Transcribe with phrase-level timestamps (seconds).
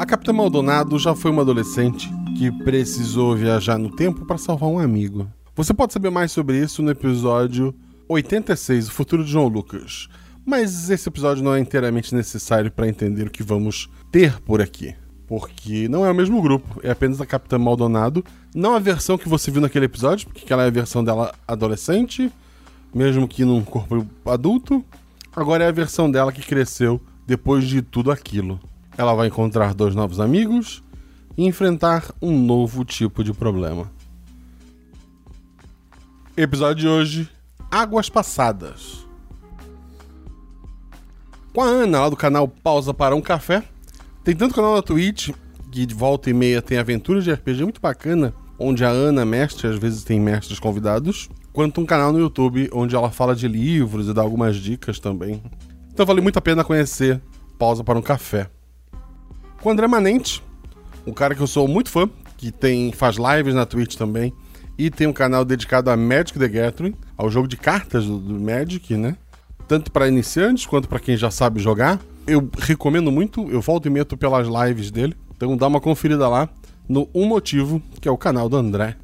[0.00, 2.08] A Capitã Maldonado já foi uma adolescente
[2.38, 5.30] que precisou viajar no tempo para salvar um amigo.
[5.54, 7.74] Você pode saber mais sobre isso no episódio
[8.08, 10.08] 86, O Futuro de João Lucas.
[10.42, 14.94] Mas esse episódio não é inteiramente necessário para entender o que vamos ter por aqui.
[15.26, 18.24] Porque não é o mesmo grupo, é apenas a Capitã Maldonado.
[18.54, 22.32] Não a versão que você viu naquele episódio, porque aquela é a versão dela adolescente,
[22.94, 24.82] mesmo que num corpo adulto.
[25.36, 28.58] Agora é a versão dela que cresceu depois de tudo aquilo.
[28.96, 30.82] Ela vai encontrar dois novos amigos
[31.36, 33.90] e enfrentar um novo tipo de problema.
[36.36, 37.30] Episódio de hoje:
[37.70, 39.06] Águas Passadas.
[41.52, 43.62] Com a Ana lá do canal Pausa para um Café.
[44.22, 45.30] Tem tanto canal na Twitch
[45.70, 49.68] que de volta e meia tem aventuras de RPG muito bacana, onde a Ana mestre,
[49.68, 54.08] às vezes tem mestres convidados, quanto um canal no YouTube onde ela fala de livros
[54.08, 55.42] e dá algumas dicas também.
[55.92, 57.20] Então vale muito a pena conhecer
[57.58, 58.50] Pausa para um Café.
[59.60, 60.42] Com o André Manente,
[61.06, 62.08] um cara que eu sou muito fã,
[62.38, 64.32] que tem faz lives na Twitch também,
[64.78, 68.40] e tem um canal dedicado a Magic the Gathering, ao jogo de cartas do, do
[68.40, 69.16] Magic, né?
[69.68, 72.00] Tanto para iniciantes quanto para quem já sabe jogar.
[72.26, 76.48] Eu recomendo muito, eu volto e meto pelas lives dele, então dá uma conferida lá
[76.88, 78.96] no Um Motivo, que é o canal do André.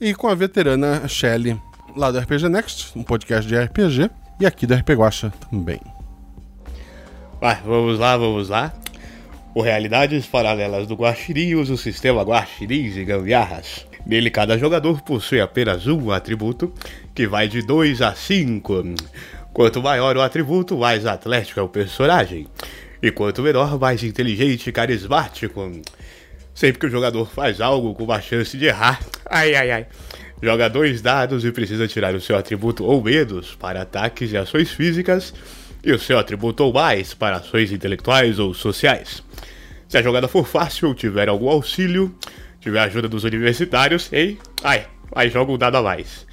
[0.00, 1.60] E com a veterana Shelly,
[1.94, 5.80] lá do RPG Next, um podcast de RPG, e aqui do RPG Guacha também.
[7.38, 8.72] Vai, vamos lá, vamos lá.
[9.52, 13.84] O Realidades Paralelas do Guaxirim usa o sistema Guaxirins e Gambiarras.
[14.06, 16.72] Nele, cada jogador possui apenas um atributo,
[17.12, 18.94] que vai de 2 a 5.
[19.52, 22.46] Quanto maior o atributo, mais atlético é o personagem.
[23.02, 25.72] E quanto menor, mais inteligente e carismático.
[26.54, 29.86] Sempre que o jogador faz algo com uma chance de errar, ai ai ai,
[30.40, 34.70] joga dois dados e precisa tirar o seu atributo ou medos para ataques e ações
[34.70, 35.34] físicas,
[35.82, 39.22] e o seu atributo ou mais para ações intelectuais ou sociais.
[39.90, 42.14] Se a jogada for fácil tiver algum auxílio,
[42.60, 46.24] tiver ajuda dos universitários, ei, ai, aí joga um dado a mais.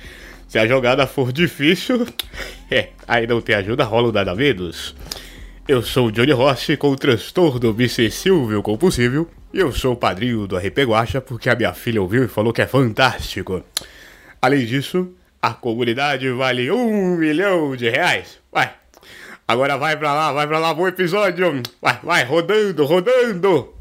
[0.48, 2.06] Se a jogada for difícil,
[2.70, 4.96] é, aí não tem ajuda, rola um dado a menos.
[5.68, 10.46] Eu sou o Johnny Rossi com o transtorno obsessivo compulsivo e eu sou o padrinho
[10.46, 13.64] do RP Guacha porque a minha filha ouviu e falou que é fantástico.
[14.40, 18.38] Além disso, a comunidade vale um milhão de reais.
[18.52, 18.72] Vai,
[19.48, 21.64] agora vai pra lá, vai pra lá, bom episódio.
[21.82, 23.74] Vai, vai, rodando, rodando.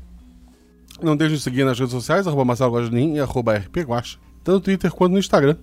[1.03, 4.91] Não deixe de seguir nas redes sociais, arroba Marcelo e arroba rpguacha, tanto no Twitter
[4.91, 5.57] quanto no Instagram.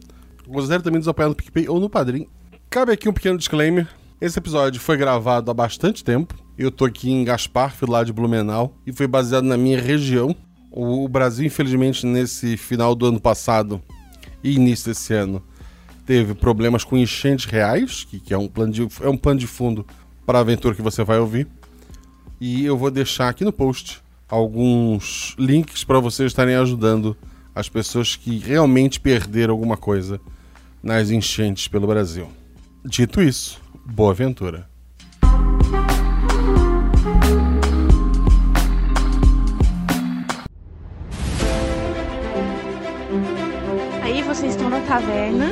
[0.46, 2.28] Considere também nos apoiar no PicPay ou no Padrim.
[2.69, 3.88] Cabe aqui um pequeno disclaimer.
[4.19, 6.35] Esse episódio foi gravado há bastante tempo.
[6.58, 10.35] Eu tô aqui em Gaspar, lá de Blumenau, e foi baseado na minha região.
[10.72, 13.81] O Brasil, infelizmente, nesse final do ano passado
[14.44, 15.41] e início desse ano,
[16.06, 19.47] teve problemas com enchentes reais, que, que é, um plano de, é um plano de
[19.47, 19.86] fundo
[20.25, 21.47] para a aventura que você vai ouvir.
[22.40, 27.16] E eu vou deixar aqui no post alguns links para vocês estarem ajudando
[27.56, 30.19] as pessoas que realmente perderam alguma coisa
[30.81, 32.28] nas enchentes pelo Brasil.
[32.84, 34.68] Dito isso, boa aventura.
[44.02, 45.52] Aí vocês estão na taverna.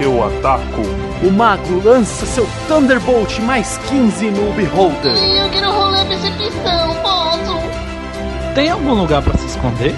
[0.00, 0.82] Eu ataco.
[1.26, 5.16] O mago lança seu Thunderbolt mais 15 no Beholder.
[5.16, 8.54] Eu quero rolar percepção, posso?
[8.54, 9.92] Tem algum lugar para se esconder?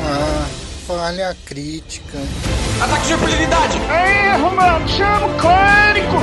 [0.00, 0.46] Ah,
[0.86, 2.18] falha crítica.
[2.80, 3.78] Ataque de impunidade!
[3.78, 4.88] Erro, mano!
[4.88, 6.18] Chama o clérigo!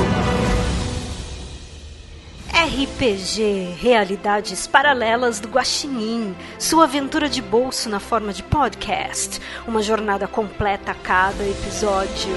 [2.52, 10.26] RPG Realidades Paralelas do Guaxinim, sua aventura de bolso na forma de podcast, uma jornada
[10.26, 12.34] completa a cada episódio.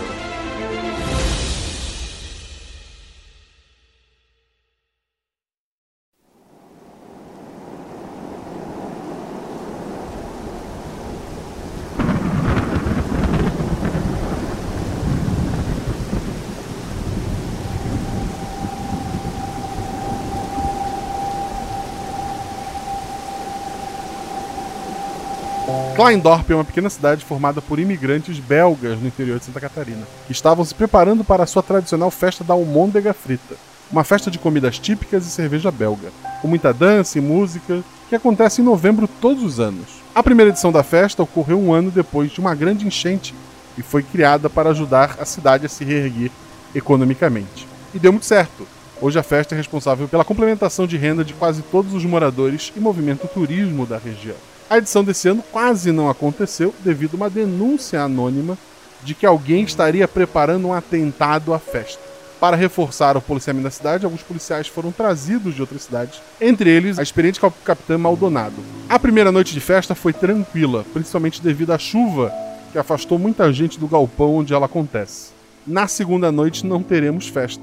[26.03, 30.33] Kleindorp é uma pequena cidade formada por imigrantes belgas no interior de Santa Catarina, que
[30.33, 33.55] estavam se preparando para a sua tradicional festa da almôndega frita,
[33.89, 36.11] uma festa de comidas típicas e cerveja belga,
[36.41, 40.03] com muita dança e música, que acontece em novembro todos os anos.
[40.13, 43.33] A primeira edição da festa ocorreu um ano depois de uma grande enchente
[43.77, 46.31] e foi criada para ajudar a cidade a se reerguer
[46.75, 47.65] economicamente.
[47.93, 48.67] E deu muito certo.
[49.01, 52.79] Hoje a festa é responsável pela complementação de renda de quase todos os moradores e
[52.81, 54.35] movimento turismo da região.
[54.73, 58.57] A edição desse ano quase não aconteceu devido a uma denúncia anônima
[59.03, 62.01] de que alguém estaria preparando um atentado à festa.
[62.39, 66.97] Para reforçar o policiamento da cidade, alguns policiais foram trazidos de outras cidades, entre eles
[66.97, 68.55] a experiente capitã Maldonado.
[68.89, 72.33] A primeira noite de festa foi tranquila, principalmente devido à chuva
[72.71, 75.33] que afastou muita gente do galpão onde ela acontece.
[75.67, 77.61] Na segunda noite não teremos festa,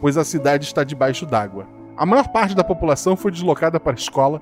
[0.00, 1.66] pois a cidade está debaixo d'água.
[1.94, 4.40] A maior parte da população foi deslocada para a escola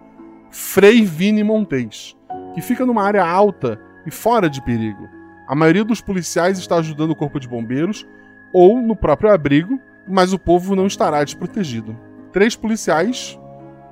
[0.59, 2.17] Frei Vini Montes,
[2.55, 5.07] que fica numa área alta e fora de perigo.
[5.47, 8.07] A maioria dos policiais está ajudando o corpo de bombeiros
[8.55, 11.95] ou no próprio abrigo, mas o povo não estará desprotegido.
[12.33, 13.39] Três policiais,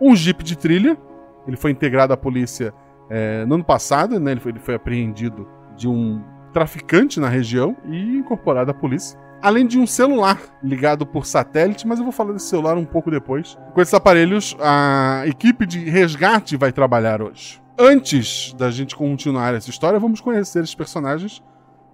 [0.01, 0.97] um jipe de trilha,
[1.47, 2.73] ele foi integrado à polícia
[3.11, 4.33] é, no ano passado, né?
[4.33, 5.47] ele, foi, ele foi apreendido
[5.77, 11.27] de um traficante na região e incorporado à polícia além de um celular ligado por
[11.27, 13.59] satélite, mas eu vou falar desse celular um pouco depois.
[13.75, 17.61] Com esses aparelhos, a equipe de resgate vai trabalhar hoje.
[17.79, 21.43] Antes da gente continuar essa história, vamos conhecer esses personagens.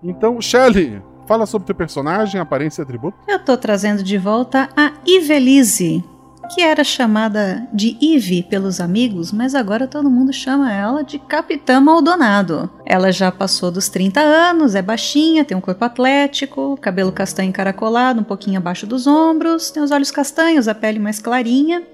[0.01, 3.19] Então, Shelly, fala sobre teu personagem, aparência e atributo.
[3.27, 6.05] Eu tô trazendo de volta a Ivelise,
[6.53, 11.81] que era chamada de Eve pelos amigos, mas agora todo mundo chama ela de Capitã
[11.81, 12.69] Maldonado.
[12.85, 18.21] Ela já passou dos 30 anos, é baixinha, tem um corpo atlético, cabelo castanho encaracolado,
[18.21, 21.85] um pouquinho abaixo dos ombros, tem os olhos castanhos, a pele mais clarinha.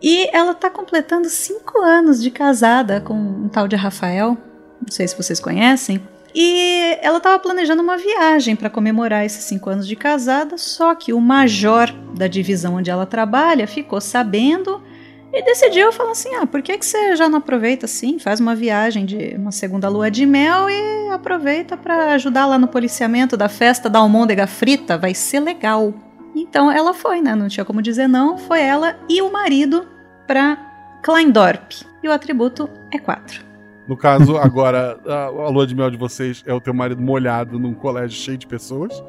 [0.00, 4.38] E ela tá completando 5 anos de casada com um tal de Rafael,
[4.80, 6.00] não sei se vocês conhecem.
[6.34, 11.12] E ela estava planejando uma viagem para comemorar esses cinco anos de casada, só que
[11.12, 14.82] o major da divisão onde ela trabalha ficou sabendo
[15.32, 18.18] e decidiu falar assim: ah, por que, que você já não aproveita assim?
[18.18, 22.68] Faz uma viagem de uma segunda lua de mel e aproveita para ajudar lá no
[22.68, 25.94] policiamento da festa da almôndega frita, vai ser legal.
[26.34, 27.34] Então ela foi, né?
[27.34, 28.38] Não tinha como dizer não.
[28.38, 29.86] Foi ela e o marido
[30.26, 30.56] para
[31.02, 31.72] Kleindorp.
[32.02, 33.49] E o atributo é 4.
[33.90, 37.58] No caso, agora, a, a lua de mel de vocês é o teu marido molhado
[37.58, 39.02] num colégio cheio de pessoas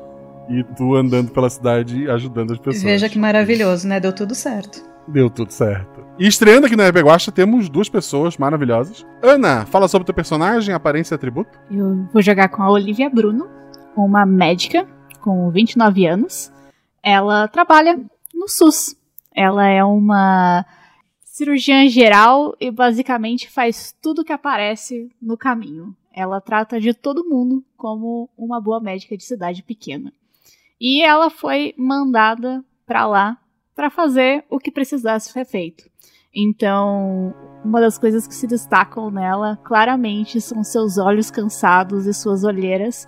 [0.49, 2.81] e tu andando pela cidade ajudando as pessoas.
[2.81, 3.99] Veja que maravilhoso, né?
[3.99, 4.83] Deu tudo certo.
[5.07, 6.03] Deu tudo certo.
[6.17, 9.05] E estreando aqui na RP Guacha, temos duas pessoas maravilhosas.
[9.21, 11.59] Ana, fala sobre teu personagem, aparência e atributo.
[11.69, 13.47] Eu vou jogar com a Olivia Bruno,
[13.95, 14.87] uma médica
[15.19, 16.51] com 29 anos.
[17.03, 17.99] Ela trabalha
[18.33, 18.95] no SUS.
[19.31, 20.65] Ela é uma
[21.31, 25.95] cirurgiã geral e basicamente faz tudo que aparece no caminho.
[26.13, 30.11] Ela trata de todo mundo como uma boa médica de cidade pequena.
[30.79, 33.37] E ela foi mandada para lá
[33.73, 35.89] para fazer o que precisasse ser feito.
[36.35, 42.43] Então, uma das coisas que se destacam nela claramente são seus olhos cansados e suas
[42.43, 43.05] olheiras,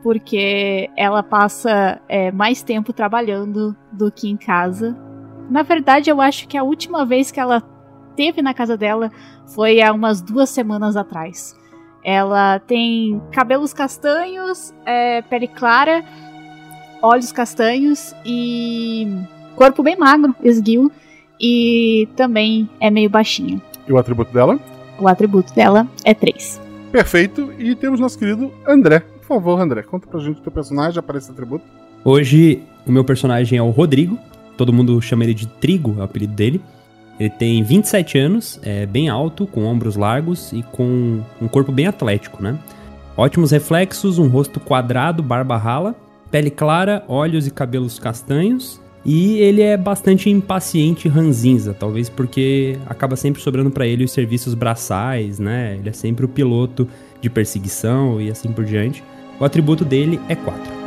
[0.00, 4.96] porque ela passa é, mais tempo trabalhando do que em casa.
[5.50, 7.62] Na verdade, eu acho que a última vez que ela
[8.16, 9.10] teve na casa dela
[9.54, 11.54] foi há umas duas semanas atrás.
[12.02, 16.04] Ela tem cabelos castanhos, é, pele clara,
[17.00, 19.08] olhos castanhos e
[19.56, 20.90] corpo bem magro, esguio,
[21.40, 23.60] e também é meio baixinha.
[23.86, 24.58] E o atributo dela?
[24.98, 26.60] O atributo dela é 3.
[26.92, 27.52] Perfeito.
[27.58, 29.00] E temos nosso querido André.
[29.00, 31.64] Por favor, André, conta pra gente o teu personagem, aparece esse atributo.
[32.04, 34.18] Hoje, o meu personagem é o Rodrigo.
[34.56, 36.60] Todo mundo chama ele de Trigo, é o apelido dele.
[37.18, 41.86] Ele tem 27 anos, é bem alto, com ombros largos e com um corpo bem
[41.86, 42.58] atlético, né?
[43.16, 45.94] Ótimos reflexos, um rosto quadrado, barba rala,
[46.30, 48.80] pele clara, olhos e cabelos castanhos.
[49.04, 54.12] E ele é bastante impaciente e ranzinza, talvez porque acaba sempre sobrando para ele os
[54.12, 55.76] serviços braçais, né?
[55.78, 56.88] Ele é sempre o piloto
[57.20, 59.04] de perseguição e assim por diante.
[59.38, 60.83] O atributo dele é 4.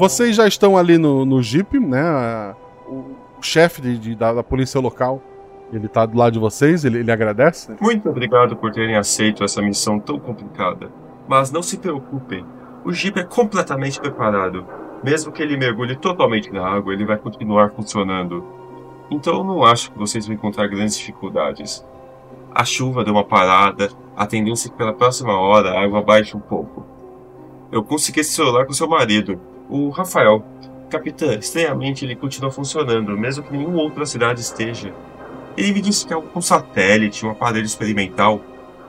[0.00, 2.56] Vocês já estão ali no, no Jeep, né?
[2.88, 3.04] O,
[3.42, 5.22] chefe de, de, da, da, polícia local,
[5.70, 7.76] ele tá do lado de vocês, ele, ele agradece.
[7.78, 10.90] Muito obrigado por terem aceito essa missão tão complicada.
[11.28, 12.46] Mas não se preocupem,
[12.82, 14.66] o Jeep é completamente preparado.
[15.04, 18.42] Mesmo que ele mergulhe totalmente na água, ele vai continuar funcionando.
[19.10, 21.86] Então não acho que vocês vão encontrar grandes dificuldades.
[22.54, 26.34] A chuva deu uma parada, a tendência é que pela próxima hora a água baixe
[26.34, 26.86] um pouco.
[27.70, 29.38] Eu consegui esse celular com seu marido,
[29.70, 30.44] o Rafael.
[30.90, 34.92] Capitã, estranhamente ele continua funcionando, mesmo que nenhuma outra cidade esteja.
[35.56, 38.40] Ele me disse que é um satélite, um aparelho experimental.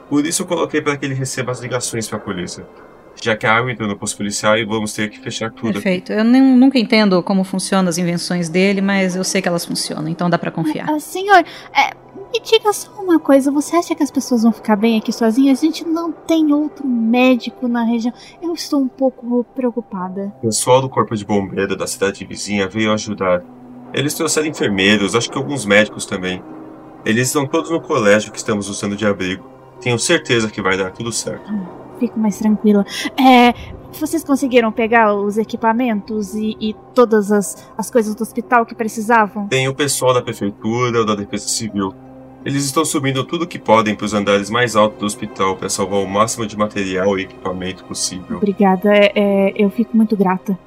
[0.09, 2.65] Por isso eu coloquei para que ele receba as ligações para a polícia.
[3.21, 5.73] Já que a água entrou no posto policial e vamos ter que fechar tudo.
[5.73, 6.11] Perfeito.
[6.11, 10.07] Eu nem, nunca entendo como funcionam as invenções dele, mas eu sei que elas funcionam,
[10.07, 10.89] então dá para confiar.
[10.89, 11.91] Ah, senhor, é,
[12.33, 15.59] me diga só uma coisa, você acha que as pessoas vão ficar bem aqui sozinhas?
[15.59, 18.13] A gente não tem outro médico na região.
[18.41, 20.33] Eu estou um pouco preocupada.
[20.37, 23.43] O pessoal do corpo de bombeiro da cidade vizinha veio ajudar.
[23.93, 26.41] Eles trouxeram enfermeiros, acho que alguns médicos também.
[27.03, 29.45] Eles estão todos no colégio que estamos usando de abrigo.
[29.81, 31.51] Tenho certeza que vai dar tudo certo.
[32.01, 32.83] Fico mais tranquila.
[33.15, 33.53] É,
[33.91, 39.47] vocês conseguiram pegar os equipamentos e, e todas as, as coisas do hospital que precisavam?
[39.47, 41.93] Tem o pessoal da prefeitura ou da defesa civil.
[42.43, 45.99] Eles estão subindo tudo que podem para os andares mais altos do hospital para salvar
[45.99, 48.37] o máximo de material e equipamento possível.
[48.37, 50.57] Obrigada, é, é, eu fico muito grata.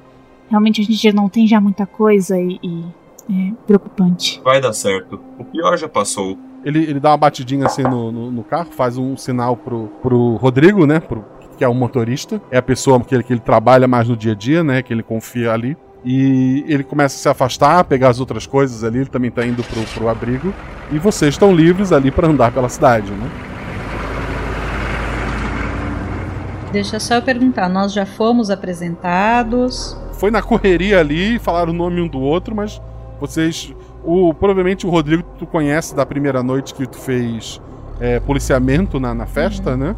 [0.49, 2.85] Realmente a gente não tem já muita coisa e, e
[3.29, 4.39] é preocupante.
[4.41, 5.19] Vai dar certo.
[5.37, 6.37] O pior já passou.
[6.65, 10.35] Ele, ele dá uma batidinha assim no, no, no carro, faz um sinal pro, pro
[10.35, 10.99] Rodrigo, né?
[10.99, 11.23] Pro,
[11.57, 12.41] que é o motorista.
[12.49, 14.81] É a pessoa que ele, que ele trabalha mais no dia a dia, né?
[14.81, 15.77] Que ele confia ali.
[16.03, 19.63] E ele começa a se afastar, pegar as outras coisas ali, ele também tá indo
[19.63, 20.53] pro, pro abrigo.
[20.91, 23.29] E vocês estão livres ali para andar pela cidade, né?
[26.71, 29.97] Deixa só eu perguntar, nós já fomos apresentados?
[30.13, 32.81] Foi na correria ali, falaram o nome um do outro, mas
[33.19, 33.73] vocês.
[34.05, 37.59] O, provavelmente o Rodrigo tu conhece da primeira noite que tu fez
[37.99, 39.77] é, policiamento na, na festa, uhum.
[39.77, 39.95] né?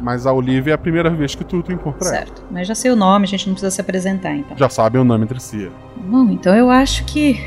[0.00, 2.16] Mas a Olivia é a primeira vez que tu, tu encontra ela.
[2.18, 2.44] Certo.
[2.50, 4.56] Mas já sei o nome, a gente não precisa se apresentar, então.
[4.56, 5.70] Já sabem o nome entre si.
[5.96, 7.40] Bom, então eu acho que,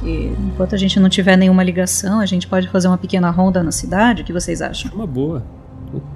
[0.00, 3.62] que enquanto a gente não tiver nenhuma ligação, a gente pode fazer uma pequena ronda
[3.62, 4.22] na cidade.
[4.22, 4.90] O que vocês acham?
[4.92, 5.44] Uma boa.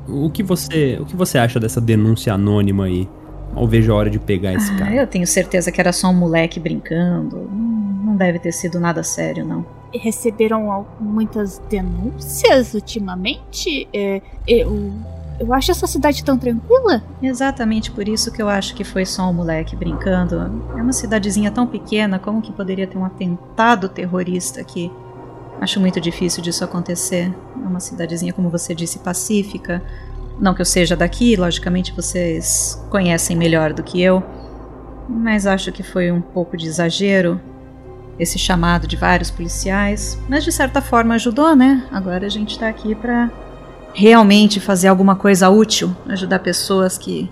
[0.08, 3.08] O, o que você, o que você acha dessa denúncia anônima aí?
[3.54, 4.94] Mal vejo a hora de pegar esse ah, cara.
[4.94, 7.48] Eu tenho certeza que era só um moleque brincando.
[7.50, 9.64] Não deve ter sido nada sério, não.
[9.92, 13.88] Receberam muitas denúncias ultimamente?
[13.92, 14.92] É, eu
[15.38, 17.02] eu acho essa cidade tão tranquila.
[17.22, 20.36] Exatamente por isso que eu acho que foi só um moleque brincando.
[20.76, 24.90] É uma cidadezinha tão pequena, como que poderia ter um atentado terrorista aqui?
[25.60, 27.34] Acho muito difícil disso acontecer.
[27.54, 29.82] É uma cidadezinha, como você disse, pacífica.
[30.40, 34.22] Não que eu seja daqui, logicamente vocês conhecem melhor do que eu.
[35.08, 37.40] Mas acho que foi um pouco de exagero
[38.18, 40.18] esse chamado de vários policiais.
[40.28, 41.86] Mas de certa forma ajudou, né?
[41.90, 43.30] Agora a gente tá aqui pra
[43.94, 47.30] realmente fazer alguma coisa útil, ajudar pessoas que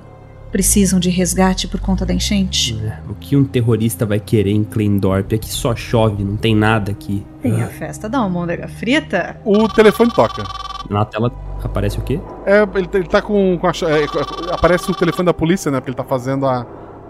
[0.50, 2.78] precisam de resgate por conta da enchente.
[2.80, 5.32] É, o que um terrorista vai querer em Kleindorp?
[5.32, 7.26] Aqui só chove, não tem nada aqui.
[7.42, 9.36] Tem a festa da almôndega frita?
[9.44, 10.44] O telefone toca.
[10.88, 11.28] Na tela
[11.66, 12.20] aparece o quê?
[12.44, 15.80] É, ele, ele tá com, com a, é, aparece o telefone da polícia, né?
[15.80, 16.66] Porque ele tá fazendo a,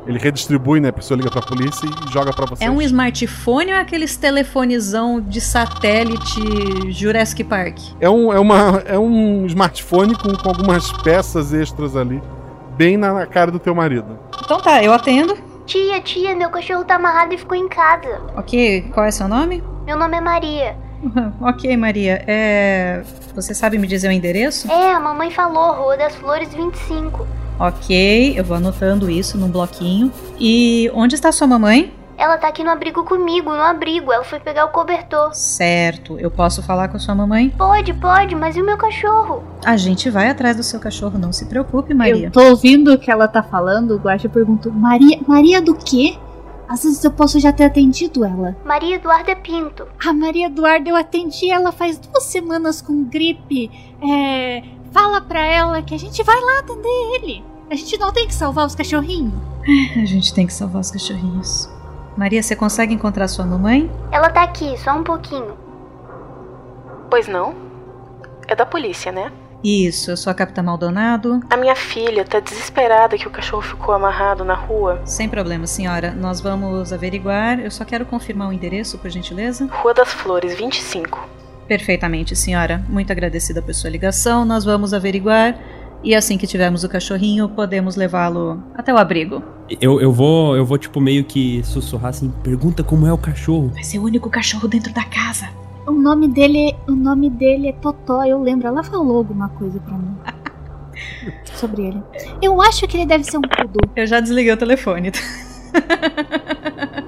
[0.07, 0.89] ele redistribui, né?
[0.89, 2.65] A pessoa liga pra polícia e joga pra você.
[2.65, 7.79] É um smartphone ou é aqueles telefonezão de satélite Jurassic Park?
[8.01, 12.23] É um, é uma, é um smartphone com, com algumas peças extras ali.
[12.77, 14.19] Bem na cara do teu marido.
[14.45, 15.37] Então tá, eu atendo.
[15.65, 18.21] Tia, tia, meu cachorro tá amarrado e ficou em casa.
[18.37, 19.63] Ok, qual é seu nome?
[19.87, 20.84] Meu nome é Maria.
[21.41, 22.23] ok, Maria.
[22.27, 23.03] É.
[23.35, 24.71] Você sabe me dizer o endereço?
[24.71, 27.27] É, a mamãe falou, Rua das Flores 25.
[27.59, 30.13] Ok, eu vou anotando isso num bloquinho.
[30.39, 31.93] E onde está sua mamãe?
[32.17, 34.13] Ela tá aqui no abrigo comigo, no abrigo.
[34.13, 35.35] Ela foi pegar o cobertor.
[35.35, 36.19] Certo.
[36.19, 37.51] Eu posso falar com a sua mamãe?
[37.51, 39.43] Pode, pode, mas e o meu cachorro?
[39.65, 42.27] A gente vai atrás do seu cachorro, não se preocupe, Maria.
[42.27, 46.17] Eu tô ouvindo o que ela tá falando, o Guaxa perguntou: Maria, Maria do quê?
[46.75, 48.57] Às vezes eu posso já ter atendido ela.
[48.65, 49.87] Maria Eduarda Pinto.
[50.05, 53.71] A Maria Eduarda, eu atendi ela faz duas semanas com gripe.
[54.03, 54.61] É.
[54.91, 57.45] Fala pra ela que a gente vai lá atender ele.
[57.71, 59.33] A gente não tem que salvar os cachorrinhos.
[59.97, 61.71] A gente tem que salvar os cachorrinhos.
[62.17, 63.89] Maria, você consegue encontrar sua mamãe?
[64.11, 65.57] Ela tá aqui, só um pouquinho.
[67.09, 67.55] Pois não?
[68.49, 69.31] É da polícia, né?
[69.65, 71.41] Isso, eu sou a Capitã Maldonado.
[71.49, 75.01] A minha filha tá desesperada que o cachorro ficou amarrado na rua.
[75.07, 76.11] Sem problema, senhora.
[76.11, 77.59] Nós vamos averiguar.
[77.59, 79.67] Eu só quero confirmar o endereço, por gentileza.
[79.73, 81.27] Rua das Flores, 25.
[81.67, 82.85] Perfeitamente, senhora.
[82.91, 84.45] Muito agradecida por sua ligação.
[84.45, 85.59] Nós vamos averiguar.
[86.03, 89.43] E assim que tivermos o cachorrinho, podemos levá-lo até o abrigo.
[89.81, 93.71] Eu, eu vou, eu vou tipo meio que sussurrar assim, pergunta como é o cachorro.
[93.73, 95.49] Vai ser o único cachorro dentro da casa.
[95.87, 99.95] O nome dele, o nome dele é Totó, eu lembro, ela falou alguma coisa para
[99.97, 100.17] mim.
[101.55, 102.03] sobre ele.
[102.43, 103.91] Eu acho que ele deve ser um poodle.
[103.97, 105.11] Eu já desliguei o telefone.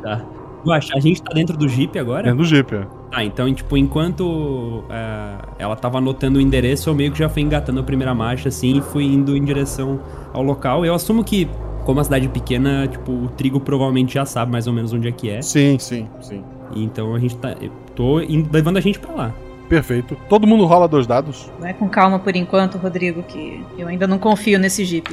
[0.02, 0.25] tá.
[0.64, 2.25] Guaxa, a gente tá dentro do Jeep agora?
[2.25, 2.87] Dentro do Jeep, é.
[3.12, 7.42] Tá, então, tipo, enquanto é, ela tava anotando o endereço, eu meio que já fui
[7.42, 10.00] engatando a primeira marcha, assim, e fui indo em direção
[10.33, 10.85] ao local.
[10.85, 11.49] Eu assumo que,
[11.85, 15.06] como a cidade é pequena, tipo, o Trigo provavelmente já sabe mais ou menos onde
[15.06, 15.40] é que é.
[15.40, 16.42] Sim, sim, sim.
[16.75, 17.54] Então a gente tá.
[17.97, 19.35] Tô indo, levando a gente pra lá.
[19.69, 20.17] Perfeito.
[20.29, 21.50] Todo mundo rola dois dados?
[21.59, 25.11] Vai com calma por enquanto, Rodrigo, que eu ainda não confio nesse Jeep.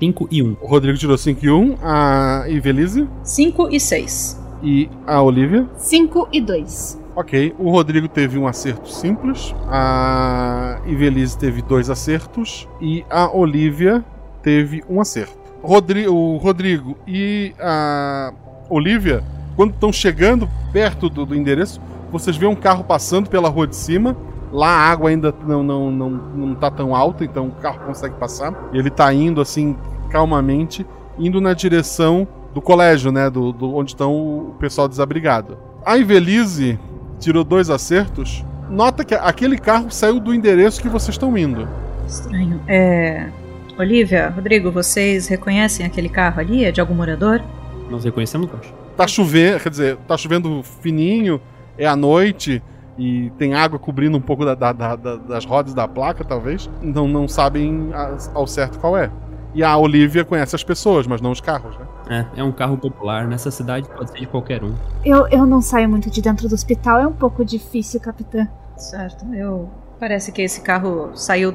[0.00, 0.56] 5 e 1.
[0.60, 1.76] O Rodrigo tirou 5 e 1.
[1.82, 4.40] A Ivelise 5 e 6.
[4.62, 5.68] e a Olivia.
[5.76, 7.00] 5 e 2.
[7.14, 7.54] Ok.
[7.58, 9.54] O Rodrigo teve um acerto simples.
[9.68, 12.68] A Ivelise teve dois acertos.
[12.80, 14.04] E a Olivia
[14.42, 15.36] teve um acerto.
[15.62, 18.32] Rodri o Rodrigo e a
[18.70, 19.22] Olivia,
[19.58, 21.80] quando estão chegando perto do, do endereço,
[22.12, 24.16] vocês veem um carro passando pela rua de cima.
[24.52, 28.14] Lá a água ainda não, não, não, não tá tão alta, então o carro consegue
[28.14, 28.54] passar.
[28.72, 29.76] E ele tá indo assim,
[30.10, 30.86] calmamente,
[31.18, 32.24] indo na direção
[32.54, 33.28] do colégio, né?
[33.28, 35.58] Do, do onde estão o pessoal desabrigado.
[35.84, 36.78] A Ivelise
[37.18, 38.44] tirou dois acertos.
[38.70, 41.68] Nota que aquele carro saiu do endereço que vocês estão indo.
[42.06, 42.60] Estranho.
[42.68, 43.28] É.
[43.76, 46.64] Olivia, Rodrigo, vocês reconhecem aquele carro ali?
[46.64, 47.42] É de algum morador?
[47.90, 48.77] Nós reconhecemos, Coxa.
[48.98, 51.40] Tá chovendo, quer dizer, tá chovendo fininho,
[51.78, 52.60] é à noite
[52.98, 56.68] e tem água cobrindo um pouco da- da- da- da- das rodas da placa, talvez.
[56.82, 59.08] Então não sabem a- ao certo qual é.
[59.54, 61.86] E a Olivia conhece as pessoas, mas não os carros, né?
[62.34, 63.26] É, é um carro popular.
[63.28, 64.74] Nessa cidade pode ser de qualquer um.
[65.04, 68.48] Eu, eu não saio muito de dentro do hospital, é um pouco difícil, capitã.
[68.76, 69.68] Certo, eu.
[70.00, 71.54] Parece que esse carro saiu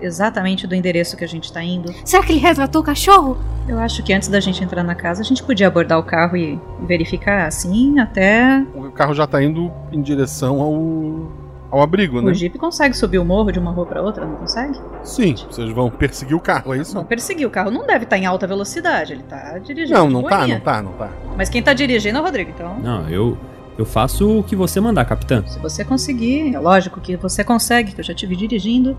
[0.00, 1.92] exatamente do endereço que a gente tá indo.
[2.04, 3.38] Será que ele resgatou o cachorro?
[3.68, 6.36] Eu acho que antes da gente entrar na casa, a gente podia abordar o carro
[6.36, 8.64] e verificar assim até.
[8.74, 11.32] O carro já tá indo em direção ao,
[11.70, 12.30] ao abrigo, né?
[12.30, 14.78] O Jeep consegue subir o morro de uma rua pra outra, não consegue?
[15.02, 16.94] Sim, vocês vão perseguir o carro, é isso?
[16.94, 19.98] Não, perseguir o carro não deve estar em alta velocidade, ele tá dirigindo.
[19.98, 20.54] Não, não tá, boinha.
[20.54, 21.10] não tá, não tá.
[21.36, 22.78] Mas quem tá dirigindo é o Rodrigo, então.
[22.78, 23.36] Não, eu,
[23.76, 25.44] eu faço o que você mandar, capitã.
[25.46, 28.96] Se você conseguir, é lógico que você consegue, que eu já tive dirigindo.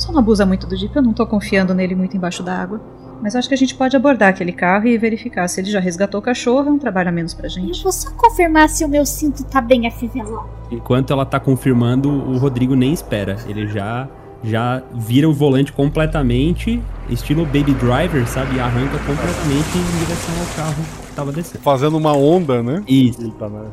[0.00, 2.80] Só não abusa muito do Jeep, eu não tô confiando nele muito embaixo da água.
[3.20, 6.20] Mas acho que a gente pode abordar aquele carro e verificar se ele já resgatou
[6.20, 7.76] o cachorro, é um trabalho a menos pra gente.
[7.76, 10.48] Eu vou só confirmar se o meu cinto tá bem afivelado.
[10.70, 13.36] Enquanto ela tá confirmando, o Rodrigo nem espera.
[13.46, 14.08] Ele já
[14.42, 18.56] já vira o volante completamente, estilo Baby Driver, sabe?
[18.56, 21.62] E arranca completamente em direção ao carro que tava descendo.
[21.62, 22.82] Fazendo uma onda, né?
[22.88, 23.20] Isso.
[23.20, 23.64] Ele tá na...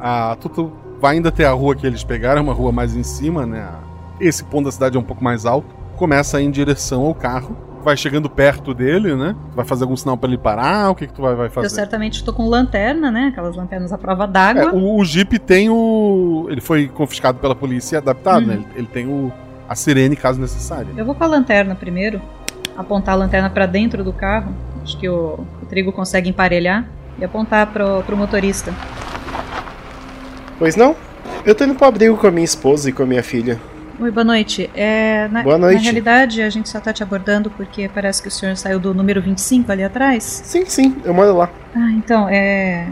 [0.00, 2.96] Ah, tu, tu vai ainda ter a rua que eles pegaram, é uma rua mais
[2.96, 3.68] em cima, né?
[4.20, 5.74] Esse ponto da cidade é um pouco mais alto.
[5.96, 7.56] Começa a ir em direção ao carro.
[7.84, 9.34] Vai chegando perto dele, né?
[9.54, 10.90] Vai fazer algum sinal pra ele parar?
[10.90, 11.68] O que, que tu vai, vai Eu fazer?
[11.70, 13.28] certamente tô com lanterna, né?
[13.32, 14.62] Aquelas lanternas à prova d'água.
[14.62, 16.46] É, o, o Jeep tem o.
[16.50, 18.46] Ele foi confiscado pela polícia e adaptado, Uhum.
[18.48, 18.54] né?
[18.54, 19.32] Ele, ele tem o,
[19.68, 20.88] a sirene caso necessário.
[20.96, 22.20] Eu vou com a lanterna primeiro,
[22.76, 24.52] apontar a lanterna pra dentro do carro.
[24.82, 26.84] Acho que o, o Trigo consegue emparelhar
[27.18, 28.74] e apontar pro, pro motorista.
[30.58, 30.96] Pois não?
[31.44, 33.58] Eu tô indo pro abrigo com a minha esposa e com a minha filha.
[34.00, 34.70] Oi, boa noite.
[34.74, 35.76] É, na, Boa noite.
[35.76, 38.94] Na realidade, a gente só tá te abordando porque parece que o senhor saiu do
[38.94, 40.22] número 25 ali atrás.
[40.22, 41.50] Sim, sim, eu moro lá.
[41.74, 42.86] Ah, então, é.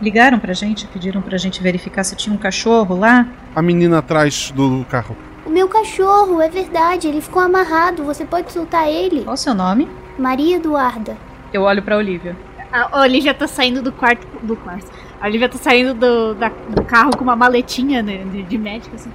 [0.00, 3.26] Ligaram pra gente, pediram pra gente verificar se tinha um cachorro lá.
[3.54, 5.14] A menina atrás do carro.
[5.44, 8.02] O meu cachorro, é verdade, ele ficou amarrado.
[8.04, 9.24] Você pode soltar ele?
[9.24, 9.86] Qual o seu nome?
[10.18, 11.16] Maria Eduarda.
[11.52, 12.34] Eu olho pra Olivia.
[12.72, 14.26] A Olivia tá saindo do quarto.
[14.42, 14.86] Do quarto.
[15.20, 18.94] A Olivia tá saindo do, da- do carro com uma maletinha né, de, de médico,
[18.94, 19.10] assim.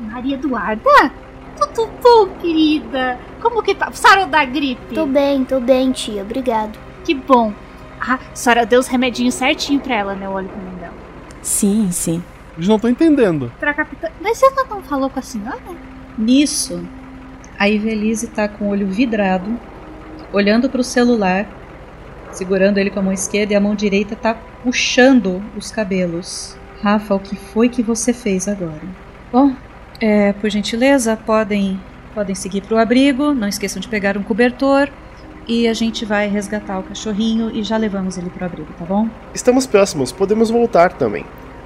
[0.00, 1.12] Maria Eduarda?
[1.56, 3.18] Tudo bom, querida?
[3.40, 3.90] Como que tá?
[3.92, 4.94] Sarou da gripe?
[4.94, 6.22] Tô bem, tô bem, tia.
[6.22, 6.78] Obrigado.
[7.04, 7.52] Que bom.
[8.00, 10.28] Ah, a senhora deu os remedinhos certinho pra ela, né?
[10.28, 10.94] Pra mim dela.
[11.42, 12.22] Sim, sim.
[12.56, 13.52] Eles não estão entendendo.
[13.58, 14.08] Pra capitã.
[14.20, 15.58] Mas você não falou com a senhora?
[16.16, 16.84] Nisso,
[17.58, 19.58] a Ivelise tá com o olho vidrado,
[20.32, 21.46] olhando pro celular,
[22.32, 26.56] segurando ele com a mão esquerda e a mão direita tá puxando os cabelos.
[26.82, 28.82] Rafa, o que foi que você fez agora?
[29.32, 29.54] Bom,
[30.00, 31.80] é, por gentileza, podem
[32.14, 34.88] podem seguir pro abrigo, não esqueçam de pegar um cobertor
[35.46, 39.08] e a gente vai resgatar o cachorrinho e já levamos ele pro abrigo, tá bom?
[39.32, 41.24] Estamos próximos, podemos voltar também.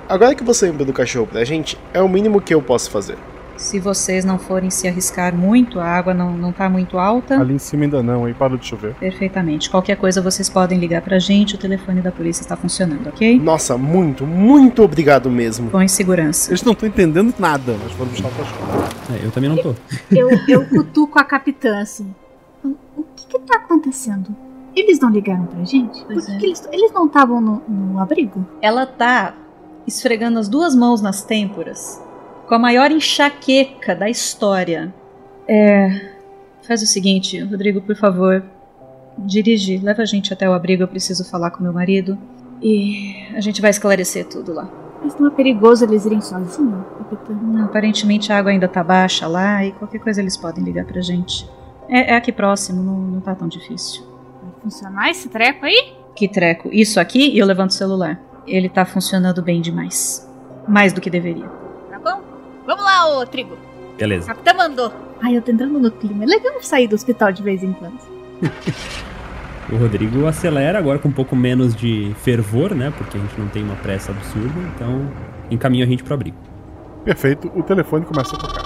[0.08, 3.16] Agora que você lembrou do cachorro pra gente, é o mínimo que eu posso fazer.
[3.62, 7.40] Se vocês não forem se arriscar muito, a água não, não tá muito alta.
[7.40, 8.92] Ali em cima ainda não, aí parou de chover.
[8.96, 9.70] Perfeitamente.
[9.70, 13.38] Qualquer coisa vocês podem ligar pra gente, o telefone da polícia está funcionando, ok?
[13.38, 15.70] Nossa, muito, muito obrigado mesmo.
[15.70, 16.50] Com segurança.
[16.50, 18.82] Eles não estão entendendo nada, mas foram buscar o cachorro.
[19.14, 19.74] É, eu também não tô.
[20.10, 22.12] Eu, eu cutuco a capitã assim.
[22.64, 24.34] O, que que tá acontecendo?
[24.74, 26.04] Eles não ligaram pra gente?
[26.04, 28.44] Por que, que eles, eles não estavam no, no abrigo?
[28.60, 29.34] Ela tá
[29.86, 32.02] esfregando as duas mãos nas têmporas,
[32.52, 34.92] com a maior enxaqueca da história.
[35.48, 35.88] É.
[36.60, 38.44] Faz o seguinte, Rodrigo, por favor.
[39.16, 42.18] Dirige, leva a gente até o abrigo, eu preciso falar com meu marido.
[42.60, 44.68] E a gente vai esclarecer tudo lá.
[45.02, 46.58] Mas não é perigoso eles irem sozinhos?
[47.30, 51.00] Não, aparentemente a água ainda tá baixa lá e qualquer coisa eles podem ligar pra
[51.00, 51.48] gente.
[51.88, 54.04] É, é aqui próximo, não, não tá tão difícil.
[54.42, 55.94] Vai funcionar esse treco aí?
[56.14, 56.68] Que treco.
[56.70, 58.20] Isso aqui e eu levanto o celular.
[58.46, 60.30] Ele tá funcionando bem demais.
[60.68, 61.61] Mais do que deveria.
[62.66, 63.56] Vamos lá, ô Trigo.
[63.96, 64.26] Beleza.
[64.26, 64.92] Capitã mandou.
[65.20, 66.24] Ai, eu tô entrando no clima.
[66.24, 67.98] É legal sair do hospital de vez em quando.
[69.70, 72.92] o Rodrigo acelera agora com um pouco menos de fervor, né?
[72.96, 75.08] Porque a gente não tem uma pressa absurda, então
[75.50, 76.36] encaminha a gente pro abrigo.
[77.04, 78.62] Perfeito, o telefone começa a tocar.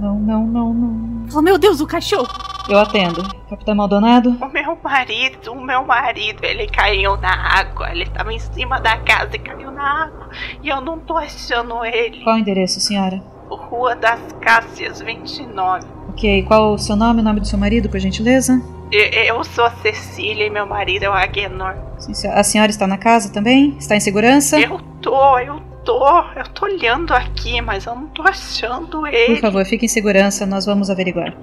[0.00, 1.26] Não, não, não, não.
[1.34, 2.53] Oh, meu Deus, o cachorro!
[2.68, 3.22] Eu atendo.
[3.48, 4.30] Capitão Maldonado?
[4.40, 7.90] O meu marido, o meu marido, ele caiu na água.
[7.90, 10.30] Ele estava em cima da casa e caiu na água.
[10.62, 12.22] E eu não tô achando ele.
[12.24, 13.22] Qual o endereço, senhora?
[13.50, 15.86] Rua das Cássias 29.
[16.08, 18.60] Ok, qual o seu nome, o nome do seu marido, por gentileza?
[18.90, 21.74] Eu sou a Cecília e meu marido é o Agenor.
[21.98, 23.76] Sim, a senhora está na casa também?
[23.78, 24.58] Está em segurança?
[24.58, 26.06] Eu tô, eu tô.
[26.36, 29.34] Eu tô olhando aqui, mas eu não tô achando ele.
[29.34, 31.34] Por favor, fique em segurança, nós vamos averiguar.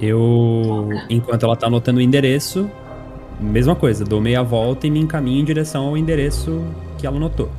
[0.00, 2.70] Eu, enquanto ela tá anotando o endereço,
[3.40, 6.64] mesma coisa, dou meia volta e me encaminho em direção ao endereço
[6.98, 7.50] que ela anotou.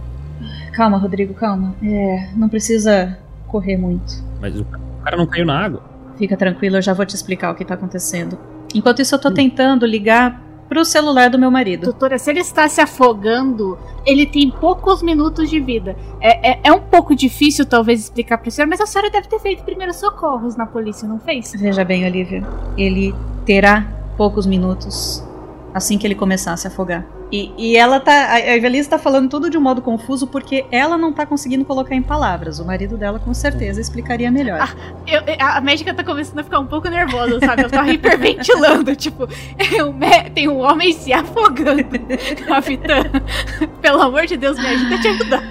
[0.73, 1.75] Calma, Rodrigo, calma.
[1.83, 4.23] É, não precisa correr muito.
[4.39, 4.65] Mas o
[5.03, 5.83] cara não caiu na água?
[6.17, 8.37] Fica tranquilo, eu já vou te explicar o que tá acontecendo.
[8.73, 11.85] Enquanto isso, eu tô tentando ligar pro celular do meu marido.
[11.85, 15.97] Doutora, se ele está se afogando, ele tem poucos minutos de vida.
[16.21, 19.39] É, é, é um pouco difícil, talvez, explicar pra senhora, mas a senhora deve ter
[19.39, 21.51] feito primeiros socorros na polícia, não fez?
[21.57, 23.13] Veja bem, Olivia, ele
[23.45, 25.23] terá poucos minutos
[25.73, 27.18] assim que ele começar a se afogar.
[27.31, 28.33] E, e ela tá.
[28.33, 31.93] A Evelise tá falando tudo de um modo confuso porque ela não tá conseguindo colocar
[31.93, 32.59] em palavras.
[32.59, 34.59] O marido dela com certeza explicaria melhor.
[34.61, 34.69] Ah,
[35.05, 37.61] eu, a médica tá começando a ficar um pouco nervosa, sabe?
[37.63, 38.95] Ela tá hiperventilando.
[38.97, 39.27] tipo,
[40.33, 41.83] tem um homem se afogando.
[42.47, 43.03] Capitã,
[43.81, 45.43] pelo amor de Deus, me ajuda a te ajudar.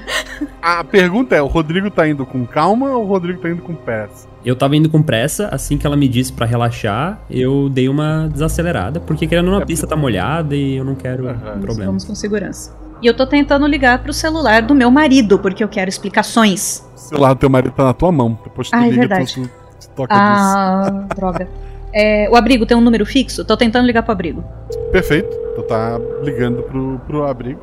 [0.60, 3.74] A pergunta é: o Rodrigo tá indo com calma ou o Rodrigo tá indo com
[3.74, 4.28] pressa?
[4.44, 8.28] Eu tava indo com pressa, assim que ela me disse para relaxar, eu dei uma
[8.32, 11.60] desacelerada, porque querendo uma é pista tá molhada e eu não quero uhum.
[11.68, 11.86] Problemas.
[11.86, 12.76] Vamos com segurança.
[13.00, 16.84] E eu tô tentando ligar pro celular do meu marido, porque eu quero explicações.
[16.94, 18.38] O celular do teu marido tá na tua mão.
[18.42, 19.34] Depois tu ah, liga é verdade.
[19.34, 19.48] tu,
[19.80, 21.08] tu toca ah, disso.
[21.16, 21.48] droga.
[21.92, 23.44] É, o abrigo tem um número fixo?
[23.44, 24.44] Tô tentando ligar pro abrigo.
[24.90, 25.28] Perfeito.
[25.54, 27.60] Tu tá ligando pro, pro abrigo.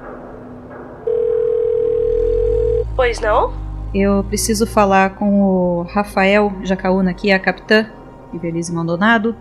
[2.96, 3.54] Pois não?
[3.94, 7.86] Eu preciso falar com o Rafael Jacaúna, que é a capitã,
[8.34, 9.36] Ivelise Maldonado.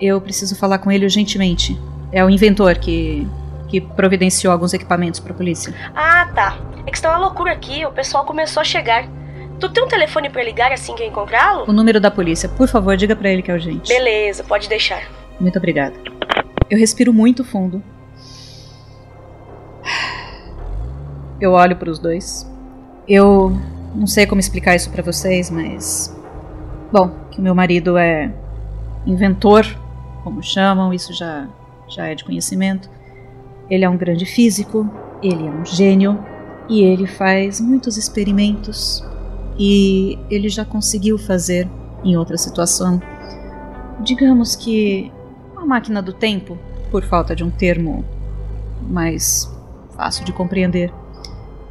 [0.00, 1.78] Eu preciso falar com ele urgentemente.
[2.12, 3.26] É o inventor que,
[3.68, 5.74] que providenciou alguns equipamentos para a polícia.
[5.94, 6.58] Ah, tá.
[6.86, 9.08] É que está uma loucura aqui, o pessoal começou a chegar.
[9.58, 11.64] Tu tem um telefone para ligar assim que eu encontrá-lo?
[11.68, 12.48] O número da polícia.
[12.48, 13.88] Por favor, diga para ele que é urgente.
[13.88, 15.02] Beleza, pode deixar.
[15.40, 15.94] Muito obrigada.
[16.68, 17.82] Eu respiro muito fundo.
[21.40, 22.50] Eu olho para os dois.
[23.08, 23.50] Eu
[23.94, 26.14] não sei como explicar isso para vocês, mas.
[26.92, 28.32] Bom, que meu marido é
[29.06, 29.64] inventor,
[30.22, 31.46] como chamam, isso já,
[31.88, 32.90] já é de conhecimento.
[33.68, 34.88] Ele é um grande físico,
[35.22, 36.18] ele é um gênio
[36.68, 39.04] e ele faz muitos experimentos.
[39.58, 41.68] E ele já conseguiu fazer
[42.04, 43.00] em outra situação.
[44.00, 45.10] Digamos que
[45.52, 46.58] uma máquina do tempo,
[46.90, 48.04] por falta de um termo
[48.82, 49.50] mais
[49.96, 50.92] fácil de compreender.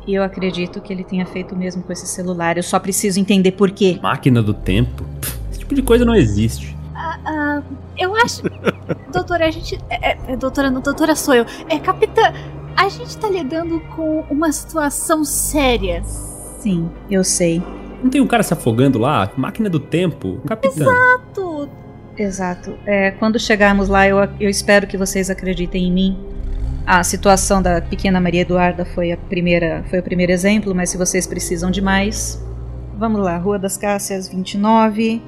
[0.08, 2.58] E eu acredito que ele tenha feito o mesmo com esse celular.
[2.58, 4.00] Eu só preciso entender por quê.
[4.02, 5.04] Máquina do tempo?
[5.50, 6.75] Esse tipo de coisa não existe.
[6.96, 7.64] Uh, uh,
[7.98, 8.44] eu acho.
[9.12, 9.80] doutora, a gente.
[9.90, 11.46] É, é, é, doutora, não, doutora sou eu.
[11.68, 12.34] É, capitã,
[12.76, 16.02] a gente tá lidando com uma situação séria.
[16.04, 17.62] Sim, eu sei.
[18.02, 19.30] Não tem um cara se afogando lá?
[19.36, 20.40] Máquina do tempo?
[20.48, 20.84] Capitã.
[20.84, 21.70] Exato!
[22.18, 22.78] Exato.
[22.86, 26.36] É, quando chegarmos lá, eu, eu espero que vocês acreditem em mim
[26.86, 30.98] a situação da pequena Maria Eduarda foi a primeira, foi o primeiro exemplo, mas se
[30.98, 32.40] vocês precisam de mais,
[32.96, 35.20] vamos lá, Rua das Cássias 29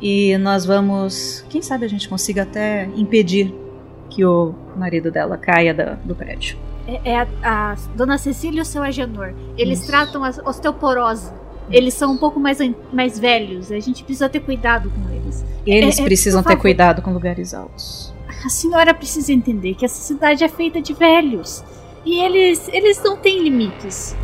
[0.00, 3.54] e nós vamos, quem sabe a gente consiga até impedir
[4.10, 6.56] que o marido dela caia da, do prédio.
[6.86, 9.34] É, é a, a, Dona Cecília e o seu Agenor.
[9.56, 9.88] Eles Isso.
[9.88, 11.30] tratam a osteoporose.
[11.70, 12.58] Eles são um pouco mais,
[12.92, 13.70] mais velhos.
[13.70, 15.44] A gente precisa ter cuidado com eles.
[15.66, 18.14] Eles é, é precisam ter cuidado com lugares altos.
[18.44, 21.62] A senhora precisa entender que essa cidade é feita de velhos.
[22.06, 24.16] E eles, eles não têm limites.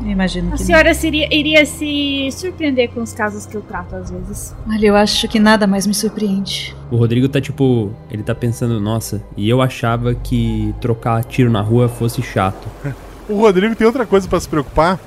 [0.00, 0.62] Eu imagino a que.
[0.62, 4.54] A senhora seria, iria se surpreender com os casos que eu trato às vezes.
[4.68, 6.74] Olha, eu acho que nada mais me surpreende.
[6.90, 7.92] O Rodrigo tá tipo.
[8.10, 12.68] Ele tá pensando, nossa, e eu achava que trocar tiro na rua fosse chato.
[13.28, 14.98] O Rodrigo tem outra coisa para se preocupar,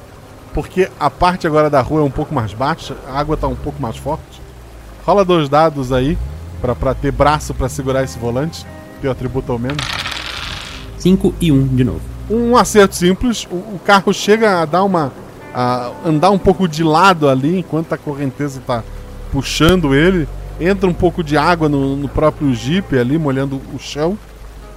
[0.54, 3.56] porque a parte agora da rua é um pouco mais baixa, a água tá um
[3.56, 4.40] pouco mais forte.
[5.04, 6.16] Rola dois dados aí
[6.62, 8.64] para ter braço para segurar esse volante,
[9.02, 9.84] teu atributo ao menos.
[11.00, 12.02] 5 e 1 um, de novo.
[12.32, 15.12] Um acerto simples, o, o, carro chega a dar uma.
[15.54, 18.82] a andar um pouco de lado ali enquanto a correnteza está
[19.34, 20.28] puxando ele.
[20.60, 24.18] Entra um pouco de água no, no próprio Jeep ali, molhando o chão.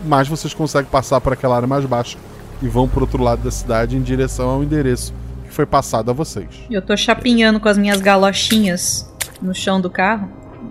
[0.05, 2.19] Mas vocês conseguem passar para aquela área mais baixa
[2.61, 5.15] e vão para outro lado da cidade em direção ao endereço
[5.45, 6.49] que foi passado a vocês.
[6.69, 9.09] Eu tô chapinhando com as minhas galochinhas
[9.41, 10.29] no chão do carro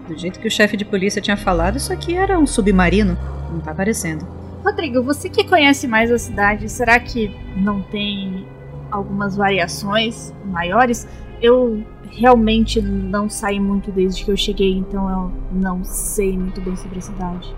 [0.08, 3.18] Do jeito que o chefe de polícia tinha falado, isso aqui era um submarino.
[3.52, 4.43] Não tá parecendo.
[4.64, 8.46] Rodrigo, você que conhece mais a cidade, será que não tem
[8.90, 11.06] algumas variações maiores?
[11.42, 16.78] Eu realmente não saí muito desde que eu cheguei, então eu não sei muito bem
[16.78, 17.54] sobre a cidade.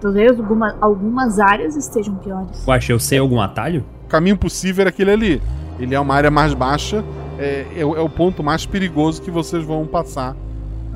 [0.00, 2.66] Talvez alguma, algumas áreas estejam piores.
[2.66, 3.84] Uaxa, eu sei algum atalho?
[4.04, 5.42] O caminho possível era aquele ali.
[5.78, 7.04] Ele é uma área mais baixa,
[7.38, 10.34] é, é, é o ponto mais perigoso que vocês vão passar.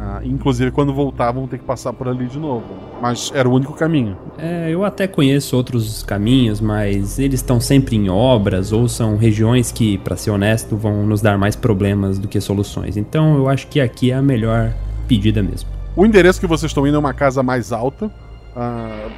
[0.05, 2.65] Ah, inclusive, quando voltar, vão ter que passar por ali de novo.
[3.01, 4.17] Mas era o único caminho.
[4.37, 9.71] É, eu até conheço outros caminhos, mas eles estão sempre em obras ou são regiões
[9.71, 12.97] que, pra ser honesto, vão nos dar mais problemas do que soluções.
[12.97, 14.75] Então eu acho que aqui é a melhor
[15.07, 15.71] pedida mesmo.
[15.95, 18.11] O endereço que vocês estão indo é uma casa mais alta.
[18.57, 19.09] Ah,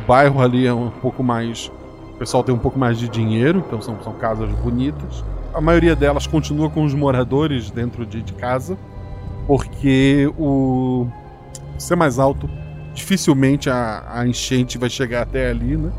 [0.00, 1.68] o bairro ali é um pouco mais.
[2.14, 5.24] O pessoal tem um pouco mais de dinheiro, então são, são casas bonitas.
[5.52, 8.78] A maioria delas continua com os moradores dentro de, de casa,
[9.48, 11.08] porque o
[11.78, 12.48] ser mais alto,
[12.92, 15.90] dificilmente a, a enchente vai chegar até ali, né?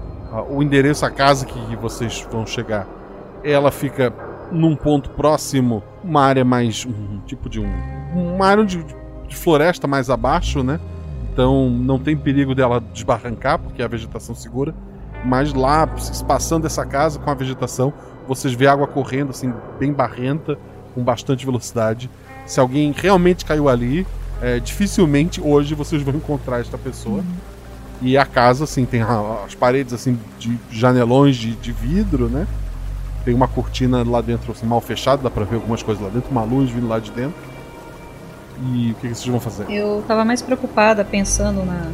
[0.51, 2.87] O endereço, a casa que vocês vão chegar,
[3.43, 4.13] ela fica
[4.51, 6.85] num ponto próximo, uma área mais.
[6.85, 7.67] um tipo de um.
[8.13, 8.85] uma área de,
[9.27, 10.79] de floresta mais abaixo, né?
[11.33, 14.75] Então não tem perigo dela desbarrancar, porque a vegetação segura.
[15.25, 15.89] Mas lá,
[16.27, 17.91] passando essa casa com a vegetação,
[18.27, 20.57] vocês vê água correndo, assim, bem barrenta,
[20.93, 22.09] com bastante velocidade.
[22.49, 24.07] Se alguém realmente caiu ali,
[24.41, 27.23] é, dificilmente hoje vocês vão encontrar esta pessoa.
[28.01, 32.47] E a casa, assim, tem as paredes, assim, de janelões de, de vidro, né?
[33.23, 36.31] Tem uma cortina lá dentro, assim, mal fechada, dá pra ver algumas coisas lá dentro,
[36.31, 37.37] uma luz vindo lá de dentro.
[38.73, 39.69] E o que, que vocês vão fazer?
[39.69, 41.91] Eu tava mais preocupada pensando na,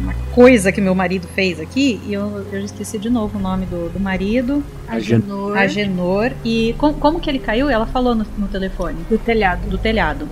[0.00, 3.66] na coisa que meu marido fez aqui e eu, eu esqueci de novo o nome
[3.66, 4.62] do, do marido.
[4.88, 5.56] Agenor.
[5.56, 6.32] Agenor.
[6.44, 7.68] E com- como que ele caiu?
[7.68, 8.98] Ela falou no, no telefone.
[9.08, 9.68] Do telhado.
[9.68, 10.28] Do telhado.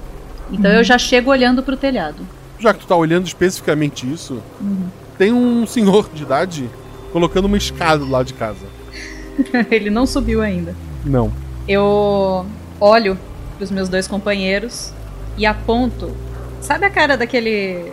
[0.51, 0.79] Então Uhum.
[0.79, 2.27] eu já chego olhando pro telhado.
[2.59, 4.89] Já que tu tá olhando especificamente isso, Uhum.
[5.19, 6.69] tem um senhor de idade
[7.13, 8.67] colocando uma escada lá de casa.
[9.71, 10.75] ele não subiu ainda.
[11.05, 11.31] Não.
[11.69, 12.47] Eu
[12.81, 13.19] olho
[13.57, 14.93] pros meus dois companheiros
[15.37, 16.11] e aponto.
[16.61, 17.93] Sabe a cara daquele.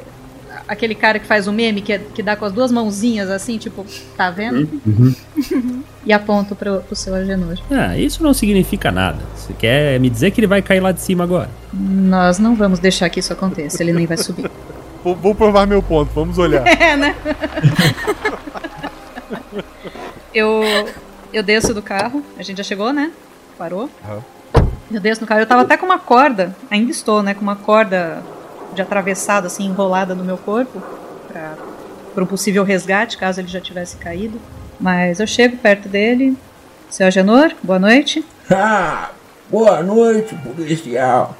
[0.68, 3.58] Aquele cara que faz o meme que, é- que dá com as duas mãozinhas assim,
[3.58, 3.86] tipo,
[4.18, 4.68] tá vendo?
[6.08, 7.58] E aponto pro, pro seu Agenor.
[7.72, 9.18] Ah, isso não significa nada.
[9.36, 11.50] Você quer me dizer que ele vai cair lá de cima agora?
[11.74, 14.50] Nós não vamos deixar que isso aconteça, ele nem vai subir.
[15.04, 16.64] Vou, vou provar meu ponto, vamos olhar.
[16.80, 17.16] É, né?
[20.34, 20.62] eu,
[21.32, 23.12] eu desço do carro, a gente já chegou, né?
[23.58, 23.90] Parou.
[24.92, 27.34] Eu desço no carro, eu tava até com uma corda, ainda estou, né?
[27.36, 28.22] Com uma corda
[28.76, 30.82] de atravessado, assim, enrolada no meu corpo,
[31.28, 31.54] pra,
[32.14, 34.40] pra um possível resgate, caso ele já tivesse caído.
[34.80, 36.38] Mas eu chego perto dele.
[36.90, 38.24] Seu Agenor, boa noite.
[38.52, 39.10] Ah,
[39.50, 41.36] boa noite, policial.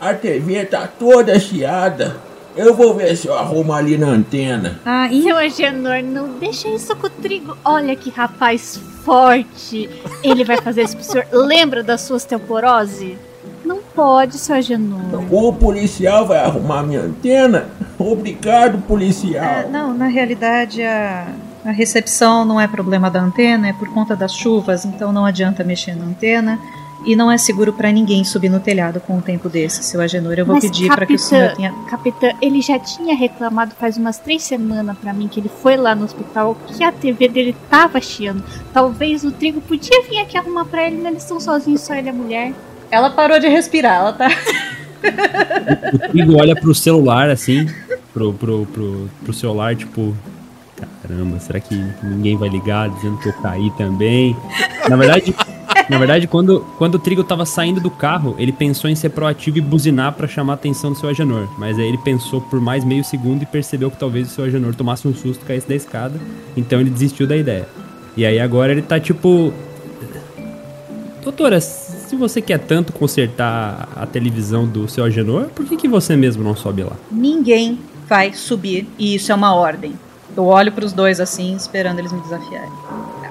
[0.00, 2.16] A TV tá toda chiada.
[2.56, 4.80] Eu vou ver se eu arrumo ali na antena.
[4.84, 5.22] Ah, e...
[5.22, 7.56] Seu Agenor, não deixa isso com o Trigo.
[7.64, 9.88] Olha que rapaz forte.
[10.24, 11.26] Ele vai fazer isso pro senhor.
[11.30, 13.16] Lembra da sua osteoporose?
[13.64, 15.00] Não pode, seu Agenor.
[15.28, 17.66] O policial vai arrumar minha antena?
[17.98, 19.44] Obrigado, policial.
[19.44, 21.26] É, não, na realidade a,
[21.64, 25.64] a recepção não é problema da antena, é por conta das chuvas, então não adianta
[25.64, 26.60] mexer na antena.
[27.04, 30.34] E não é seguro pra ninguém subir no telhado com um tempo desse, seu Agenor.
[30.36, 31.72] Eu vou Mas, pedir pra que o senhor tenha.
[31.88, 35.94] Capitã, ele já tinha reclamado faz umas três semanas pra mim que ele foi lá
[35.94, 38.44] no hospital que a TV dele tava chiando.
[38.72, 42.08] Talvez o Trigo podia vir aqui arrumar pra ele, mas eles estão sozinhos, só ele
[42.08, 42.52] e a mulher.
[42.90, 44.28] Ela parou de respirar, ela tá.
[45.92, 47.66] O Trigo olha pro celular assim,
[48.12, 50.14] pro, pro, pro, pro celular, tipo.
[51.02, 54.36] Caramba, será que ninguém vai ligar dizendo que eu caí também?
[54.88, 55.34] Na verdade,
[55.88, 59.58] na verdade quando, quando o Trigo tava saindo do carro, ele pensou em ser proativo
[59.58, 61.48] e buzinar pra chamar a atenção do seu Agenor.
[61.58, 64.74] Mas aí ele pensou por mais meio segundo e percebeu que talvez o seu Agenor
[64.74, 66.20] tomasse um susto e caísse da escada.
[66.56, 67.66] Então ele desistiu da ideia.
[68.16, 69.52] E aí agora ele tá tipo.
[71.22, 71.60] Doutora,
[72.08, 76.42] se você quer tanto consertar a televisão do seu Agenor, por que, que você mesmo
[76.42, 76.92] não sobe lá?
[77.10, 79.92] Ninguém vai subir, e isso é uma ordem.
[80.34, 82.70] Eu olho pros dois assim, esperando eles me desafiarem.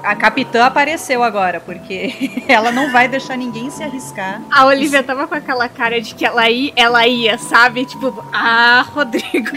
[0.04, 4.42] A capitã apareceu agora, porque ela não vai deixar ninguém se arriscar.
[4.52, 7.84] A Olivia tava com aquela cara de que ela ia, ela ia, sabe?
[7.86, 9.50] Tipo, ah, Rodrigo.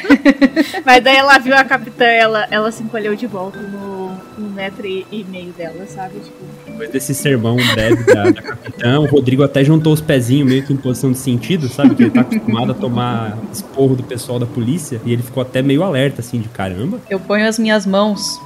[0.85, 4.01] Mas daí ela viu a capitã, ela, ela se encolheu de volta no
[4.39, 6.19] um metro e, e meio dela, sabe?
[6.21, 10.63] Tipo, Depois desse sermão breve da, da capitã, o Rodrigo até juntou os pezinhos meio
[10.63, 11.95] que em posição de sentido, sabe?
[11.95, 15.01] Que ele tá acostumado a tomar esporro do pessoal da polícia.
[15.05, 16.99] E ele ficou até meio alerta, assim, de caramba.
[17.11, 18.41] Eu ponho as minhas mãos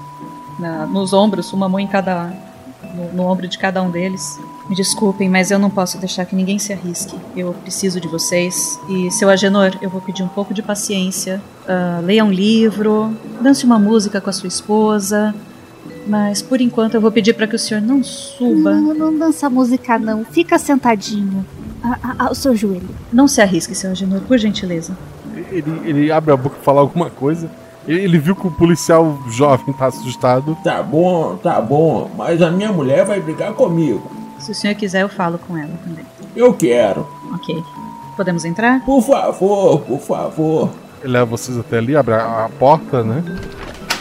[0.59, 2.33] na- nos ombros, uma mão em cada.
[2.95, 4.39] No, no ombro de cada um deles.
[4.69, 7.17] Me desculpem, mas eu não posso deixar que ninguém se arrisque.
[7.37, 8.79] Eu preciso de vocês.
[8.89, 11.41] E, seu Agenor, eu vou pedir um pouco de paciência.
[11.65, 15.35] Uh, leia um livro, dance uma música com a sua esposa.
[16.07, 18.75] Mas, por enquanto, eu vou pedir para que o senhor não suba.
[18.75, 20.25] Não, não dança música, não.
[20.25, 21.45] Fica sentadinho.
[21.83, 22.89] A, a, ao seu joelho.
[23.13, 24.97] Não se arrisque, seu Agenor, por gentileza.
[25.51, 27.51] Ele, ele abre a boca pra falar alguma coisa.
[27.87, 30.57] Ele, ele viu que o policial jovem tá assustado.
[30.65, 34.11] Tá bom, tá bom, mas a minha mulher vai brigar comigo.
[34.39, 36.05] Se o senhor quiser, eu falo com ela também.
[36.35, 37.07] Eu quero.
[37.35, 37.63] Ok.
[38.17, 38.85] Podemos entrar?
[38.85, 40.71] Por favor, por favor.
[41.03, 43.23] Ele leva vocês até ali, abre a, a porta, né?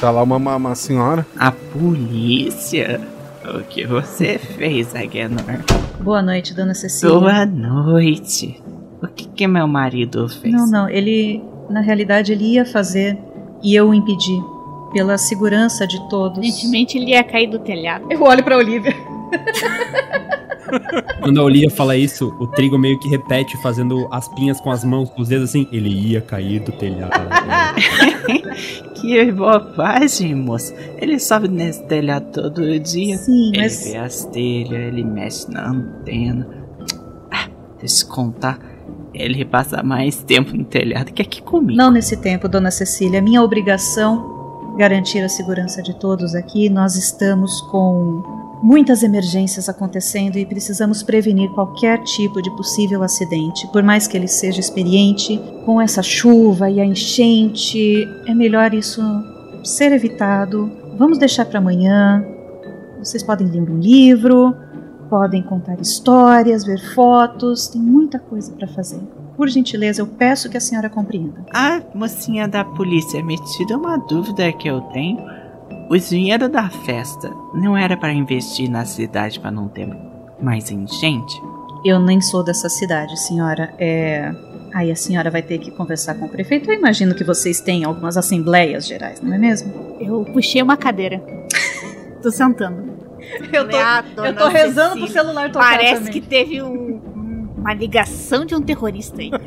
[0.04, 1.26] Tá lá uma, uma, uma senhora.
[1.40, 3.00] A polícia?
[3.56, 5.64] O que você fez, Agenor?
[6.02, 7.18] Boa noite, dona Cecília.
[7.18, 8.62] Boa noite.
[9.02, 10.54] O que, que meu marido fez?
[10.54, 11.42] Não, não, ele.
[11.70, 13.18] Na realidade, ele ia fazer
[13.64, 14.38] e eu o impedi.
[14.92, 16.40] Pela segurança de todos.
[16.40, 18.06] Evidentemente ele ia cair do telhado.
[18.10, 18.92] Eu olho pra Olivia.
[21.24, 24.84] Quando a Olivia fala isso, o Trigo meio que repete, fazendo as pinhas com as
[24.84, 25.66] mãos, com os dedos assim.
[25.72, 27.14] Ele ia cair do telhado.
[29.04, 30.74] que bobagem, moço.
[30.98, 33.18] Ele sobe nesse telhado todo dia.
[33.18, 36.48] Sim, ele mas- vê as telhas, ele mexe na antena.
[37.30, 38.60] Ah, deixa eu contar.
[39.14, 41.78] Ele passa mais tempo no telhado que aqui comigo.
[41.78, 43.22] Não nesse tempo, dona Cecília.
[43.22, 46.70] Minha obrigação garantir a segurança de todos aqui.
[46.70, 48.24] Nós estamos com
[48.64, 53.68] muitas emergências acontecendo e precisamos prevenir qualquer tipo de possível acidente.
[53.68, 59.02] Por mais que ele seja experiente, com essa chuva e a enchente, é melhor isso
[59.66, 60.72] ser evitado.
[60.98, 62.26] Vamos deixar para amanhã.
[63.00, 64.56] Vocês podem ler um livro,
[65.10, 69.02] podem contar histórias, ver fotos, tem muita coisa para fazer.
[69.36, 71.44] Por gentileza, eu peço que a senhora compreenda.
[71.54, 75.43] Ah, mocinha da polícia, me tira uma dúvida que eu tenho.
[75.90, 79.88] O dinheiro da festa não era para investir na cidade para não ter
[80.42, 81.40] mais enchente?
[81.86, 83.74] Eu nem sou dessa cidade, senhora.
[83.78, 84.34] É.
[84.74, 86.72] Aí a senhora vai ter que conversar com o prefeito.
[86.72, 89.96] Eu imagino que vocês têm algumas assembleias gerais, não é mesmo?
[90.00, 91.22] Eu puxei uma cadeira.
[92.24, 92.92] tô sentando.
[93.52, 96.14] Eu tô, Ah, eu tô rezando Cecília, pro celular tocar Parece também.
[96.14, 99.30] que teve um- um- uma ligação de um terrorista aí.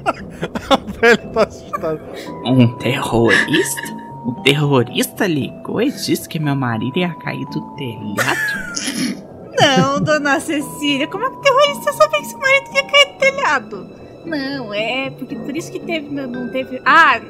[1.34, 2.00] Tá assustado.
[2.46, 4.05] Um terrorista?
[4.26, 9.46] O terrorista ligou e disse que meu marido ia cair do telhado?
[9.56, 13.18] Não, dona Cecília, como é que o terrorista sabia que seu marido ia cair do
[13.18, 13.90] telhado?
[14.24, 16.82] Não, é porque por isso que teve, não, não teve.
[16.84, 17.20] Ah!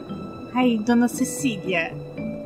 [0.55, 1.95] Ai, dona Cecília.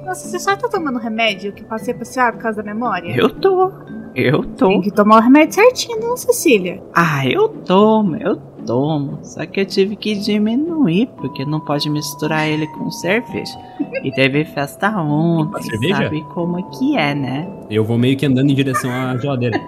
[0.05, 3.15] Nossa, você só tá tomando remédio que passei pra senhora por causa da memória?
[3.17, 3.71] Eu tô.
[4.17, 4.67] Eu tô.
[4.67, 6.83] Tem que tomar o remédio certinho, dona Cecília.
[6.93, 8.35] Ah, eu tomo, eu
[8.67, 9.19] tomo.
[9.23, 13.59] Só que eu tive que diminuir, porque não pode misturar ele com cerveja.
[14.05, 15.97] E teve festa ontem, cerveja?
[15.97, 17.49] sabe como é que é, né?
[17.71, 19.61] Eu vou meio que andando em direção à geladeira.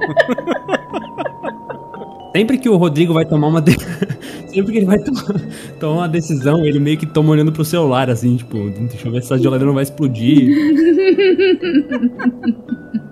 [2.34, 3.60] Sempre que o Rodrigo vai tomar uma.
[3.60, 3.76] de-
[4.48, 5.12] Sempre que ele vai to-
[5.80, 9.20] tomar uma decisão, ele meio que toma olhando pro celular, assim, tipo, deixa eu ver
[9.22, 10.50] se essa geladeira não vai explodir.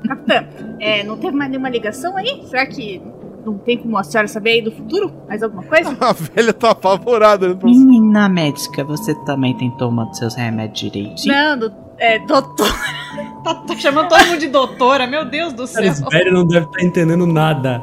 [0.07, 0.45] Capitã,
[0.81, 2.43] é, não teve mais nenhuma ligação aí?
[2.47, 3.01] Será que
[3.51, 5.13] não tem como a senhora saber aí do futuro?
[5.29, 5.97] Mais alguma coisa?
[6.01, 7.49] A velha tá apavorada.
[7.49, 7.61] Né?
[7.63, 11.35] Menina médica, você também tem tomado seus remédios direitinho?
[11.35, 12.69] Não, do, é, doutor.
[13.43, 16.67] Tá, tá chamando todo mundo de doutora, meu Deus do Cara, esse velho não deve
[16.67, 17.83] estar entendendo nada.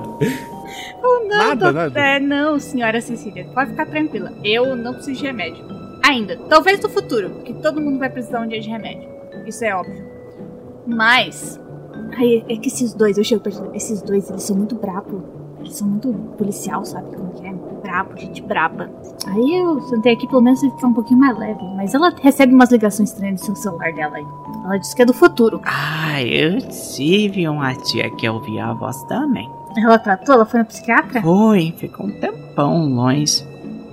[1.01, 1.99] Não, Nada, doutor- nada.
[1.99, 4.31] É, não, senhora Cecília, pode ficar tranquila.
[4.43, 5.65] Eu não preciso de remédio.
[6.07, 6.37] Ainda.
[6.47, 9.09] Talvez no futuro, porque todo mundo vai precisar um dia de remédio.
[9.45, 10.05] Isso é óbvio.
[10.85, 11.59] Mas.
[12.17, 13.69] Ai, é que esses dois, eu chego perto.
[13.73, 15.21] Esses dois, eles são muito bravos.
[15.67, 17.53] Eles são muito policial, sabe como que é?
[17.83, 18.89] Brabo, gente braba.
[19.27, 21.61] Aí eu sentei aqui pelo menos pra ficar um pouquinho mais leve.
[21.75, 24.25] Mas ela recebe umas ligações estranhas no seu celular dela aí.
[24.63, 25.59] Ela disse que é do futuro.
[25.65, 29.49] Ah, eu tive uma tia que ouvia a voz também.
[29.75, 30.35] Ela tratou?
[30.35, 31.21] Ela foi na psiquiatra?
[31.21, 33.45] Foi, ficou um tempão longe.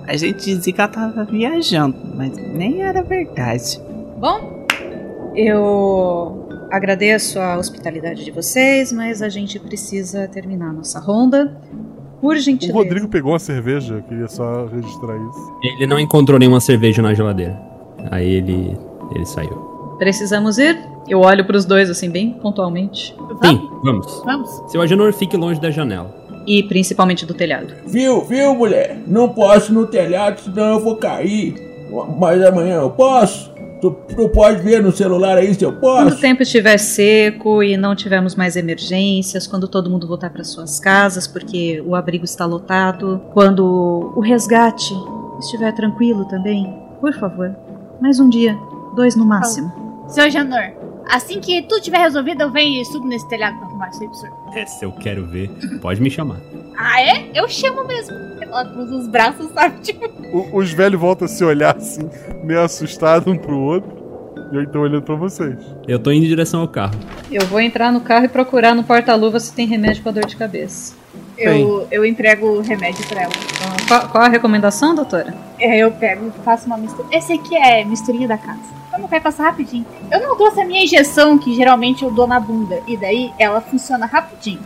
[0.07, 3.81] A gente dizia que ela tava viajando, mas nem era verdade.
[4.17, 4.65] Bom,
[5.35, 6.44] eu
[6.75, 11.57] agradeço a hospitalidade de vocês, mas a gente precisa terminar a nossa ronda.
[12.21, 12.77] Por O gentileza.
[12.77, 15.57] Rodrigo pegou uma cerveja, eu queria só registrar isso.
[15.63, 17.59] Ele não encontrou nenhuma cerveja na geladeira.
[18.11, 18.77] Aí ele.
[19.13, 19.53] ele saiu.
[19.97, 20.77] Precisamos ir?
[21.07, 23.15] Eu olho pros dois assim, bem pontualmente.
[23.43, 24.21] Sim, vamos.
[24.25, 24.63] Vamos.
[24.67, 26.13] Seu Agenor fique longe da janela.
[26.47, 27.73] E principalmente do telhado.
[27.87, 28.97] Viu, viu, mulher?
[29.07, 31.55] Não posso ir no telhado, senão eu vou cair.
[32.19, 33.51] Mas amanhã eu posso?
[33.91, 36.21] Tu, tu pode ver no celular aí se eu Quando o posso?
[36.21, 41.27] tempo estiver seco e não tivermos mais emergências, quando todo mundo voltar para suas casas
[41.27, 44.93] porque o abrigo está lotado, quando o resgate
[45.39, 47.55] estiver tranquilo também, por favor,
[48.01, 48.57] mais um dia,
[48.95, 49.71] dois no máximo.
[50.07, 50.71] Seu Janor,
[51.09, 54.07] assim que tudo tiver resolvido, eu venho e subo nesse telhado pra arrumar isso aí
[54.07, 54.37] pro senhor.
[54.55, 55.49] Essa eu quero ver.
[55.81, 56.37] Pode me chamar.
[56.77, 57.29] Ah, é?
[57.33, 58.15] Eu chamo mesmo.
[58.41, 59.79] Ela cruza os braços, sabe?
[59.81, 62.09] Tipo, O- os velhos voltam a se olhar assim,
[62.43, 64.03] meio assustados um pro outro.
[64.51, 65.57] E eu então olhando pra vocês.
[65.87, 66.93] Eu tô indo em direção ao carro.
[67.31, 70.35] Eu vou entrar no carro e procurar no porta-luva se tem remédio pra dor de
[70.35, 70.93] cabeça.
[71.37, 73.33] Eu, eu entrego o remédio pra ela.
[73.87, 75.33] Qual, qual a recomendação, doutora?
[75.59, 77.07] É, eu pego e faço uma mistura.
[77.11, 78.59] Esse aqui é misturinha da casa.
[78.91, 79.85] Vamos, vai passar rapidinho.
[80.11, 82.79] Eu não trouxe a minha injeção, que geralmente eu dou na bunda.
[82.87, 84.59] E daí ela funciona rapidinho.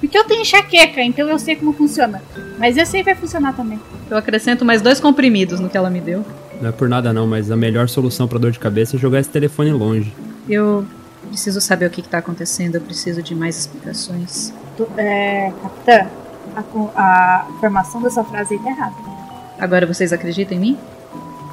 [0.00, 2.22] Porque eu tenho enxaqueca, então eu sei como funciona.
[2.58, 3.78] Mas esse aí vai funcionar também.
[4.10, 6.24] Eu acrescento mais dois comprimidos no que ela me deu.
[6.60, 9.20] Não é por nada não, mas a melhor solução pra dor de cabeça é jogar
[9.20, 10.12] esse telefone longe.
[10.48, 10.86] Eu
[11.28, 14.52] preciso saber o que, que tá acontecendo, eu preciso de mais explicações.
[14.96, 16.08] É, capitã,
[16.94, 18.94] a, a formação dessa frase aí tá errada.
[19.58, 20.78] Agora vocês acreditam em mim?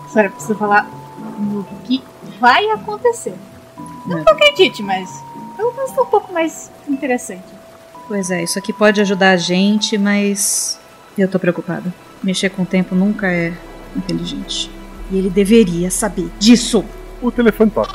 [0.06, 0.90] A senhora precisa falar
[1.38, 2.04] no que
[2.40, 3.36] vai acontecer.
[4.06, 5.24] Não que eu acredite, mas
[5.56, 7.44] pelo menos tá um pouco mais interessante.
[8.08, 10.80] Pois é, isso aqui pode ajudar a gente, mas
[11.18, 11.94] eu tô preocupada.
[12.24, 13.54] Mexer com o tempo nunca é
[13.96, 14.72] inteligente.
[15.12, 16.86] E ele deveria saber disso.
[17.22, 17.94] O telefone toca.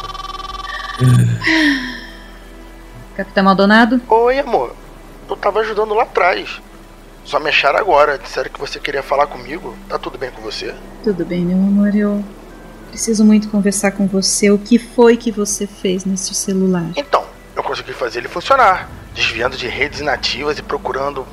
[3.17, 4.01] Capitão Maldonado?
[4.09, 4.75] Oi, amor.
[5.33, 6.61] Eu tava ajudando lá atrás.
[7.25, 8.19] Só me acharam agora.
[8.19, 9.75] Disseram que você queria falar comigo.
[9.89, 10.75] Tá tudo bem com você?
[11.03, 12.23] Tudo bem, meu amor, eu
[12.91, 14.51] preciso muito conversar com você.
[14.51, 16.91] O que foi que você fez nesse celular?
[16.97, 17.25] Então,
[17.57, 18.91] eu consegui fazer ele funcionar.
[19.15, 21.27] Desviando de redes inativas e procurando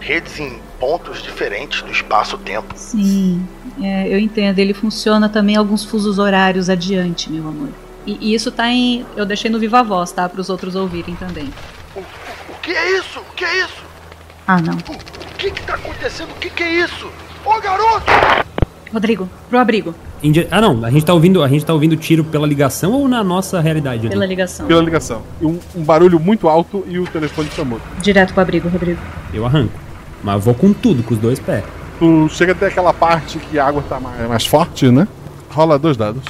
[0.00, 2.72] redes em pontos diferentes do espaço-tempo.
[2.74, 3.46] Sim,
[3.82, 4.58] é, eu entendo.
[4.58, 7.68] Ele funciona também alguns fusos horários adiante, meu amor.
[8.06, 9.04] E, e isso tá em.
[9.14, 10.26] Eu deixei no Viva Voz, tá?
[10.26, 11.52] Para os outros ouvirem também.
[12.62, 13.18] Que é isso?
[13.20, 13.82] O que é isso?
[14.46, 14.74] Ah, não.
[14.74, 16.30] O que que tá acontecendo?
[16.30, 17.10] O que que é isso?
[17.44, 18.06] Ô, garoto!
[18.92, 19.94] Rodrigo, pro abrigo.
[20.22, 23.08] Indi- Ah não, a gente tá ouvindo, a gente tá ouvindo tiro pela ligação ou
[23.08, 24.00] na nossa realidade?
[24.06, 24.10] ali?
[24.10, 24.66] Pela ligação.
[24.66, 25.22] Pela ligação.
[25.40, 27.80] E um, um barulho muito alto e o telefone chamou.
[28.00, 29.00] Direto pro abrigo, Rodrigo.
[29.34, 29.72] Eu arranco.
[30.22, 31.64] Mas vou com tudo, com os dois pés.
[31.98, 35.08] Tu chega até aquela parte que a água tá mais, mais forte, né?
[35.50, 36.22] Rola dois dados.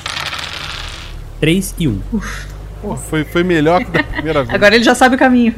[1.40, 2.00] 3 e 1.
[2.82, 4.54] Pô, foi, foi melhor que da primeira vez.
[4.54, 5.54] Agora ele já sabe o caminho.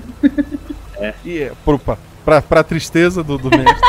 [0.97, 1.15] É.
[1.25, 3.81] E é pro, pra, pra, tristeza do, do mestre.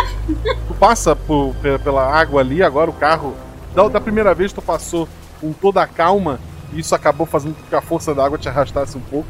[0.67, 3.35] tu passa por- pe- pela água ali, agora o carro.
[3.75, 5.07] Da, da primeira vez tu passou
[5.41, 6.39] com toda a calma
[6.73, 9.27] e isso acabou fazendo com que a força da água te arrastasse um pouco.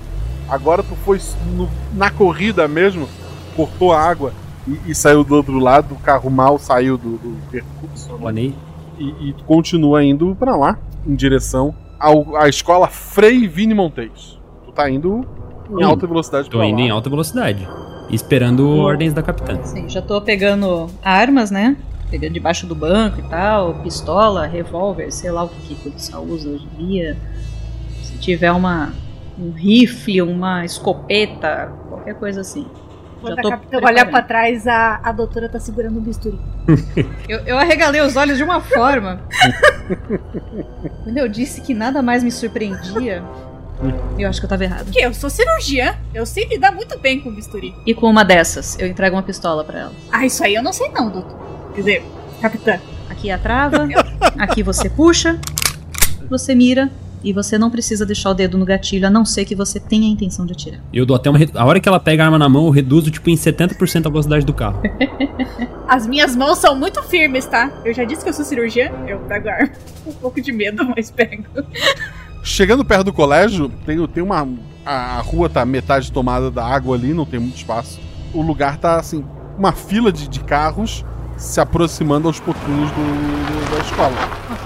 [0.48, 1.20] Agora tu foi
[1.56, 3.10] no- na corrida mesmo,
[3.56, 4.32] cortou a água
[4.68, 8.10] e, e saiu do outro lado, o carro mal saiu do, do percurso.
[8.20, 8.54] Planei.
[9.00, 14.40] E, e tu continua indo pra lá, em direção ao, à escola Frei Vini Montes.
[14.66, 15.26] Tu tá indo
[15.70, 15.86] em Indo.
[15.86, 16.86] alta velocidade Tô pra indo lá.
[16.86, 17.68] em alta velocidade.
[18.10, 19.60] Esperando ordens da capitã.
[19.64, 21.76] Sim, já tô pegando armas, né?
[22.12, 26.24] Pegando debaixo do banco e tal, pistola, revólver, sei lá o que, que o policial
[26.24, 27.18] usa hoje em dia.
[28.04, 28.94] Se tiver uma,
[29.40, 32.68] um rifle, uma escopeta, qualquer coisa assim.
[33.26, 33.94] Quando Já a tô capitã preparando.
[33.96, 36.40] olhar pra trás, a, a doutora tá segurando o bisturi.
[37.28, 39.20] Eu, eu arregalei os olhos de uma forma.
[41.04, 43.24] Quando eu disse que nada mais me surpreendia,
[44.18, 44.92] eu acho que eu tava errado.
[44.92, 45.96] Que eu sou cirurgiã.
[46.14, 47.76] Eu sei lidar muito bem com bisturi.
[47.86, 49.92] E com uma dessas, eu entrego uma pistola pra ela.
[50.12, 51.38] Ah, isso aí eu não sei não, doutor.
[51.74, 52.06] Quer dizer,
[52.42, 52.80] capitã.
[53.10, 53.88] Aqui é a trava,
[54.40, 55.40] aqui você puxa,
[56.30, 56.90] você mira
[57.26, 60.08] e você não precisa deixar o dedo no gatilho, a não ser que você tenha
[60.08, 60.80] a intenção de atirar.
[60.94, 61.40] Eu dou até uma.
[61.56, 64.10] A hora que ela pega a arma na mão, eu reduzo tipo em 70% a
[64.10, 64.80] velocidade do carro.
[65.90, 67.72] As minhas mãos são muito firmes, tá?
[67.84, 68.92] Eu já disse que eu sou cirurgiã.
[69.08, 69.72] Eu pego a arma.
[70.06, 71.46] Um pouco de medo, mas pego.
[72.44, 74.48] Chegando perto do colégio, tem, tem uma.
[74.86, 78.00] A rua tá metade tomada da água ali, não tem muito espaço.
[78.36, 79.26] O lugar tá assim,
[79.58, 81.04] uma fila de, de carros
[81.38, 84.16] se aproximando aos pouquinhos do, do- da escola.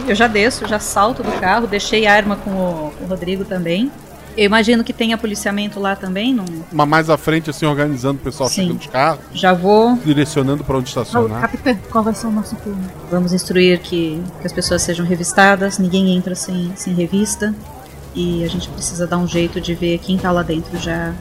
[0.07, 3.43] Eu já desço, já salto do carro, deixei a arma com o, com o Rodrigo
[3.43, 3.91] também.
[4.38, 6.45] Eu imagino que tenha policiamento lá também, não?
[6.72, 8.61] Uma mais à frente, assim, organizando o pessoal Sim.
[8.63, 9.97] chegando os carros, Já vou.
[9.97, 11.41] direcionando pra onde estacionar.
[11.41, 12.82] Capitã, qual vai ser o nosso turno?
[13.11, 17.53] Vamos instruir que, que as pessoas sejam revistadas, ninguém entra sem, sem revista.
[18.15, 21.13] E a gente precisa dar um jeito de ver quem tá lá dentro já.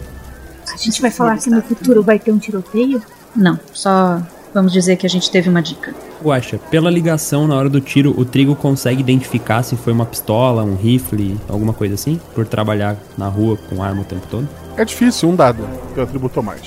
[0.72, 3.02] A gente vai falar que no futuro vai ter um tiroteio?
[3.34, 4.22] Não, só
[4.52, 5.94] vamos dizer que a gente teve uma dica.
[6.22, 10.62] Guaxa, pela ligação na hora do tiro, o Trigo consegue identificar se foi uma pistola,
[10.62, 12.20] um rifle, alguma coisa assim?
[12.34, 14.48] Por trabalhar na rua com arma o tempo todo?
[14.76, 16.62] É difícil, um dado, teu atributo mais.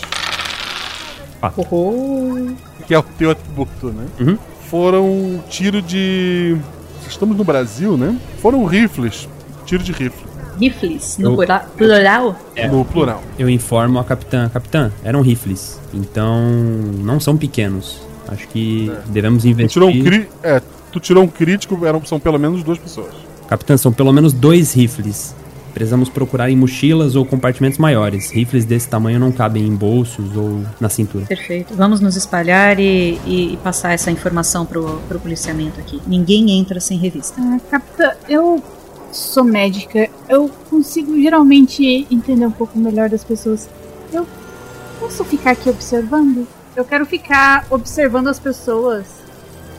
[2.88, 4.06] Que é o teu atributo, né?
[4.20, 4.38] Uhum.
[4.70, 6.56] Foram tiro de.
[7.08, 8.18] Estamos no Brasil, né?
[8.38, 9.28] Foram rifles.
[9.66, 10.31] Tiro de rifle.
[10.62, 12.36] Rifles, no Eu- plura- plural?
[12.56, 12.68] É.
[12.68, 13.24] No plural.
[13.40, 14.48] Eu informo a capitã.
[14.50, 15.80] Capitã, eram rifles.
[15.94, 16.40] Então,
[17.00, 18.00] não são pequenos.
[18.28, 19.70] Acho que devemos Tu investir.
[19.74, 20.30] tirou um, cri...
[20.44, 23.14] é, tu tirou um crítico, eram, são pelo menos duas pessoas.
[23.48, 25.36] Capitã, são pelo menos dois rifles.
[25.74, 28.30] Precisamos procurar em mochilas ou compartimentos maiores.
[28.30, 31.26] Rifles desse tamanho não cabem em bolsos ou na cintura.
[31.26, 31.74] Perfeito.
[31.76, 36.02] Vamos nos espalhar e, e- e passar essa informação pro, pro policiamento aqui.
[36.06, 37.36] Ninguém entra sem revista.
[37.42, 38.62] Ah, capitã, eu
[39.12, 40.10] sou médica.
[40.28, 43.70] Eu consigo geralmente entender um pouco melhor das pessoas.
[44.12, 44.28] Eu
[45.00, 46.48] posso ficar aqui observando?
[46.76, 49.06] Eu quero ficar observando as pessoas,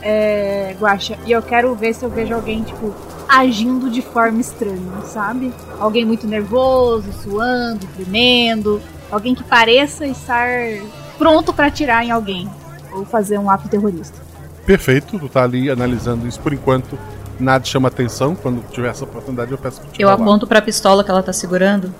[0.02, 2.94] é, Guaxa, e eu quero ver se eu vejo alguém, tipo,
[3.28, 5.52] agindo de forma estranha, sabe?
[5.80, 8.80] Alguém muito nervoso, suando, tremendo.
[9.10, 10.48] Alguém que pareça estar
[11.16, 12.48] pronto pra atirar em alguém.
[12.92, 14.20] Ou fazer um ato terrorista.
[14.66, 16.98] Perfeito, tu tá ali analisando isso por enquanto.
[17.42, 18.34] Nada chama atenção.
[18.36, 20.22] Quando tiver essa oportunidade, eu peço pra te Eu falar.
[20.22, 21.92] aponto pra pistola que ela tá segurando.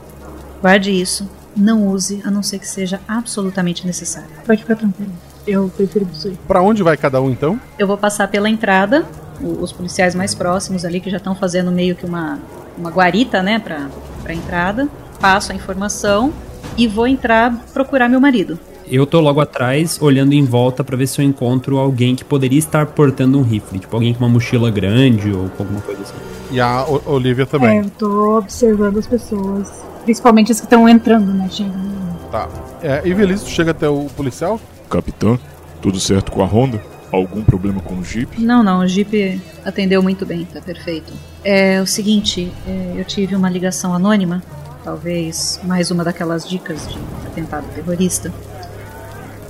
[0.61, 1.29] Guarde isso.
[1.57, 4.29] Não use, a não ser que seja absolutamente necessário.
[4.47, 5.13] Pode ficar tranquilo.
[5.47, 6.33] Eu prefiro você.
[6.47, 7.61] Pra onde vai cada um então?
[7.79, 9.05] Eu vou passar pela entrada,
[9.41, 12.39] o- os policiais mais próximos ali que já estão fazendo meio que uma,
[12.79, 13.89] uma guarita, né, pra,
[14.23, 14.89] pra entrada.
[15.21, 16.33] Passo a informação
[16.77, 18.59] e vou entrar procurar meu marido.
[18.95, 22.59] Eu tô logo atrás, olhando em volta pra ver se eu encontro alguém que poderia
[22.59, 23.79] estar portando um rifle.
[23.79, 26.13] Tipo, alguém com uma mochila grande ou com alguma coisa assim.
[26.51, 27.79] E a O- Olivia É, também.
[27.79, 29.73] eu tô observando as pessoas.
[30.05, 31.49] Principalmente as que estão entrando, né?
[31.51, 31.91] Chegando.
[32.31, 32.51] Tá.
[32.83, 34.61] É, Ivelisse, tu chega até o policial?
[34.91, 35.39] Capitã,
[35.81, 36.79] tudo certo com a Honda?
[37.11, 38.43] Algum problema com o Jeep?
[38.43, 41.15] Não, não, o Jeep atendeu muito bem, tá perfeito.
[41.43, 44.43] É o seguinte, é, eu tive uma ligação anônima,
[44.85, 48.31] talvez mais uma daquelas dicas de atentado terrorista.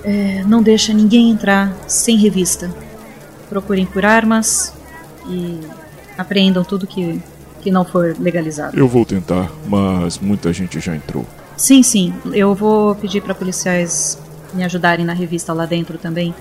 [0.05, 2.71] É, não deixa ninguém entrar sem revista.
[3.49, 4.73] Procurem por armas
[5.29, 5.61] e
[6.17, 7.21] apreendam tudo que,
[7.61, 8.79] que não for legalizado.
[8.79, 11.27] Eu vou tentar, mas muita gente já entrou.
[11.57, 14.19] Sim, sim, eu vou pedir para policiais
[14.53, 16.35] me ajudarem na revista lá dentro também.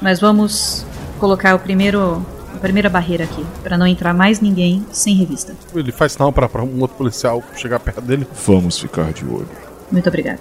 [0.00, 0.84] Mas vamos
[1.18, 5.54] colocar o primeiro, a primeira barreira aqui, para não entrar mais ninguém sem revista.
[5.74, 8.26] Ele faz sinal pra, pra um outro policial chegar perto dele.
[8.46, 9.48] Vamos ficar de olho.
[9.90, 10.40] Muito obrigada.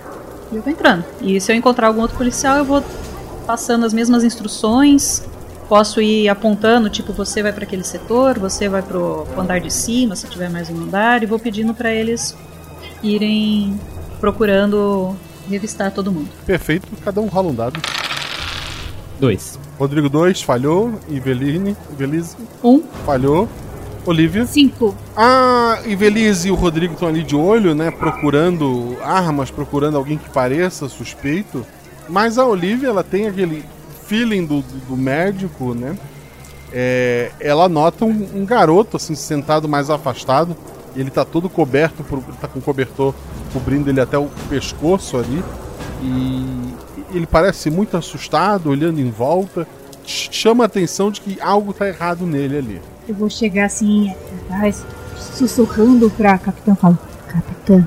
[0.51, 1.05] E eu vou entrando.
[1.21, 2.83] E se eu encontrar algum outro policial, eu vou
[3.45, 5.23] passando as mesmas instruções.
[5.69, 10.15] Posso ir apontando, tipo, você vai para aquele setor, você vai pro, andar de cima,
[10.17, 12.35] se tiver mais um andar, e vou pedindo para eles
[13.01, 13.79] irem
[14.19, 15.15] procurando
[15.49, 16.29] revistar todo mundo.
[16.45, 17.79] Perfeito, cada um rola um dado.
[19.19, 19.57] Dois.
[19.79, 20.93] Rodrigo 2, falhou.
[21.07, 22.35] Iveline, Ivelise.
[22.63, 22.81] Um.
[23.05, 23.47] Falhou.
[24.05, 24.45] Olivia.
[24.45, 24.95] Cinco.
[25.15, 27.91] Ah, Ivelise e o Rodrigo estão ali de olho, né?
[27.91, 31.65] Procurando armas, procurando alguém que pareça suspeito.
[32.09, 33.63] Mas a Olivia, ela tem aquele
[34.07, 35.95] feeling do, do, do médico, né?
[36.73, 40.55] É, ela nota um, um garoto, assim, sentado mais afastado.
[40.95, 43.13] Ele tá todo coberto, por, tá com cobertor
[43.53, 45.43] cobrindo ele até o pescoço ali.
[46.01, 46.73] E
[47.13, 49.67] ele parece muito assustado, olhando em volta.
[50.05, 52.81] Ch- Chama a atenção de que algo tá errado nele ali.
[53.11, 54.09] Eu vou chegar assim
[54.45, 54.85] atrás,
[55.35, 56.73] sussurrando pra capitã.
[56.75, 56.97] Falo,
[57.27, 57.85] capitã,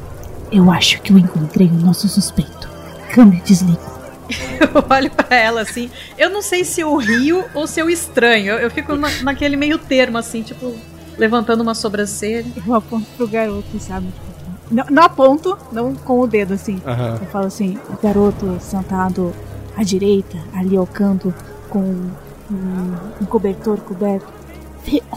[0.53, 2.69] eu acho que eu encontrei o nosso suspeito.
[3.15, 3.81] Câmbio desliga.
[4.61, 5.91] Eu olho pra ela assim.
[6.19, 8.53] Eu não sei se eu rio ou se eu estranho.
[8.53, 10.75] Eu, eu fico na- naquele meio termo, assim, tipo,
[11.19, 12.47] levantando uma sobrancelha.
[12.67, 14.07] Eu aponto pro garoto, sabe?
[14.07, 16.81] Tipo, Não, não aponto, não com o dedo assim.
[16.87, 17.19] Aham.
[17.21, 19.33] Eu falo assim: o garoto sentado
[19.77, 21.33] à direita, ali ao canto,
[21.71, 24.27] com um, um cobertor coberto.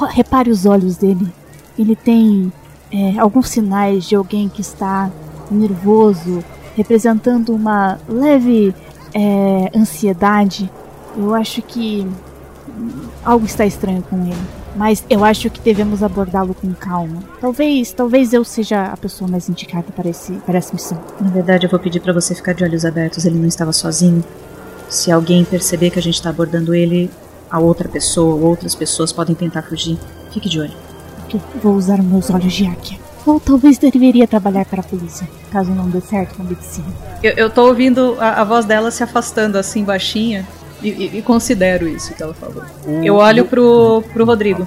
[0.09, 1.27] Repare os olhos dele.
[1.77, 2.51] Ele tem
[2.91, 5.11] é, alguns sinais de alguém que está
[5.51, 6.43] nervoso,
[6.75, 8.73] representando uma leve
[9.13, 10.69] é, ansiedade.
[11.15, 12.07] Eu acho que
[13.23, 14.35] algo está estranho com ele.
[14.75, 17.23] Mas eu acho que devemos abordá-lo com calma.
[17.41, 21.01] Talvez, talvez eu seja a pessoa mais indicada para, esse, para essa missão.
[21.19, 23.25] Na verdade, eu vou pedir pra você ficar de olhos abertos.
[23.25, 24.23] Ele não estava sozinho.
[24.87, 27.09] Se alguém perceber que a gente tá abordando ele,
[27.49, 29.97] a outra pessoa ou outras pessoas podem tentar fugir.
[30.31, 30.73] Fique de olho.
[31.25, 32.97] Ok, Vou usar meus olhos de águia.
[33.25, 36.87] Ou talvez deveria trabalhar para a polícia, caso não dê certo com a medicina.
[37.21, 40.47] Eu, eu tô ouvindo a, a voz dela se afastando assim, baixinha,
[40.81, 42.63] e, e- e considero isso que ela falou.
[43.03, 44.65] Eu olho pro, pro Rodrigo.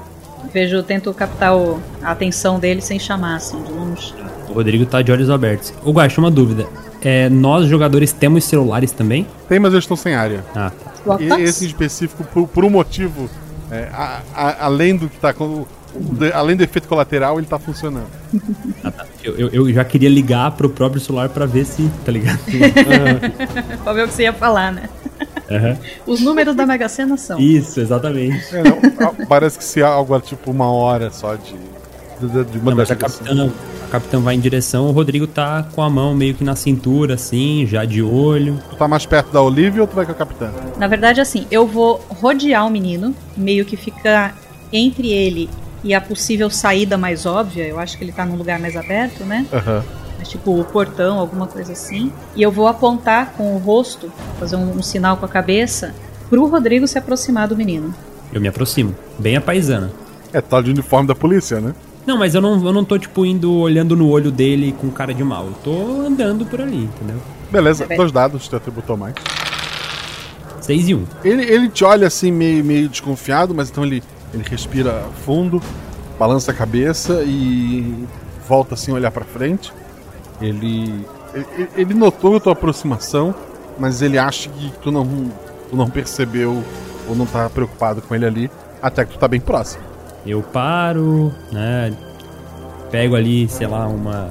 [0.53, 4.13] Vejo, tento captar o- a atenção dele sem chamar, assim, de longe.
[4.49, 5.73] O Rodrigo tá de olhos abertos.
[5.85, 6.67] O Guaxa, uma dúvida.
[7.03, 9.27] É, nós, jogadores, temos celulares também?
[9.49, 10.45] Tem, mas eles estão sem área.
[10.55, 10.90] Ah, tá.
[11.21, 13.29] E esse em específico, por, por um motivo,
[13.71, 18.07] é, a- a- além do que tá de- além do efeito colateral, ele tá funcionando.
[18.85, 19.05] Ah, tá.
[19.23, 22.39] Eu, eu, eu já queria ligar pro próprio celular pra ver se, tá ligado?
[23.85, 24.89] pra ver o que você ia falar, né?
[25.51, 25.77] Aham.
[26.07, 27.39] Os números da Mega Sena são.
[27.39, 28.43] Isso, exatamente.
[28.57, 31.53] É, não, parece que se algo é tipo uma hora só de.
[32.21, 33.53] de, de uma Não, mas a ligação.
[33.91, 37.67] Capitã, vai em direção, o Rodrigo tá com a mão meio que na cintura, assim,
[37.67, 38.59] já de olho.
[38.71, 40.51] Tu tá mais perto da Olivia ou tu vai com a capitã?
[40.79, 44.37] Na verdade, assim, eu vou rodear o menino, meio que ficar
[44.73, 45.51] entre ele
[45.83, 49.25] e a possível saída mais óbvia, eu acho que ele tá num lugar mais aberto,
[49.25, 49.47] né?
[49.53, 49.85] Aham.
[50.25, 52.13] Tipo o portão, alguma coisa assim.
[52.37, 55.95] E eu vou apontar com o rosto, fazer um, um sinal com a cabeça,
[56.29, 57.95] pro Rodrigo se aproximar do menino.
[58.33, 59.91] Eu me aproximo, bem a paisana.
[60.33, 61.75] É, tá de uniforme da polícia, né?
[62.07, 65.13] Não, mas eu não, eu não tô, tipo, indo olhando no olho dele com cara
[65.13, 65.47] de mal.
[65.47, 67.21] Eu tô andando por ali, entendeu?
[67.51, 67.97] Beleza, bem.
[67.97, 69.15] dois dados, teu atributo mais.
[70.61, 70.99] 6 e 1.
[70.99, 71.07] Um.
[71.25, 75.61] Ele, ele te olha assim, meio, meio desconfiado, mas então ele, ele respira fundo,
[76.19, 78.07] balança a cabeça e
[78.49, 79.73] volta assim a olhar pra frente.
[80.41, 83.35] Ele, ele, ele notou a tua aproximação,
[83.79, 85.07] mas ele acha que tu não,
[85.69, 86.63] tu não percebeu
[87.09, 89.90] ou não tá preocupado com ele ali, até que tu tá bem próximo.
[90.27, 91.93] Eu paro, né?
[92.91, 94.31] Pego ali, sei lá, uma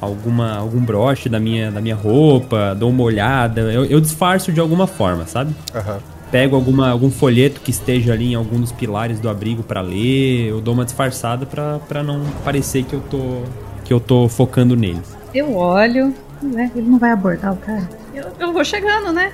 [0.00, 4.60] alguma algum broche da minha da minha roupa, dou uma olhada, eu, eu disfarço de
[4.60, 5.54] alguma forma, sabe?
[5.74, 5.98] Aham.
[6.30, 10.48] Pego alguma algum folheto que esteja ali em algum dos pilares do abrigo pra ler,
[10.48, 13.42] eu dou uma disfarçada pra pra não parecer que eu tô
[13.84, 15.00] que eu tô focando nele.
[15.34, 16.14] Eu olho.
[16.54, 17.88] Ué, ele não vai abordar o cara?
[18.14, 19.32] Eu, eu vou chegando, né?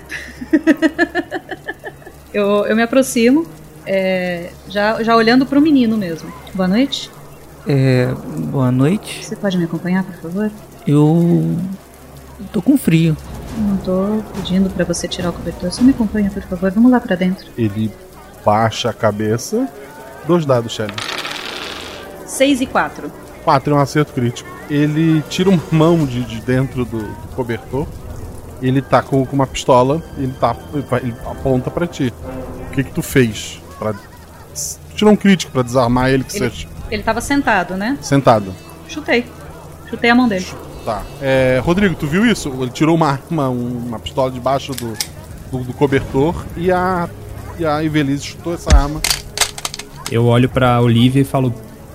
[2.32, 3.47] eu, eu me aproximo,
[3.87, 6.32] é, já, já olhando pro menino mesmo.
[6.55, 7.11] Boa noite.
[7.66, 8.09] É.
[8.51, 9.24] Boa noite.
[9.24, 10.51] Você pode me acompanhar, por favor?
[10.87, 11.59] Eu.
[12.53, 13.16] tô com frio.
[13.57, 15.72] Não tô pedindo pra você tirar o cobertor.
[15.72, 16.70] Só me acompanha, por favor.
[16.70, 17.47] Vamos lá pra dentro.
[17.57, 17.91] Ele
[18.45, 19.68] baixa a cabeça.
[20.26, 20.93] Dois dados, Shelly.
[22.26, 23.12] 6 e 4.
[23.45, 24.49] 4 é um acerto crítico.
[24.68, 27.87] Ele tira uma mão de, de dentro do, do cobertor.
[28.62, 30.03] Ele tá com, com uma pistola.
[30.18, 32.12] Ele, tá, ele, aponta pra ti.
[32.68, 33.62] O que que tu fez?
[33.78, 33.94] Pra,
[34.94, 37.98] tirou um crítico pra desarmar ele que Ele, seja ele tava sentado, né?
[38.00, 38.54] sentado.
[38.88, 39.24] Chutei.
[39.90, 40.46] Chutei a mão dele.
[40.84, 41.02] Tá.
[41.20, 42.48] É, Rodrigo, tu viu isso?
[42.60, 44.92] Ele tirou uma arma, um- uma pistola debaixo do,
[45.50, 47.08] do, do cobertor e a,
[47.58, 49.00] e a Evelise chutou essa arma.
[50.12, 51.52] Eu olho pra Olivia e falo: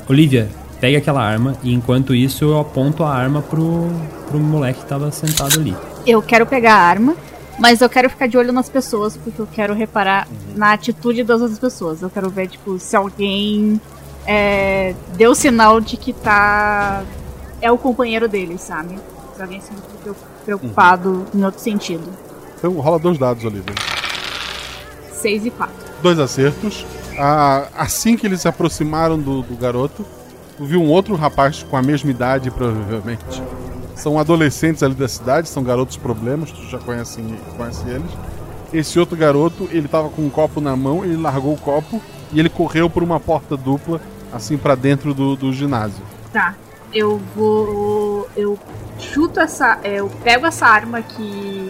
[0.10, 0.50] Olivia,
[0.82, 1.56] pegue aquela arma.
[1.64, 3.90] E enquanto isso, eu aponto a arma pro,
[4.28, 5.76] pro moleque que tava sentado ali.
[6.06, 7.16] Eu quero pegar a arma,
[7.60, 11.42] mas eu quero ficar de olho nas pessoas, porque eu quero reparar na atitude das
[11.42, 12.02] outras pessoas.
[12.02, 13.80] Eu quero ver, tipo, se alguém
[14.26, 17.04] é, deu sinal de que tá.
[17.62, 18.98] É o companheiro dele, sabe?
[19.36, 19.72] Se alguém se
[20.46, 22.08] preocupado em outro sentido.
[22.58, 23.76] Então rola dois dados, Olivia.
[25.12, 25.76] 6 e 4.
[26.02, 26.86] Dois acertos.
[27.18, 30.06] Ah, assim que eles se aproximaram do, do garoto,
[30.58, 33.44] viu um outro rapaz com a mesma idade, provavelmente.
[34.00, 37.22] São adolescentes ali da cidade, são garotos problemas, tu já conhece,
[37.58, 38.10] conhece eles.
[38.72, 42.40] Esse outro garoto, ele tava com um copo na mão, ele largou o copo e
[42.40, 44.00] ele correu por uma porta dupla,
[44.32, 46.02] assim pra dentro do, do ginásio.
[46.32, 46.56] Tá.
[46.94, 48.28] Eu vou.
[48.38, 48.58] Eu
[48.98, 49.80] chuto essa.
[49.84, 51.70] é, Eu pego essa arma que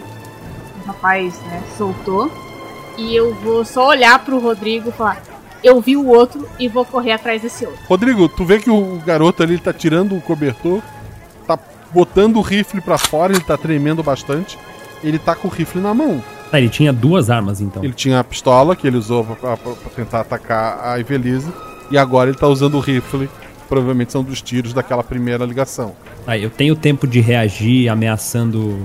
[0.82, 2.30] o rapaz né, soltou.
[2.96, 5.20] E eu vou só olhar pro Rodrigo e falar.
[5.64, 7.80] Eu vi o outro e vou correr atrás desse outro.
[7.88, 10.80] Rodrigo, tu vê que o garoto ali tá tirando o cobertor,
[11.92, 14.58] botando o rifle pra fora, ele tá tremendo bastante.
[15.02, 16.22] Ele tá com o rifle na mão.
[16.52, 17.82] Ah, ele tinha duas armas então.
[17.84, 21.50] Ele tinha a pistola que ele usou pra, pra- pra tentar atacar a Evelise.
[21.90, 23.28] E agora ele tá usando o rifle.
[23.68, 25.94] Provavelmente são dos tiros daquela primeira ligação.
[26.26, 28.78] Ah, eu tenho tempo de reagir ameaçando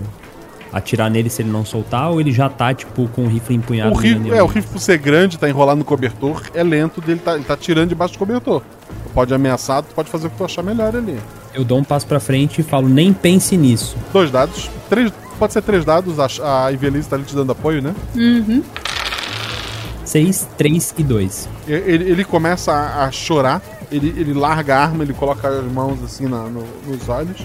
[0.72, 3.96] atirar nele se ele não soltar, ou ele já tá, tipo, com o rifle empunhado
[3.96, 7.20] O rifle, é, o rifle por ser grande, tá enrolado no cobertor, é lento dele,
[7.24, 8.62] tá, ele tá tirando debaixo do cobertor.
[9.06, 11.18] Tu pode ameaçar, tu pode fazer o que tu achar melhor ali.
[11.56, 13.96] Eu dou um passo pra frente e falo, nem pense nisso.
[14.12, 14.70] Dois dados.
[14.90, 17.96] Três, pode ser três dados, a, a Evelise tá ali te dando apoio, né?
[18.16, 18.62] Uhum.
[20.04, 21.50] 6, 3 e 2.
[21.68, 25.66] E- Ele, ele começa a, a chorar, ele, ele larga a arma, ele coloca as
[25.72, 27.38] mãos assim na- no- nos olhos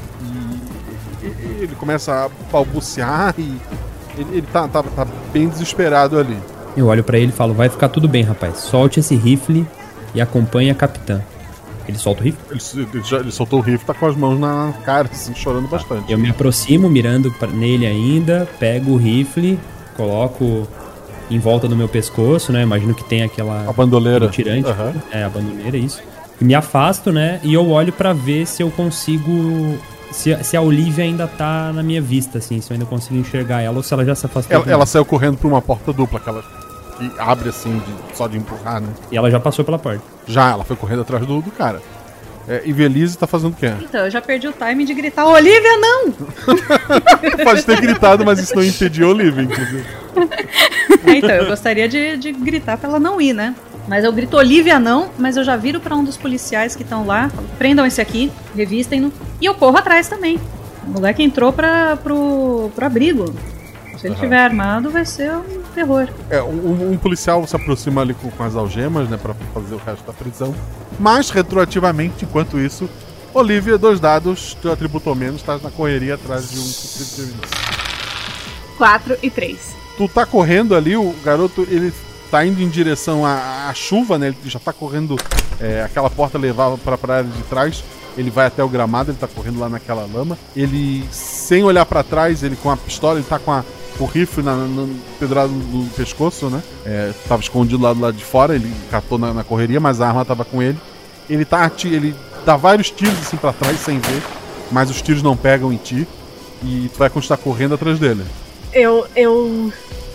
[1.22, 3.56] e, e- ele começa a balbuciar e
[4.18, 6.36] ele, ele tá, tá, tá bem desesperado ali.
[6.76, 8.58] Eu olho pra ele e falo, vai ficar tudo bem, rapaz.
[8.58, 9.66] Solte esse rifle
[10.14, 11.20] e acompanhe a capitã.
[11.90, 12.40] Ele solta o rifle?
[12.50, 15.68] Ele, ele já- ele soltou o rifle, tá com as mãos na cara, assim, chorando
[15.68, 16.10] bastante.
[16.10, 19.58] Eu me aproximo, mirando pra- nele ainda, pego o rifle,
[19.96, 20.66] coloco
[21.30, 22.62] em volta do meu pescoço, né?
[22.62, 23.68] Imagino que tem aquela...
[23.68, 24.28] A bandoleira.
[24.28, 24.66] tirante.
[24.68, 24.94] Aham.
[25.12, 26.02] É, a bandoleira, isso.
[26.40, 27.38] E me afasto, né?
[27.44, 29.78] E eu olho pra ver se eu consigo...
[30.10, 32.60] Se, se a Olivia ainda tá na minha vista, assim.
[32.60, 34.56] Se eu ainda consigo enxergar ela ou se ela já se afastou.
[34.56, 36.42] Ela, ela saiu correndo pra uma porta dupla, aquela
[37.08, 38.88] que abre assim, de- só de empurrar, né?
[39.10, 40.02] E ela já passou pela porta.
[40.26, 41.80] Já, ela foi correndo atrás do, do cara.
[42.48, 43.72] É, e Velise tá fazendo o quê?
[43.80, 46.10] Então, eu já perdi o time de gritar, Olivia, não!
[47.44, 49.84] Pode ter gritado, mas isso não impediu a Olivia, inclusive.
[51.06, 53.54] É, então, eu gostaria de, de gritar pra ela não ir, né?
[53.86, 57.06] Mas eu grito Olivia não, mas eu já viro pra um dos policiais que estão
[57.06, 60.38] lá, falo, prendam esse aqui, revistem-no, e eu corro atrás também.
[60.86, 63.34] O moleque entrou pra, pro, pro abrigo.
[64.00, 66.08] Se ele estiver armado, vai ser um terror.
[66.30, 69.78] É, um, um policial se aproxima ali com, com as algemas, né, pra fazer o
[69.78, 70.54] resto da prisão.
[70.98, 72.88] Mas, retroativamente, enquanto isso,
[73.34, 77.30] Olivia, dois dados, teu atributo ou menos, tá na correria atrás de um.
[78.78, 79.58] 4 e 3.
[79.98, 81.92] Tu tá correndo ali, o garoto, ele
[82.30, 84.28] tá indo em direção à, à chuva, né?
[84.28, 85.16] Ele já tá correndo.
[85.60, 87.84] é, aquela porta levava pra, pra área de trás.
[88.16, 90.38] Ele vai até o gramado, ele tá correndo lá naquela lama.
[90.56, 93.62] Ele, sem olhar pra trás, ele com a pistola, ele tá com a,
[94.04, 94.88] o rifle na, na,
[95.18, 96.62] pedrado no pescoço, né?
[96.84, 100.08] É, tava escondido lá do lado de fora, ele catou na, na correria, mas a
[100.08, 100.78] arma tava com ele.
[101.28, 104.22] Ele tá ele dá vários tiros assim pra trás sem ver,
[104.72, 106.06] mas os tiros não pegam em ti.
[106.62, 108.24] E tu vai continuar correndo atrás dele.
[108.72, 109.06] Eu.
[109.16, 109.72] eu.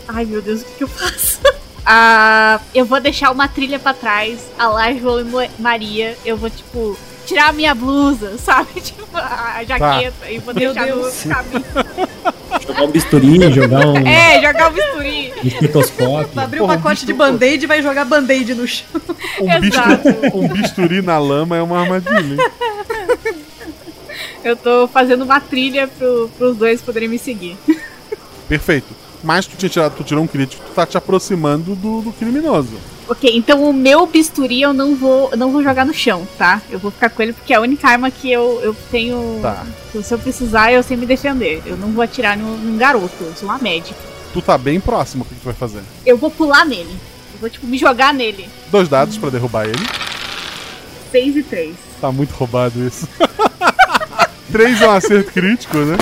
[0.07, 1.39] Ai meu Deus, o que, que eu faço?
[1.87, 6.17] Ah, eu vou deixar uma trilha pra trás, a lá João e Mo- Maria.
[6.25, 8.81] Eu vou, tipo, tirar a minha blusa, sabe?
[8.81, 11.25] Tipo, a jaqueta e vou Meu deixar Deus.
[11.25, 11.65] no caminho.
[12.67, 15.33] Jogar um bisturi, jogar um, É, jogar o bisturi.
[15.43, 16.39] um estetoscópio.
[16.39, 18.87] Abrir um pacote de band-aid e vai jogar band-aid no chão.
[19.39, 22.37] Um, bistu- um bisturi na lama é uma armadilha.
[24.43, 27.57] Eu tô fazendo uma trilha pro, pros dois poderem me seguir.
[28.47, 28.87] Perfeito.
[29.23, 32.77] Mas tu tinha tirado, tu tirou um crítico, tu tá te aproximando do, do criminoso.
[33.07, 36.59] Ok, então o meu bisturi eu não vou, não vou jogar no chão, tá?
[36.71, 39.39] Eu vou ficar com ele porque é a única arma que eu, eu tenho.
[39.43, 39.63] Tá.
[39.91, 41.61] que Se eu precisar, eu sei me defender.
[41.67, 43.95] Eu não vou atirar num, num garoto, eu sou uma médica.
[44.33, 45.81] Tu tá bem próximo, o que que tu vai fazer?
[46.05, 46.89] Eu vou pular nele.
[47.35, 48.49] Eu vou, tipo, me jogar nele.
[48.71, 49.85] Dois dados pra derrubar ele.
[51.11, 51.75] 6 e 3.
[52.01, 53.07] Tá muito roubado isso.
[54.51, 55.97] Três é um acerto crítico, né?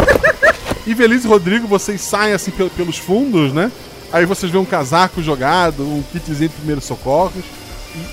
[0.88, 3.72] E Feliz e Rodrigo, vocês saem assim pel- pelos fundos, né?
[4.14, 7.44] Aí vocês vêem um casaco jogado, um kitzinho de primeiros socorros.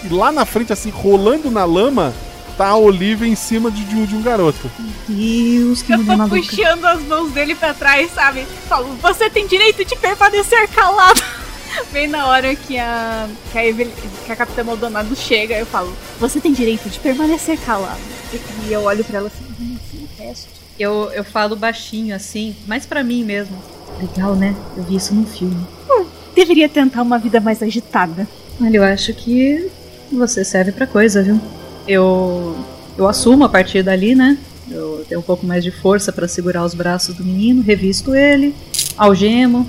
[0.03, 2.12] E, e lá na frente, assim, rolando na lama,
[2.57, 4.70] tá a Olivia em cima de, de um, de um garoto.
[5.07, 6.36] Deus, que Eu tô maluca.
[6.36, 8.46] puxando as mãos dele pra trás, sabe?
[8.68, 11.22] Falo, você tem direito de permanecer calado.
[11.92, 13.92] Bem na hora que a, que a, Evel-
[14.26, 18.01] que a Capitã Maldonado chega, eu falo, você tem direito de permanecer calado.
[18.32, 20.48] E, e eu olho pra ela assim, "Hum, sim, teste.
[20.78, 23.57] Eu, eu falo baixinho assim, mas pra mim mesmo.
[23.99, 24.55] Legal, né?
[24.76, 25.57] Eu vi isso num filme.
[25.91, 28.26] Hum, deveria tentar uma vida mais agitada.
[28.61, 29.70] Olha, eu acho que
[30.12, 31.41] você serve pra coisa, viu?
[31.86, 32.57] Eu
[32.99, 34.36] eu assumo a partir dali, né?
[34.70, 38.55] Eu tenho um pouco mais de força pra segurar os braços do menino, revisto ele,
[38.97, 39.66] algemo.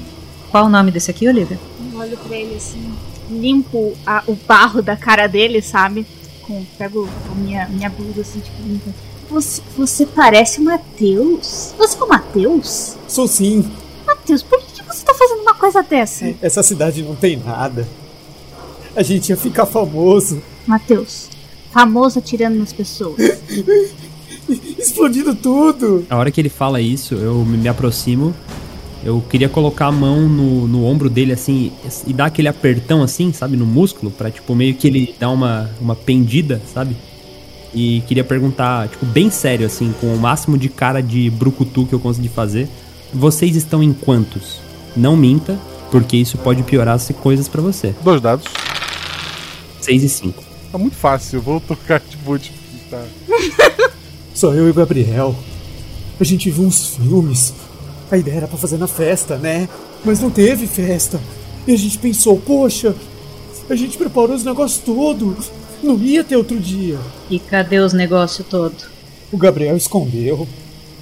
[0.50, 1.58] Qual o nome desse aqui, Olivia?
[1.92, 2.82] Eu olho pra ele assim,
[3.30, 6.06] limpo a- o barro da cara dele, sabe?
[6.42, 8.92] Com, pego a minha, minha blusa assim, tipo, limpa.
[9.30, 11.74] Você, você parece o Matheus?
[11.78, 12.98] Você é o Matheus?
[13.08, 13.72] Sou sim.
[14.32, 16.34] Matheus, por que, que você tá fazendo uma coisa dessa?
[16.42, 17.86] Essa cidade não tem nada.
[18.96, 20.42] A gente ia ficar famoso.
[20.66, 21.30] Matheus,
[21.72, 23.18] famoso atirando nas pessoas.
[24.78, 26.06] Explodindo tudo.
[26.10, 28.34] A hora que ele fala isso, eu me aproximo.
[29.04, 31.72] Eu queria colocar a mão no, no ombro dele, assim,
[32.06, 35.70] e dar aquele apertão, assim, sabe, no músculo, pra, tipo, meio que ele dar uma,
[35.82, 36.96] uma pendida, sabe?
[37.74, 41.94] E queria perguntar, tipo, bem sério, assim, com o máximo de cara de brucutu que
[41.94, 42.70] eu consegui fazer.
[43.14, 44.60] Vocês estão em quantos?
[44.96, 45.60] Não minta,
[45.92, 47.94] porque isso pode piorar as coisas pra você.
[48.04, 48.46] Dois dados.
[49.82, 50.44] 6 e 5.
[50.72, 52.54] Tá muito fácil, eu vou tocar de boot.
[52.90, 53.04] Tá.
[54.34, 55.36] Só eu e o Gabriel.
[56.20, 57.54] A gente viu uns filmes.
[58.10, 59.68] A ideia era pra fazer na festa, né?
[60.06, 61.20] Mas não teve festa.
[61.68, 62.96] E a gente pensou, poxa,
[63.70, 65.52] a gente preparou os negócios todos.
[65.84, 66.98] Não ia ter outro dia.
[67.30, 68.76] E cadê os negócios todo?
[69.32, 70.48] O Gabriel escondeu.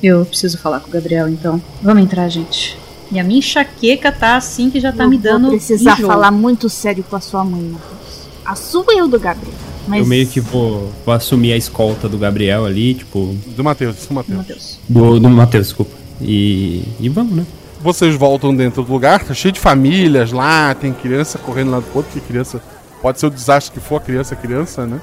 [0.01, 1.61] Eu preciso falar com o Gabriel, então.
[1.81, 2.77] Vamos entrar, gente.
[3.11, 5.43] E a minha enxaqueca tá assim que já tá Eu me dando.
[5.43, 6.07] Vou precisar enjoo.
[6.07, 8.27] falar muito sério com a sua mãe, Matheus.
[8.45, 9.55] A sua e o do Gabriel.
[9.87, 13.35] Mas Eu meio que vou, vou assumir a escolta do Gabriel ali, tipo.
[13.47, 14.79] Do Matheus, do Matheus.
[14.87, 15.95] Do, do Matheus, desculpa.
[16.21, 17.45] E, e vamos, né?
[17.81, 21.87] Vocês voltam dentro do lugar, tá cheio de famílias lá, tem criança correndo lá do
[21.93, 22.61] outro, que criança.
[23.01, 24.99] Pode ser o desastre que for a criança, é criança, né?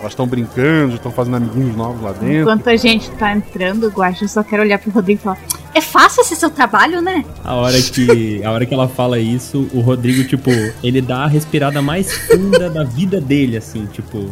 [0.00, 2.40] Elas estão brincando, estão fazendo amiguinhos novos lá dentro.
[2.40, 5.38] enquanto a gente tá entrando, Guaxa, eu só quero olhar pro Rodrigo e falar:
[5.74, 7.22] É fácil esse seu trabalho, né?
[7.44, 10.50] A hora que, a hora que ela fala isso, o Rodrigo, tipo,
[10.82, 14.30] ele dá a respirada mais funda da vida dele, assim, tipo.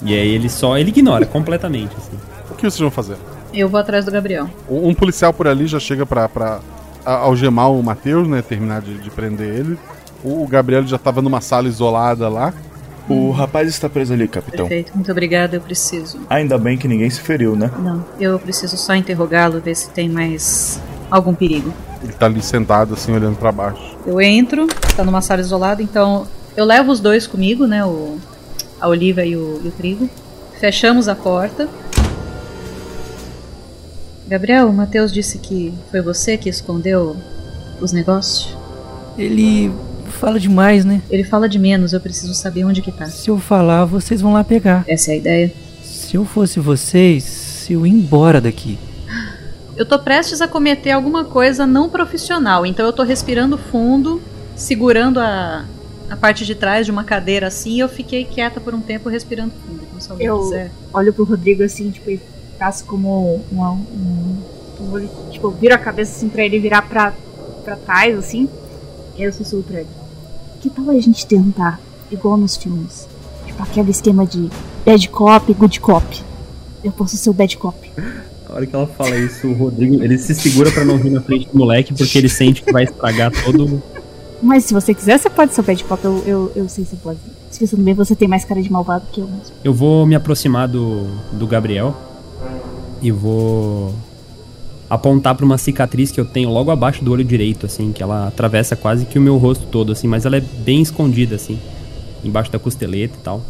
[0.00, 0.78] E aí ele só.
[0.78, 2.16] Ele ignora completamente, assim.
[2.50, 3.16] O que vocês vão fazer?
[3.52, 4.48] Eu vou atrás do Gabriel.
[4.68, 6.60] Um um policial por ali já chega pra, pra
[7.04, 8.40] algemar o Matheus, né?
[8.40, 9.78] Terminar de, de prender ele.
[10.24, 12.54] O, o Gabriel já tava numa sala isolada lá.
[13.08, 14.68] O rapaz está preso ali, capitão.
[14.68, 16.20] Perfeito, muito obrigada, eu preciso.
[16.28, 17.70] Ainda bem que ninguém se feriu, né?
[17.78, 20.80] Não, eu preciso só interrogá-lo, ver se tem mais
[21.10, 21.72] algum perigo.
[22.02, 23.96] Ele tá ali sentado, assim, olhando pra baixo.
[24.06, 27.84] Eu entro, tá numa sala isolada, então eu levo os dois comigo, né?
[27.84, 28.18] O,
[28.80, 30.08] a Oliva e o, e o Trigo.
[30.60, 31.68] Fechamos a porta.
[34.26, 37.16] Gabriel, o Matheus disse que foi você que escondeu
[37.80, 38.54] os negócios.
[39.16, 39.72] Ele
[40.08, 41.00] fala demais, né?
[41.10, 43.06] Ele fala de menos, eu preciso saber onde que tá.
[43.06, 44.84] Se eu falar, vocês vão lá pegar.
[44.88, 45.52] Essa é a ideia.
[45.82, 48.78] Se eu fosse vocês, eu ia embora daqui.
[49.76, 54.20] Eu tô prestes a cometer alguma coisa não profissional, então eu tô respirando fundo,
[54.56, 55.64] segurando a,
[56.10, 59.08] a parte de trás de uma cadeira assim, e eu fiquei quieta por um tempo
[59.08, 59.82] respirando fundo.
[59.88, 60.70] Então, se alguém Eu quiser.
[60.92, 62.20] olho pro Rodrigo assim, tipo, e
[62.58, 63.76] faço como uma, um,
[64.80, 67.12] um- Tipo, viro a cabeça assim pra ele virar pra,
[67.64, 68.48] pra trás, assim.
[69.16, 69.88] E eu sussurro pra ele.
[70.60, 71.80] Que tal a gente tentar,
[72.10, 73.06] igual nos filmes?
[73.46, 74.48] Tipo, aquele esquema de
[74.84, 76.22] bad cop, good cop.
[76.82, 77.90] Eu posso ser o bad cop.
[78.48, 81.20] A hora que ela fala isso, o Rodrigo, ele se segura pra não rir na
[81.20, 83.82] frente do moleque, porque ele sente que vai estragar todo.
[84.42, 86.04] Mas se você quiser, você pode ser o bad cop.
[86.04, 87.18] Eu, eu, eu sei se você pode.
[87.50, 89.54] Se você não vê, você tem mais cara de malvado que eu mesmo.
[89.62, 91.94] Eu vou me aproximar do, do Gabriel
[93.00, 93.94] e vou
[94.88, 98.28] apontar pra uma cicatriz que eu tenho logo abaixo do olho direito, assim, que ela
[98.28, 101.58] atravessa quase que o meu rosto todo, assim, mas ela é bem escondida, assim,
[102.24, 103.42] embaixo da costeleta e tal.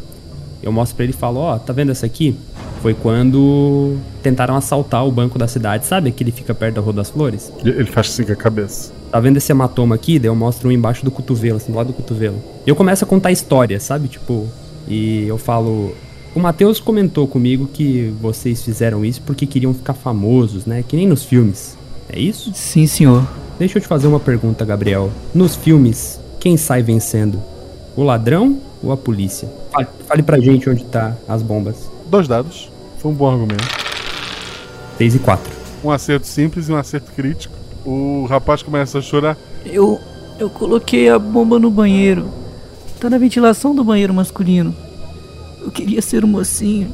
[0.63, 2.35] Eu mostro pra ele e falo, ó, tá vendo essa aqui?
[2.83, 6.11] Foi quando tentaram assaltar o banco da cidade, sabe?
[6.11, 7.53] Que ele fica perto da Rua das Flores.
[7.65, 8.93] Ele faz assim com a cabeça.
[9.11, 10.19] Tá vendo esse hematoma aqui?
[10.19, 12.43] Daí eu mostro um embaixo do cotovelo, assim, do lado do cotovelo.
[12.67, 14.09] E eu começo a contar história, sabe?
[14.09, 14.47] Tipo,
[14.87, 15.95] e eu falo.
[16.35, 20.85] O Matheus comentou comigo que vocês fizeram isso porque queriam ficar famosos, né?
[20.87, 21.77] Que nem nos filmes.
[22.09, 22.53] É isso?
[22.55, 23.27] Sim, senhor.
[23.59, 25.11] Deixa eu te fazer uma pergunta, Gabriel.
[25.35, 27.43] Nos filmes, quem sai vencendo?
[27.97, 29.49] O ladrão ou a polícia?
[29.73, 31.91] Fale, fale pra gente onde tá as bombas.
[32.09, 32.71] Dois dados.
[32.99, 33.67] Foi um bom argumento.
[34.97, 35.53] 3 e 4.
[35.85, 37.55] Um acerto simples e um acerto crítico.
[37.85, 39.37] O rapaz começa a chorar.
[39.65, 39.99] Eu.
[40.39, 42.29] Eu coloquei a bomba no banheiro.
[43.01, 44.75] Tá na ventilação do banheiro masculino.
[45.69, 46.91] Eu queria ser um mocinho.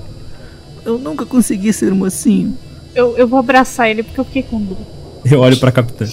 [0.84, 2.58] Eu nunca consegui ser um mocinho.
[2.92, 4.76] Eu, eu vou abraçar ele porque eu fiquei com dor.
[5.24, 6.04] Eu olho pra capitã.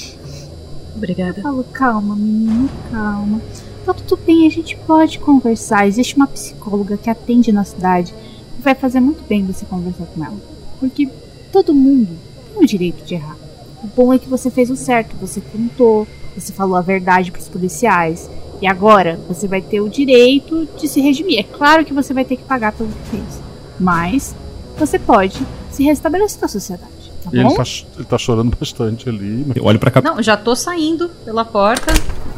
[0.95, 1.39] Obrigada.
[1.39, 3.41] Eu falo, calma, menino, calma.
[3.83, 5.87] Tá tudo bem, a gente pode conversar.
[5.87, 8.13] Existe uma psicóloga que atende na cidade.
[8.59, 10.37] E vai fazer muito bem você conversar com ela.
[10.79, 11.09] Porque
[11.51, 12.15] todo mundo
[12.53, 13.37] tem o direito de errar.
[13.83, 16.07] O bom é que você fez o certo, você contou,
[16.37, 18.29] você falou a verdade pros policiais.
[18.61, 21.39] E agora você vai ter o direito de se redimir.
[21.39, 23.41] É claro que você vai ter que pagar pelo que fez.
[23.79, 24.35] Mas
[24.77, 25.39] você pode
[25.71, 26.91] se restabelecer na sociedade.
[27.23, 27.47] Tá E bom?
[27.49, 27.63] ele tá,
[27.95, 29.45] ele tá chorando bastante ali.
[29.55, 30.13] Eu olho pra capitã.
[30.15, 31.91] Não, já tô saindo pela porta.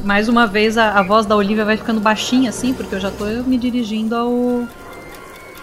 [0.03, 3.09] Mais uma vez a, a voz da Olivia vai ficando baixinha assim, porque eu já
[3.11, 4.67] tô me dirigindo ao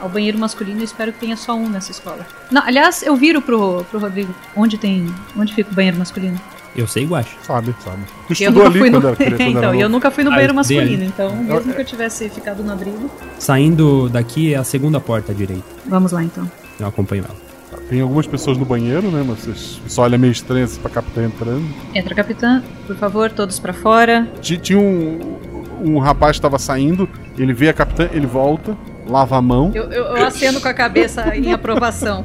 [0.00, 2.26] ao banheiro masculino e espero que tenha só um nessa escola.
[2.50, 4.34] Não, aliás, eu viro pro, pro Rodrigo.
[4.56, 5.06] Onde tem.
[5.36, 6.40] Onde fica o banheiro masculino?
[6.80, 7.36] Eu sei, Guache.
[7.42, 7.98] Sabe, sabe.
[8.26, 8.96] Porque eu nunca fui no...
[8.98, 11.04] era quando então, era e eu nunca fui no Ah, banheiro masculino, ali.
[11.06, 13.10] então mesmo que eu tivesse ficado no abrigo.
[13.38, 15.64] Saindo daqui é a segunda porta à direita.
[15.86, 16.50] Vamos lá então.
[16.78, 17.80] Eu acompanho ela.
[17.88, 19.22] Tem algumas pessoas no banheiro, né?
[19.26, 21.68] Mas vocês só olha meio estranho assim pra capitã entrando.
[21.94, 24.26] Entra, capitã, por favor, todos pra fora.
[24.40, 25.36] Ti- Tinha um,
[25.84, 28.76] um rapaz que tava saindo, ele vê a capitã, ele volta,
[29.08, 32.24] lava a mão Eu, eu, eu aceno com a cabeça em aprovação.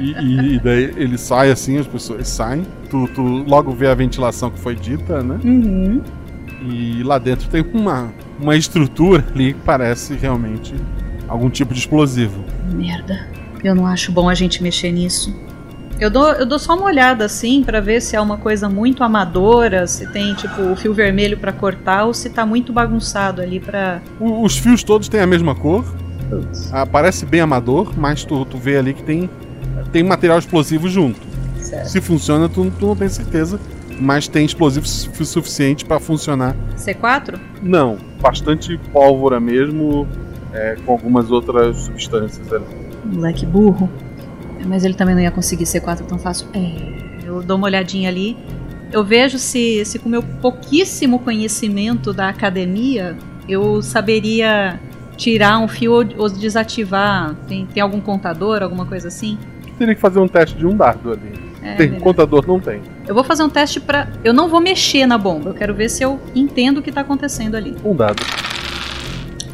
[0.00, 2.66] E, e- daí ele sai assim, as pessoas saem.
[2.90, 5.38] Tu, tu logo vê a ventilação que foi dita, né?
[5.44, 6.00] Uhum.
[6.66, 10.74] E lá dentro tem uma, uma estrutura ali que parece realmente
[11.28, 12.42] algum tipo de explosivo.
[12.72, 13.26] Merda.
[13.62, 15.34] Eu não acho bom a gente mexer nisso.
[16.00, 19.04] Eu dou, eu dou só uma olhada assim pra ver se é uma coisa muito
[19.04, 23.60] amadora, se tem tipo o fio vermelho pra cortar ou se tá muito bagunçado ali
[23.60, 24.02] pra.
[24.18, 25.84] O- Os fios todos têm a mesma cor.
[26.72, 29.28] Ah, parece bem amador, mas tu, tu vê ali que tem,
[29.92, 31.20] tem material explosivo junto.
[31.58, 31.86] Certo.
[31.88, 33.58] Se funciona, tu, tu não tem certeza.
[34.00, 36.56] Mas tem explosivo su- suficiente pra funcionar.
[36.76, 37.38] C4?
[37.62, 40.06] Não, bastante pólvora mesmo,
[40.52, 42.64] é, com algumas outras substâncias ali.
[43.04, 43.88] Moleque burro.
[44.66, 46.48] Mas ele também não ia conseguir C4 tão fácil.
[46.52, 46.72] É,
[47.24, 48.36] eu dou uma olhadinha ali.
[48.90, 53.16] Eu vejo se, se com o meu pouquíssimo conhecimento da academia
[53.48, 54.80] eu saberia
[55.16, 57.34] tirar um fio ou, ou desativar.
[57.48, 59.38] Tem, tem algum contador, alguma coisa assim?
[59.78, 61.32] Teria que fazer um teste de um dardo ali.
[61.62, 62.04] É, tem, beleza.
[62.04, 62.82] contador não tem.
[63.06, 64.08] Eu vou fazer um teste pra.
[64.22, 65.50] Eu não vou mexer na bomba.
[65.50, 67.74] Eu quero ver se eu entendo o que tá acontecendo ali.
[67.84, 68.22] Um dado.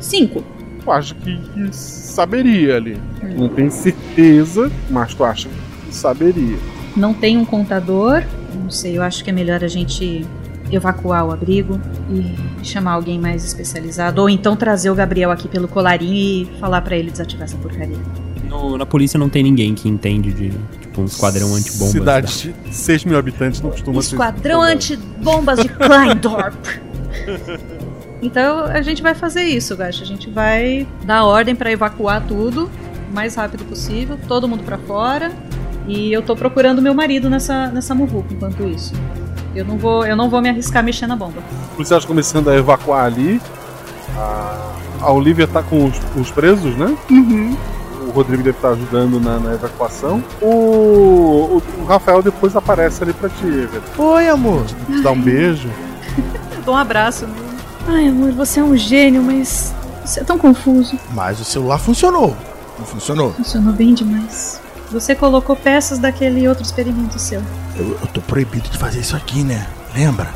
[0.01, 0.45] Cinco.
[0.83, 3.01] Tu acha que, que saberia ali.
[3.37, 6.59] Não tem certeza, mas tu acha que saberia.
[6.97, 8.25] Não tem um contador.
[8.55, 10.27] Não sei, eu acho que é melhor a gente
[10.71, 14.21] evacuar o abrigo e chamar alguém mais especializado.
[14.23, 17.97] Ou então trazer o Gabriel aqui pelo colarinho e falar pra ele desativar essa porcaria.
[18.49, 20.51] No- na polícia não tem ninguém que entende de
[20.81, 21.91] tipo um esquadrão antibombas.
[21.93, 24.15] Cidade de 6 mil habitantes não costuma ser.
[24.17, 26.55] Esquadrão antibombas de Kleindorp.
[28.23, 30.03] Então a gente vai fazer isso, Gacha.
[30.03, 32.71] A gente vai dar ordem pra evacuar tudo
[33.11, 35.33] o mais rápido possível, todo mundo pra fora.
[35.89, 38.93] E eu tô procurando meu marido nessa, nessa muvuca enquanto isso.
[39.55, 41.43] Eu não vou, eu não vou me arriscar mexendo na bomba.
[41.71, 43.41] Os policiais começando a evacuar ali.
[44.17, 44.73] A,
[45.03, 46.97] a Olivia tá com os, os presos, né?
[47.11, 47.57] Uhum.
[48.07, 50.23] O Rodrigo deve estar ajudando na, na evacuação.
[50.41, 53.83] O, o, o Rafael depois aparece ali pra ti, Eva.
[53.99, 54.65] Oi, amor.
[54.65, 55.69] Te dá um beijo.
[56.65, 57.27] Dou um abraço.
[57.89, 59.75] Ai, amor, você é um gênio, mas
[60.05, 60.99] você é tão confuso.
[61.13, 62.37] Mas o celular funcionou.
[62.79, 63.33] Não funcionou?
[63.33, 64.61] Funcionou bem demais.
[64.91, 67.43] Você colocou peças daquele outro experimento seu.
[67.77, 69.67] Eu, eu tô proibido de fazer isso aqui, né?
[69.95, 70.29] Lembra?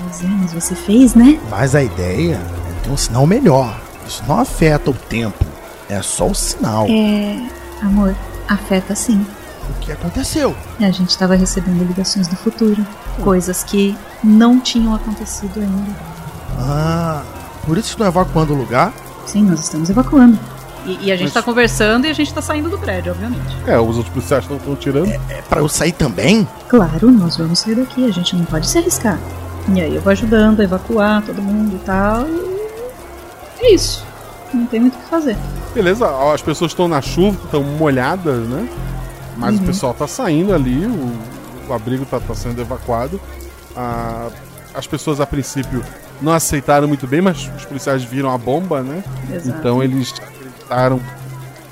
[0.00, 1.38] Pois é, mas você fez, né?
[1.50, 3.78] Mas a ideia é ter um sinal melhor.
[4.06, 5.44] Isso não afeta o tempo.
[5.88, 6.86] É só o sinal.
[6.88, 7.38] É.
[7.82, 8.14] Amor,
[8.48, 9.26] afeta sim.
[9.68, 10.56] O que aconteceu?
[10.80, 12.84] A gente estava recebendo ligações do futuro.
[13.22, 15.92] Coisas que não tinham acontecido ainda.
[16.58, 17.22] Ah,
[17.66, 18.92] por isso estão evacuando o lugar?
[19.26, 20.38] Sim, nós estamos evacuando.
[20.84, 23.56] E, e a gente Mas- tá conversando e a gente tá saindo do prédio, obviamente.
[23.66, 25.08] É, os outros policiais estão tirando.
[25.10, 26.46] É pra eu sair também?
[26.68, 29.18] Claro, nós vamos sair daqui, a gente não pode se arriscar.
[29.72, 32.26] E aí eu vou ajudando a evacuar todo mundo e tal.
[33.60, 34.04] E é isso.
[34.52, 35.36] Não tem muito o que fazer.
[35.72, 38.68] Beleza, as pessoas estão na chuva, estão molhadas, né?
[39.36, 39.62] Mas Uhum.
[39.62, 41.12] o pessoal tá saindo ali, o,
[41.70, 43.18] o abrigo tá, tá sendo evacuado.
[43.74, 44.28] Ah,
[44.74, 45.82] as pessoas a princípio
[46.20, 49.02] não aceitaram muito bem, mas os policiais viram a bomba, né?
[49.32, 49.48] Exato.
[49.58, 50.12] Então eles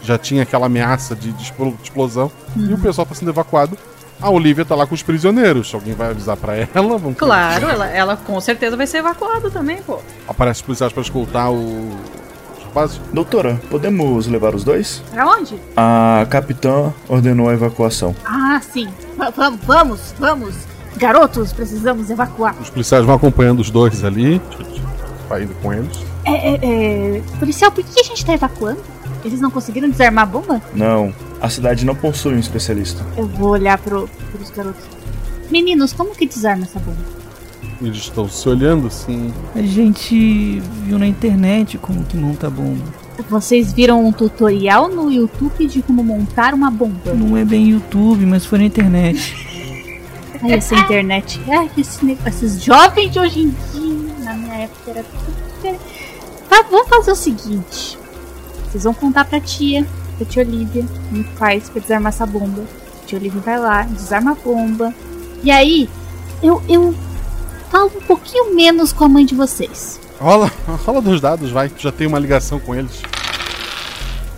[0.03, 2.31] já tinha aquela ameaça de, de explo- de explosão.
[2.57, 2.75] E Uhum.
[2.75, 3.77] o pessoal tá sendo evacuado.
[4.21, 5.73] A Olivia tá lá com os prisioneiros.
[5.75, 6.69] Alguém vai avisar pra ela?
[6.99, 9.99] Vamos Claro, ela, ela com certeza vai ser evacuada também, pô.
[10.29, 11.89] Aparece os policiais pra escoltar o...
[12.59, 13.01] os rapazes.
[13.13, 15.03] Doutora, podemos levar os dois?
[15.11, 15.57] Pra onde?
[15.77, 18.15] A capitã ordenou a evacuação.
[18.25, 18.89] Ah, sim.
[19.17, 19.33] Va-
[19.67, 20.55] vamos, vamos.
[20.97, 22.55] Garotos, precisamos evacuar.
[22.61, 24.41] Os policiais vão acompanhando os dois ali.
[25.31, 25.99] Vai indo com eles.
[26.31, 28.81] É, é, é, Policial, por que a gente tá evacuando?
[29.24, 30.62] Eles não conseguiram desarmar a bomba?
[30.74, 33.05] Não, a cidade não possui um especialista.
[33.16, 34.85] Eu vou olhar pro, pros garotos.
[35.51, 36.99] Meninos, como que desarma essa bomba?
[37.83, 39.33] Eles estão se olhando assim.
[39.55, 42.85] A gente viu na internet como que monta a bomba.
[43.28, 47.12] Vocês viram um tutorial no YouTube de como montar uma bomba?
[47.14, 49.35] Não é bem YouTube, mas foi na internet.
[50.43, 51.41] Ai, essa internet.
[51.49, 55.50] Ai, esse negócio- esses jovens de hoje em dia, na minha época era tudo
[56.71, 57.99] vamos fazer o seguinte:
[58.71, 59.87] vocês vão contar pra tia,
[60.17, 62.63] pra tia Olivia, como faz pra desarmar essa bomba.
[63.03, 64.95] A tia Olivia vai lá, desarma a bomba.
[65.43, 65.89] E aí,
[66.43, 66.95] eu, eu
[67.71, 70.01] falo um pouquinho menos com a mãe de vocês.
[70.21, 70.53] Rola,
[70.85, 71.69] rola dos dados, vai.
[71.69, 73.03] Tu já tem uma ligação com eles.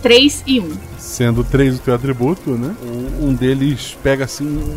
[0.01, 0.77] 3 e 1.
[0.97, 2.75] Sendo três o teu atributo, né?
[2.83, 4.75] Um, um deles pega assim.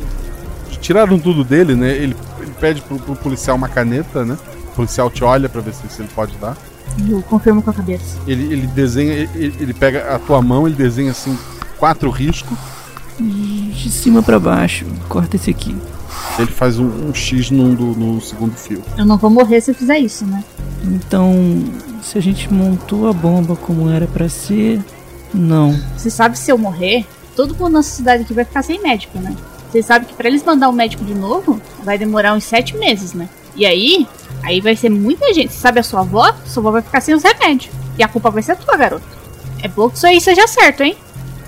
[0.81, 1.91] Tiraram tudo dele, né?
[1.91, 4.37] Ele, ele pede pro, pro policial uma caneta, né?
[4.71, 6.57] O policial te olha pra ver se, se ele pode dar.
[7.09, 8.19] Eu confirmo com a cabeça.
[8.27, 11.37] Ele, ele desenha, ele, ele pega a tua mão, ele desenha assim
[11.79, 12.57] quatro riscos.
[13.19, 14.85] De cima pra baixo.
[15.09, 15.75] Corta esse aqui.
[16.39, 18.83] Ele faz um, um X num do, no segundo fio.
[18.97, 20.45] Eu não vou morrer se eu fizer isso, né?
[20.85, 21.65] Então,
[22.03, 24.83] se a gente montou a bomba como era pra ser,
[25.33, 25.79] não.
[25.97, 29.35] Você sabe se eu morrer, todo mundo na cidade aqui vai ficar sem médico, né?
[29.71, 33.13] Você sabe que pra eles mandar um médico de novo, vai demorar uns sete meses,
[33.13, 33.29] né?
[33.55, 34.07] E aí,
[34.47, 35.53] aí vai ser muita gente.
[35.53, 36.33] Você sabe a sua avó?
[36.45, 37.75] Sua avó vai ficar sem os remédios.
[37.99, 39.05] E a culpa vai ser tua, garoto.
[39.63, 40.97] É bom que isso aí seja certo, hein?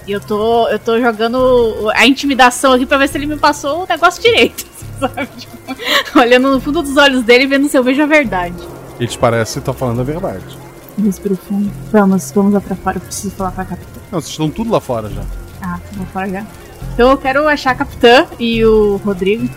[0.07, 3.84] E eu tô, eu tô jogando a intimidação aqui pra ver se ele me passou
[3.84, 4.66] o negócio direito.
[4.99, 5.28] Sabe?
[5.36, 8.57] Tipo, olhando no fundo dos olhos dele e vendo se eu vejo a verdade.
[8.99, 10.59] Eles parecem estar falando a verdade.
[11.05, 11.70] Respiro fundo.
[11.92, 12.96] Vamos, vamos lá pra fora.
[12.96, 14.01] Eu preciso falar com a capitã.
[14.11, 15.22] Não, vocês estão tudo lá fora já.
[15.62, 16.44] Ah, vou fora já.
[16.94, 19.49] Então eu quero achar a capitã e o Rodrigo.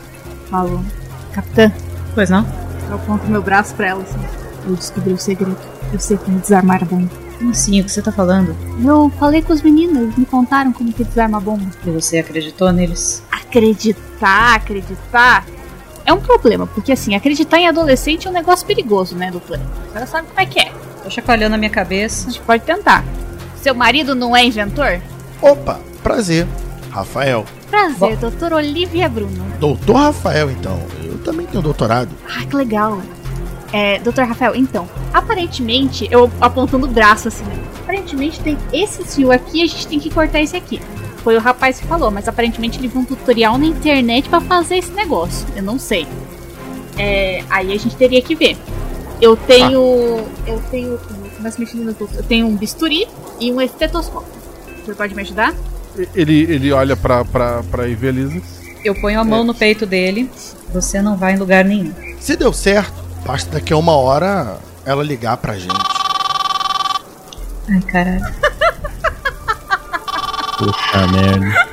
[0.49, 0.85] Falo,
[1.33, 1.71] capitã.
[2.13, 2.45] Pois não?
[2.91, 4.19] Eu aponto meu braço pra ela assim.
[4.67, 5.57] Eu descobri o segredo.
[5.93, 7.09] Eu sei como desarmar a bomba.
[7.37, 7.79] Como assim?
[7.79, 8.55] O que você tá falando?
[8.83, 11.65] Eu falei com os meninos, eles me contaram como que desarma a bomba.
[11.85, 13.23] E você acreditou neles?
[13.31, 15.45] Acreditar, acreditar.
[16.05, 19.61] É um problema, porque assim, acreditar em adolescente é um negócio perigoso, né, doutora?
[19.61, 20.71] A senhora sabe como é que é.
[21.03, 22.27] Tô chacoalhando a minha cabeça.
[22.27, 23.05] A gente pode tentar.
[23.61, 25.01] Seu marido não é inventor?
[25.41, 26.45] Opa, prazer.
[26.89, 27.45] Rafael.
[27.71, 29.45] Prazer, doutor Olivia Bruno.
[29.57, 30.77] Doutor Rafael, então.
[31.03, 32.09] Eu também tenho doutorado.
[32.27, 33.01] Ah, que legal.
[33.71, 37.57] É, doutor Rafael, então, aparentemente, eu apontando o braço assim, né?
[37.81, 40.81] Aparentemente tem esse fio aqui e a gente tem que cortar esse aqui.
[41.23, 44.77] Foi o rapaz que falou, mas aparentemente ele viu um tutorial na internet pra fazer
[44.77, 45.47] esse negócio.
[45.55, 46.05] Eu não sei.
[46.97, 48.57] É, aí a gente teria que ver.
[49.21, 49.79] Eu tenho.
[50.45, 50.99] Eu tenho.
[51.37, 53.07] Começa mexendo no Eu tenho um bisturi
[53.39, 54.33] e um estetoscópio.
[54.83, 55.53] Você pode me ajudar?
[56.15, 58.41] Ele, ele olha pra, pra, pra Evelise.
[58.83, 60.29] Eu ponho a mão no peito dele.
[60.73, 61.93] Você não vai em lugar nenhum.
[62.19, 62.93] Se deu certo,
[63.25, 65.73] basta daqui a uma hora ela ligar pra gente.
[67.69, 68.25] Ai, caralho.
[70.57, 71.67] Puta merda.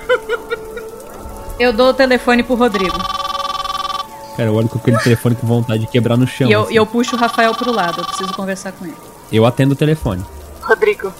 [1.58, 2.96] Eu dou o telefone pro Rodrigo.
[4.36, 6.48] Cara, eu olho com aquele telefone com vontade de quebrar no chão.
[6.48, 6.72] E eu, assim.
[6.72, 8.94] e eu puxo o Rafael pro lado, eu preciso conversar com ele.
[9.32, 10.24] Eu atendo o telefone.
[10.62, 11.12] Rodrigo,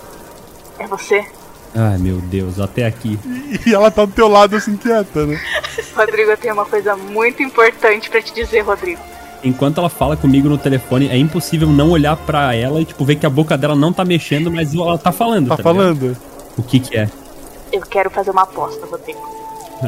[0.79, 1.27] é você?
[1.75, 3.19] Ai, meu Deus, até aqui.
[3.67, 5.39] E ela tá do teu lado assim, quieta, né?
[5.95, 9.01] Rodrigo, eu tenho uma coisa muito importante pra te dizer, Rodrigo.
[9.45, 13.17] Enquanto ela fala comigo no telefone, é impossível não olhar pra ela e, tipo, ver
[13.17, 15.49] que a boca dela não tá mexendo, mas ela tá falando.
[15.49, 15.63] Tá ligado?
[15.63, 16.17] falando?
[16.57, 17.09] O que que é?
[17.73, 19.21] Eu quero fazer uma aposta, Rodrigo.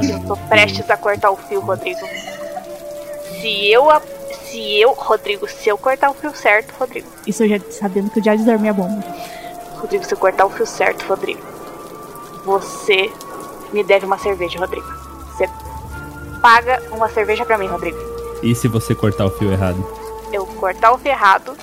[0.08, 1.98] Eu tô prestes a cortar o fio, Rodrigo.
[3.40, 3.90] Se eu.
[3.90, 4.02] a-
[4.44, 4.92] Se eu.
[4.92, 7.06] Rodrigo, se eu cortar o fio certo, Rodrigo.
[7.26, 9.02] Isso eu já sabendo que eu já desarmei a bomba.
[9.76, 11.40] Rodrigo, se eu cortar o fio certo, Rodrigo.
[12.50, 13.12] Você
[13.72, 14.86] me deve uma cerveja, Rodrigo.
[15.36, 15.48] Você
[16.42, 17.96] paga uma cerveja pra mim, Rodrigo.
[18.42, 19.86] E se você cortar o fio errado?
[20.32, 21.56] Eu cortar o fio errado.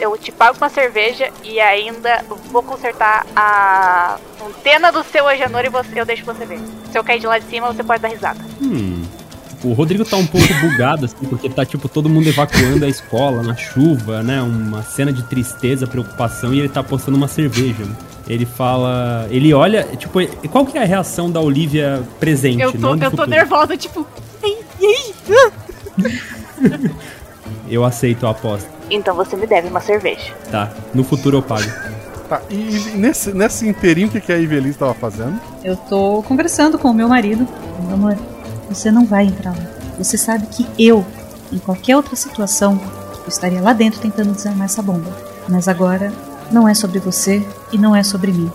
[0.00, 5.68] Eu te pago uma cerveja e ainda vou consertar a antena do seu Agenor e
[5.68, 6.58] você, eu deixo você ver.
[6.90, 8.40] Se eu cair de lá de cima, você pode dar risada.
[8.60, 9.04] Hum.
[9.62, 13.44] O Rodrigo tá um pouco bugado, assim, porque tá, tipo, todo mundo evacuando a escola
[13.44, 14.42] na chuva, né?
[14.42, 17.86] Uma cena de tristeza, preocupação, e ele tá postando uma cerveja.
[18.28, 19.26] Ele fala.
[19.30, 20.18] Ele olha, tipo,
[20.48, 22.60] qual que é a reação da Olivia presente?
[22.62, 24.06] Eu tô, eu tô nervosa, tipo.
[24.42, 25.14] "Ei, e?
[25.32, 25.52] Ah!"
[27.70, 28.68] Eu aceito a aposta.
[28.90, 30.32] Então você me deve uma cerveja.
[30.50, 30.72] Tá.
[30.94, 31.68] No futuro eu pago.
[32.28, 35.38] Tá, e, nesse, nesse inteirinho, o que, que a Ivelisse tava fazendo?
[35.62, 37.46] Eu tô conversando com o meu marido.
[37.82, 38.16] Meu amor,
[38.68, 39.66] você não vai entrar lá.
[39.98, 41.04] Você sabe que eu,
[41.52, 42.80] em qualquer outra situação,
[43.22, 45.10] eu estaria lá dentro tentando desarmar essa bomba.
[45.48, 46.12] Mas agora,
[46.50, 48.50] não é sobre você e não é sobre mim.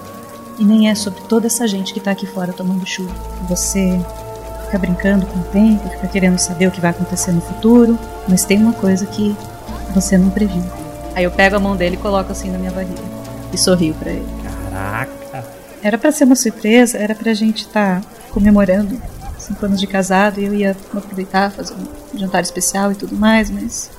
[0.58, 3.14] E nem é sobre toda essa gente que tá aqui fora tomando chuva.
[3.50, 4.00] Você
[4.66, 8.46] fica brincando com o tempo, fica querendo saber o que vai acontecer no futuro, mas
[8.46, 9.36] tem uma coisa que
[9.94, 10.64] você não previu.
[11.16, 13.02] Aí eu pego a mão dele e coloco assim na minha barriga.
[13.52, 14.28] E sorrio pra ele.
[14.44, 15.46] Caraca.
[15.82, 19.00] Era pra ser uma surpresa, era pra gente estar comemorando
[19.38, 23.50] cinco anos de casado e eu ia aproveitar, fazer um jantar especial e tudo mais,
[23.50, 23.91] mas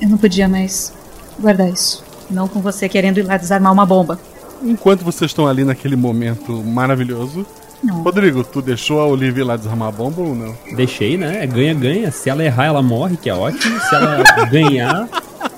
[0.00, 0.92] eu não podia mais
[1.38, 2.04] guardar isso.
[2.30, 4.18] Não com você querendo ir lá desarmar uma bomba.
[4.62, 7.46] Enquanto vocês estão ali naquele momento maravilhoso,
[7.82, 8.02] Não.
[8.02, 10.54] Rodrigo, tu deixou a Olivia ir lá desarmar a bomba ou não?
[10.76, 11.46] Deixei, né?
[11.46, 12.10] Ganha, ganha.
[12.10, 13.80] Se ela errar, ela morre, que é ótimo.
[13.80, 15.08] Se ela ganhar,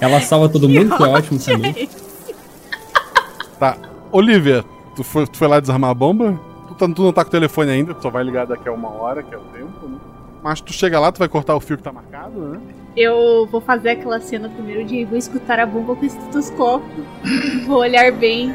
[0.00, 1.88] ela salva todo mundo, que é ótimo também.
[3.58, 3.76] Tá.
[4.10, 4.64] Olivia,
[4.94, 6.38] tu foi, tu foi lá desarmar a bomba?
[6.68, 8.72] Tu, tá- tu não tá com o telefone ainda, tu só vai ligar daqui a
[8.72, 9.96] uma hora, que é o tempo, né?
[10.42, 12.60] Mas tu chega lá, tu vai cortar o fio que tá marcado, né?
[12.96, 17.04] Eu vou fazer aquela cena primeiro de vou escutar a bomba com o estetoscópio.
[17.66, 18.52] vou olhar bem.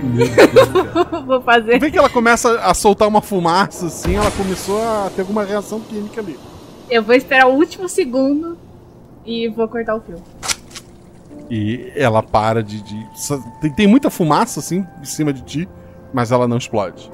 [1.26, 1.80] vou fazer.
[1.80, 5.80] Vê que ela começa a soltar uma fumaça, assim, ela começou a ter alguma reação
[5.80, 6.38] química ali.
[6.90, 8.58] Eu vou esperar o último segundo
[9.26, 10.22] e vou cortar o fio.
[11.50, 12.82] E ela para de.
[12.82, 13.08] de-
[13.62, 15.70] tem, tem muita fumaça, assim, em cima de ti,
[16.14, 17.12] mas ela não explode.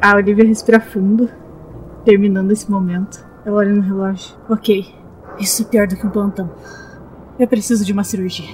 [0.00, 1.28] A Olivia respira fundo,
[2.04, 3.33] terminando esse momento.
[3.44, 4.34] Ela olha no relógio.
[4.48, 4.86] Ok,
[5.38, 6.50] isso é pior do que um plantão.
[7.38, 8.48] Eu preciso de uma cirurgia.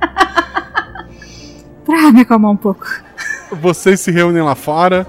[1.84, 2.86] pra me acalmar um pouco.
[3.60, 5.06] Vocês se reúnem lá fora,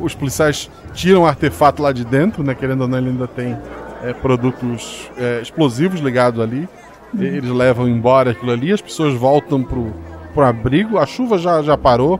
[0.00, 2.54] os policiais tiram o artefato lá de dentro, né?
[2.54, 3.58] Querendo ou não, ele ainda tem
[4.02, 6.68] é, produtos é, explosivos ligados ali.
[7.14, 9.92] E- Eles levam embora aquilo ali, as pessoas voltam pro,
[10.32, 12.18] pro abrigo, a chuva já, já parou,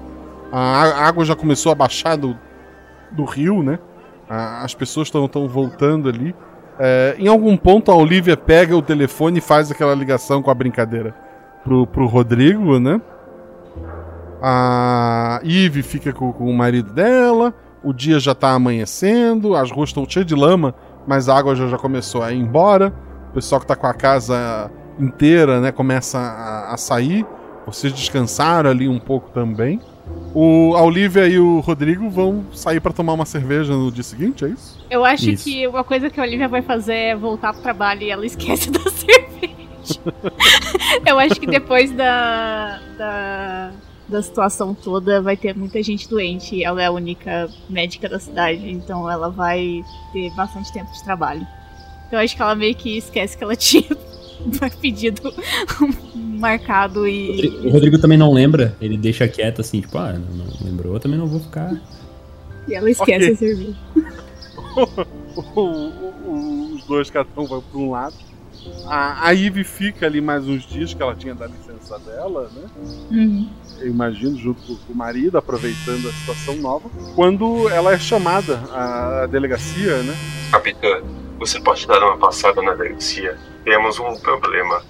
[0.52, 2.36] a água já começou a baixar do,
[3.10, 3.78] do rio, né?
[4.28, 6.34] As pessoas estão voltando ali.
[6.84, 10.54] É, em algum ponto a Olivia pega o telefone e faz aquela ligação com a
[10.54, 11.14] brincadeira
[11.62, 13.00] pro, pro Rodrigo, né?
[14.42, 17.54] A Eve fica com, com o marido dela.
[17.84, 19.54] O dia já tá amanhecendo.
[19.54, 20.74] As ruas estão cheias de lama,
[21.06, 22.92] mas a água já, já começou a ir embora.
[23.30, 24.68] O pessoal que tá com a casa
[24.98, 27.24] inteira, né, começa a, a sair.
[27.64, 29.80] Vocês descansaram ali um pouco também.
[30.34, 34.44] O, a Olivia e o Rodrigo vão sair para tomar uma cerveja no dia seguinte,
[34.44, 34.82] é isso?
[34.88, 35.44] Eu acho Isso.
[35.44, 38.68] que uma coisa que a Olivia vai fazer é voltar pro trabalho e ela esquece
[38.72, 39.52] da cerveja.
[41.04, 43.72] Eu acho que depois da, da,
[44.08, 46.62] da situação toda vai ter muita gente doente.
[46.62, 49.82] Ela é a única médica da cidade, então ela vai
[50.12, 51.46] ter bastante tempo de trabalho.
[52.06, 53.96] Então eu acho que ela meio que esquece que ela tinha
[54.80, 55.32] pedido
[56.38, 57.48] marcado e.
[57.64, 61.00] O Rodrigo também não lembra, ele deixa quieto assim, tipo, ah, não, não lembrou, eu
[61.00, 61.72] também não vou ficar.
[62.68, 63.32] E ela esquece Ok.
[63.32, 63.76] a cerveja.
[64.76, 65.92] O- o-
[66.26, 68.14] o- os dois cada um vão para um lado.
[68.86, 72.62] A, a Ivy fica ali mais uns dias que ela tinha da licença dela, né?
[73.10, 73.48] Uhum.
[73.80, 76.88] Eu imagino, junto com, com o marido, aproveitando a situação nova.
[77.16, 80.14] Quando ela é chamada à delegacia, né?
[80.52, 81.00] Capitã,
[81.40, 83.36] você pode dar uma passada na delegacia?
[83.64, 84.82] Temos um problema.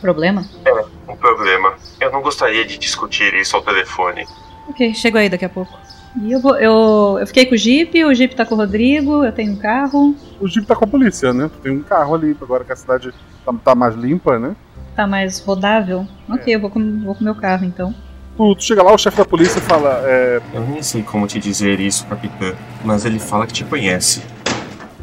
[0.00, 0.44] Problema?
[0.64, 0.72] É,
[1.10, 1.74] um problema.
[2.00, 4.26] Eu não gostaria de discutir isso ao telefone.
[4.68, 5.78] Ok, chego aí daqui a pouco.
[6.22, 9.24] E eu, vou, eu, eu fiquei com o Jeep, o Jeep tá com o Rodrigo,
[9.24, 10.14] eu tenho um carro.
[10.40, 11.48] O Jeep tá com a polícia, né?
[11.62, 13.12] Tem um carro ali, agora que a cidade
[13.44, 14.56] tá, tá mais limpa, né?
[14.96, 16.06] Tá mais rodável?
[16.28, 17.94] Ok, eu vou com, vou com meu carro então.
[18.36, 21.38] Tu, tu chega lá, o chefe da polícia fala: é, Eu nem sei como te
[21.38, 22.54] dizer isso, capitã,
[22.84, 24.22] mas ele fala que te conhece.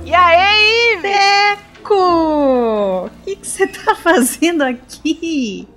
[0.04, 1.66] E aí, Ive?
[1.88, 3.05] Teco!
[3.05, 5.68] O que você tá fazendo aqui?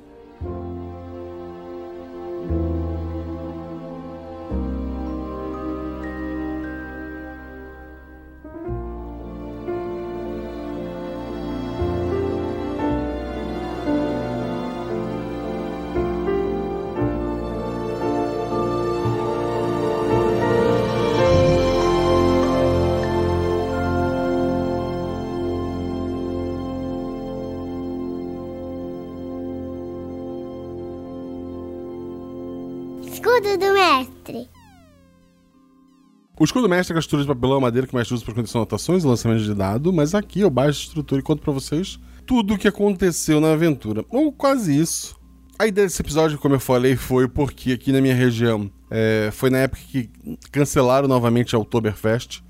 [36.40, 38.62] O escudo mestre é a estrutura de papelão e madeira que mais usa para condição
[38.62, 42.00] anotações e lançamento de dado, mas aqui eu baixo a estrutura e conto pra vocês
[42.24, 44.06] tudo o que aconteceu na aventura.
[44.08, 45.20] Ou quase isso.
[45.58, 49.50] A ideia desse episódio, como eu falei, foi porque aqui na minha região é, foi
[49.50, 50.08] na época que
[50.50, 52.40] cancelaram novamente a Oktoberfest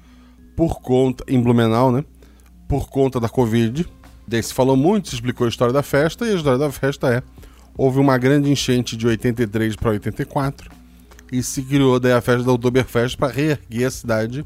[0.54, 2.04] por conta, em Blumenau, né?
[2.68, 3.84] Por conta da Covid.
[4.24, 7.12] Daí se falou muito, se explicou a história da festa, e a história da festa
[7.12, 7.24] é:
[7.76, 10.79] houve uma grande enchente de 83 para 84
[11.32, 14.44] e se criou daí a festa da Oktoberfest para reerguer a cidade.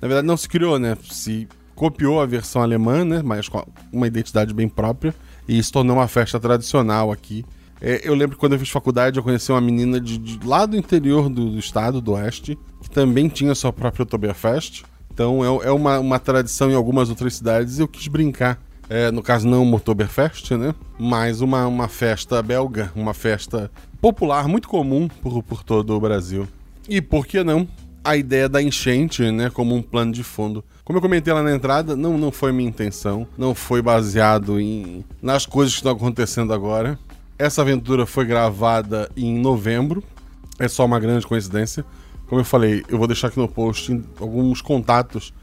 [0.00, 0.96] Na verdade, não se criou, né?
[1.10, 3.22] Se copiou a versão alemã, né?
[3.24, 5.14] Mas com uma identidade bem própria
[5.48, 7.44] e se tornou uma festa tradicional aqui.
[7.80, 10.64] É, eu lembro que quando eu fiz faculdade, eu conheci uma menina de, de lá
[10.64, 14.84] do interior do, do estado, do oeste, que também tinha sua própria Oktoberfest.
[15.12, 18.58] Então é, é uma, uma tradição em algumas outras cidades e eu quis brincar.
[18.88, 20.74] É, no caso, não uma Oktoberfest, né?
[20.98, 23.70] Mas uma, uma festa belga, uma festa
[24.06, 26.46] popular, muito comum por, por todo o Brasil.
[26.88, 27.66] E por que não?
[28.04, 29.50] A ideia da enchente, né?
[29.50, 30.64] Como um plano de fundo.
[30.84, 33.26] Como eu comentei lá na entrada, não, não foi minha intenção.
[33.36, 36.96] Não foi baseado em nas coisas que estão acontecendo agora.
[37.36, 40.04] Essa aventura foi gravada em novembro.
[40.56, 41.84] É só uma grande coincidência.
[42.28, 45.34] Como eu falei, eu vou deixar aqui no post alguns contatos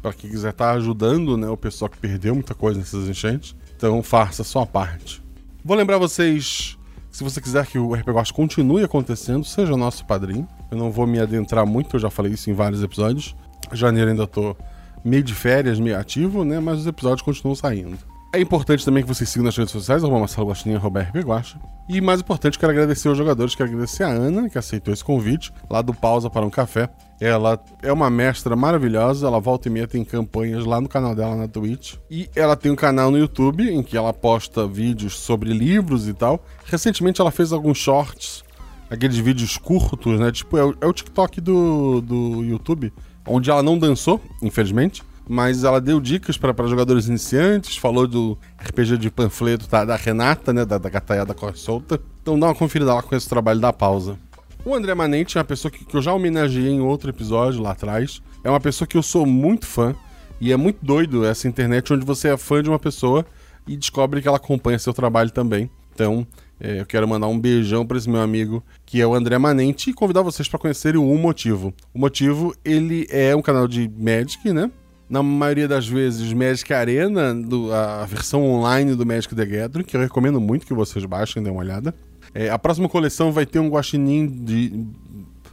[0.00, 3.56] para quem quiser estar ajudando né, o pessoal que perdeu muita coisa nessas enchentes.
[3.76, 5.20] Então faça a sua parte.
[5.64, 6.78] Vou lembrar vocês,
[7.12, 10.48] se você quiser que o RPG Watch continue acontecendo, seja nosso padrinho.
[10.70, 13.36] Eu não vou me adentrar muito, eu já falei isso em vários episódios.
[13.70, 14.56] Janeiro ainda tô
[15.04, 16.58] meio de férias, meio ativo, né?
[16.58, 17.98] Mas os episódios continuam saindo.
[18.34, 21.60] É importante também que vocês sigam nas redes sociais, arroba Marcelo Guaxinim, arroba Guaxa.
[21.86, 25.52] E mais importante, quero agradecer aos jogadores, quero agradecer a Ana, que aceitou esse convite,
[25.68, 26.88] lá do Pausa para um Café.
[27.20, 31.36] Ela é uma mestra maravilhosa, ela volta e meia tem campanhas lá no canal dela
[31.36, 31.96] na Twitch.
[32.10, 36.14] E ela tem um canal no YouTube em que ela posta vídeos sobre livros e
[36.14, 36.42] tal.
[36.64, 38.42] Recentemente ela fez alguns shorts,
[38.88, 40.32] aqueles vídeos curtos, né?
[40.32, 42.90] Tipo, é o, é o TikTok do, do YouTube,
[43.26, 48.98] onde ela não dançou, infelizmente mas ela deu dicas para jogadores iniciantes, falou do RPG
[48.98, 52.00] de panfleto tá, da Renata, né, da, da Gataiada Corre Solta.
[52.20, 54.18] Então dá uma conferida lá com esse trabalho da pausa.
[54.64, 57.72] O André Manente é uma pessoa que, que eu já homenageei em outro episódio lá
[57.72, 58.22] atrás.
[58.44, 59.94] É uma pessoa que eu sou muito fã.
[60.40, 63.24] E é muito doido essa internet onde você é fã de uma pessoa
[63.66, 65.70] e descobre que ela acompanha seu trabalho também.
[65.94, 66.26] Então,
[66.60, 69.90] é, eu quero mandar um beijão para esse meu amigo, que é o André Manente,
[69.90, 71.72] e convidar vocês para conhecerem o Um Motivo.
[71.94, 74.70] O Motivo, ele é um canal de Magic, né?
[75.12, 79.94] Na maioria das vezes, Magic Arena, do, a versão online do Magic the Gathering, que
[79.94, 81.94] eu recomendo muito que vocês baixem, dêem uma olhada.
[82.32, 84.86] É, a próxima coleção vai ter um guaxinim de...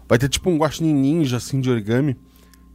[0.07, 2.15] Vai ter tipo um guaxinim ninja, assim, de origami.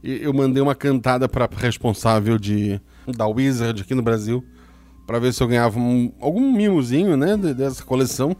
[0.03, 4.45] E eu mandei uma cantada pra responsável de da Wizard aqui no Brasil,
[5.07, 8.37] para ver se eu ganhava um, algum mimozinho, né, dessa coleção.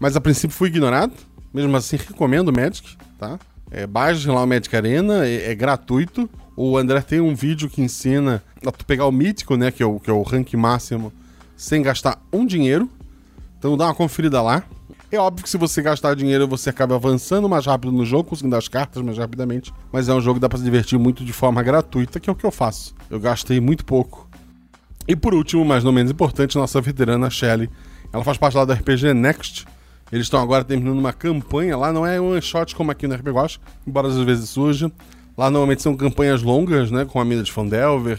[0.00, 1.12] Mas a princípio fui ignorado.
[1.54, 3.38] Mesmo assim, recomendo o Magic, tá?
[3.70, 3.86] É,
[4.26, 6.28] lá o Magic Arena, é, é gratuito.
[6.56, 9.70] O André tem um vídeo que ensina a tu pegar o mítico, né?
[9.70, 11.12] Que é o, que é o rank máximo,
[11.54, 12.88] sem gastar um dinheiro.
[13.58, 14.64] Então dá uma conferida lá.
[15.12, 18.56] É óbvio que se você gastar dinheiro, você acaba avançando mais rápido no jogo, conseguindo
[18.56, 19.72] as cartas mais rapidamente.
[19.92, 22.32] Mas é um jogo que dá pra se divertir muito de forma gratuita, que é
[22.32, 22.94] o que eu faço.
[23.10, 24.28] Eu gastei muito pouco.
[25.06, 27.70] E por último, mas não menos importante, nossa veterana Shelly.
[28.12, 29.66] Ela faz parte lá do RPG Next.
[30.10, 33.14] Eles estão agora terminando uma campanha lá, não é um one shot como aqui no
[33.14, 34.90] RPG Watch, embora às vezes surja.
[35.36, 37.04] Lá normalmente são campanhas longas, né?
[37.04, 38.18] Com a Mina de Fandelver,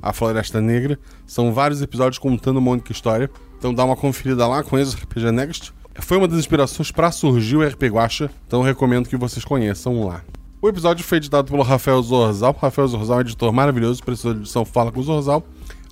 [0.00, 0.98] a Floresta Negra.
[1.26, 3.30] São vários episódios contando uma única história.
[3.58, 5.72] Então dá uma conferida lá, conheça o RPG Next.
[6.00, 10.22] Foi uma das inspirações para surgir o RPG Guacha, então recomendo que vocês conheçam lá.
[10.60, 12.56] O episódio foi editado pelo Rafael Zorzal.
[12.60, 15.44] Rafael Zorzal é um editor maravilhoso, precisou de edição Fala com o Zorzal.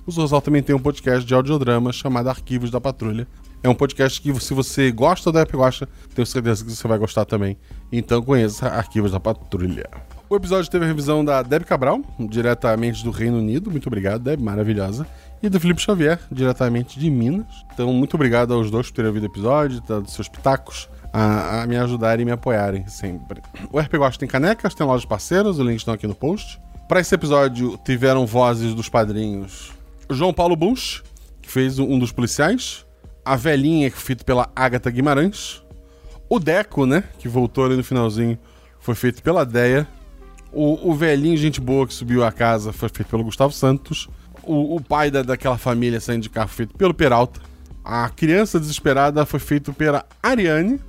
[0.05, 3.27] O Zorzal também tem um podcast de audiodrama chamado Arquivos da Patrulha.
[3.61, 6.97] É um podcast que, se você gosta do Rap Guacha, tenho certeza que você vai
[6.97, 7.57] gostar também.
[7.91, 9.89] Então conheça Arquivos da Patrulha.
[10.33, 13.69] O episódio teve a revisão da Deb Cabral, diretamente do Reino Unido.
[13.69, 15.05] Muito obrigado, Deb, maravilhosa.
[15.43, 17.45] E do Felipe Xavier, diretamente de Minas.
[17.71, 21.67] Então, muito obrigado aos dois por terem ouvido o episódio, dado seus pitacos, a, a
[21.67, 23.43] me ajudarem e me apoiarem sempre.
[23.71, 26.59] O RP Gosta tem canecas, tem lojas parceiras, os links estão aqui no post.
[26.89, 29.71] Para esse episódio, tiveram vozes dos padrinhos
[30.09, 31.03] João Paulo Bush,
[31.43, 32.87] que fez um dos policiais,
[33.23, 35.61] a velhinha, que foi feito pela Agatha Guimarães,
[36.27, 38.35] o Deco, né, que voltou ali no finalzinho,
[38.79, 39.87] foi feito pela Deia,
[40.53, 44.07] o, o velhinho, gente boa, que subiu a casa, foi feito pelo Gustavo Santos,
[44.43, 47.41] o, o pai da, daquela família saindo de carro, feito pelo Peralta,
[47.83, 50.79] a criança desesperada foi feito pela Ariane,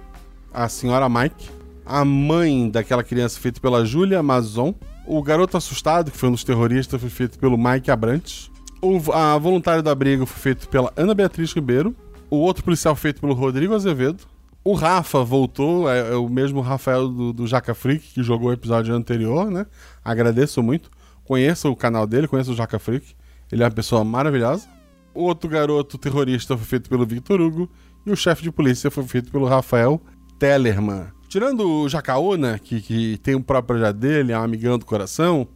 [0.53, 1.51] a senhora Mike,
[1.85, 4.75] a mãe daquela criança feito pela Júlia Mazon,
[5.07, 8.51] o garoto assustado, que foi um dos terroristas, foi feito pelo Mike Abrantes,
[8.81, 11.95] o, a voluntária do abrigo foi feito pela Ana Beatriz Ribeiro,
[12.31, 14.25] o outro policial feito pelo Rodrigo Azevedo,
[14.65, 18.53] o Rafa voltou, é, é o mesmo Rafael do, do Jaca Freak que jogou o
[18.53, 19.67] episódio anterior, né?
[20.03, 20.91] Agradeço muito.
[21.23, 23.15] Conheça o canal dele, conheça o Jaca Freak.
[23.53, 24.67] Ele é uma pessoa maravilhosa.
[25.15, 27.71] O outro garoto terrorista foi feito pelo Victor Hugo.
[28.07, 30.01] E o chefe de polícia foi feito pelo Rafael
[30.39, 31.07] Tellerman.
[31.29, 35.47] Tirando o Jacaúna, que, que tem um próprio projeto dele, é um amigão do coração,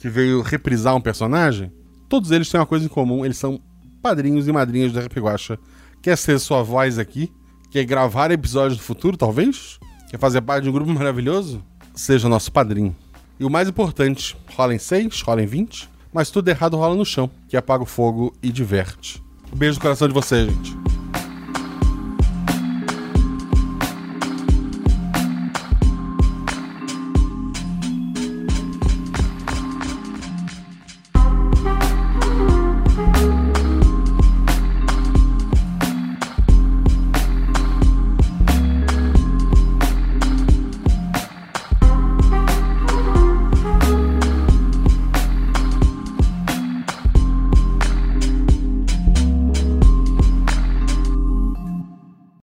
[0.00, 1.72] que veio reprisar um personagem,
[2.08, 3.60] todos eles têm uma coisa em comum: eles são
[4.02, 5.58] padrinhos e madrinhas do RP Guacha.
[6.00, 7.32] Quer ser sua voz aqui?
[7.74, 9.80] Quer gravar episódios do futuro, talvez?
[10.08, 11.60] Quer fazer parte de um grupo maravilhoso?
[11.92, 12.94] Seja nosso padrinho.
[13.36, 17.04] E o mais importante, rola em 6, rola em 20, mas tudo errado rola no
[17.04, 19.20] chão, que apaga o fogo e diverte.
[19.52, 20.72] Um beijo no coração de vocês, gente.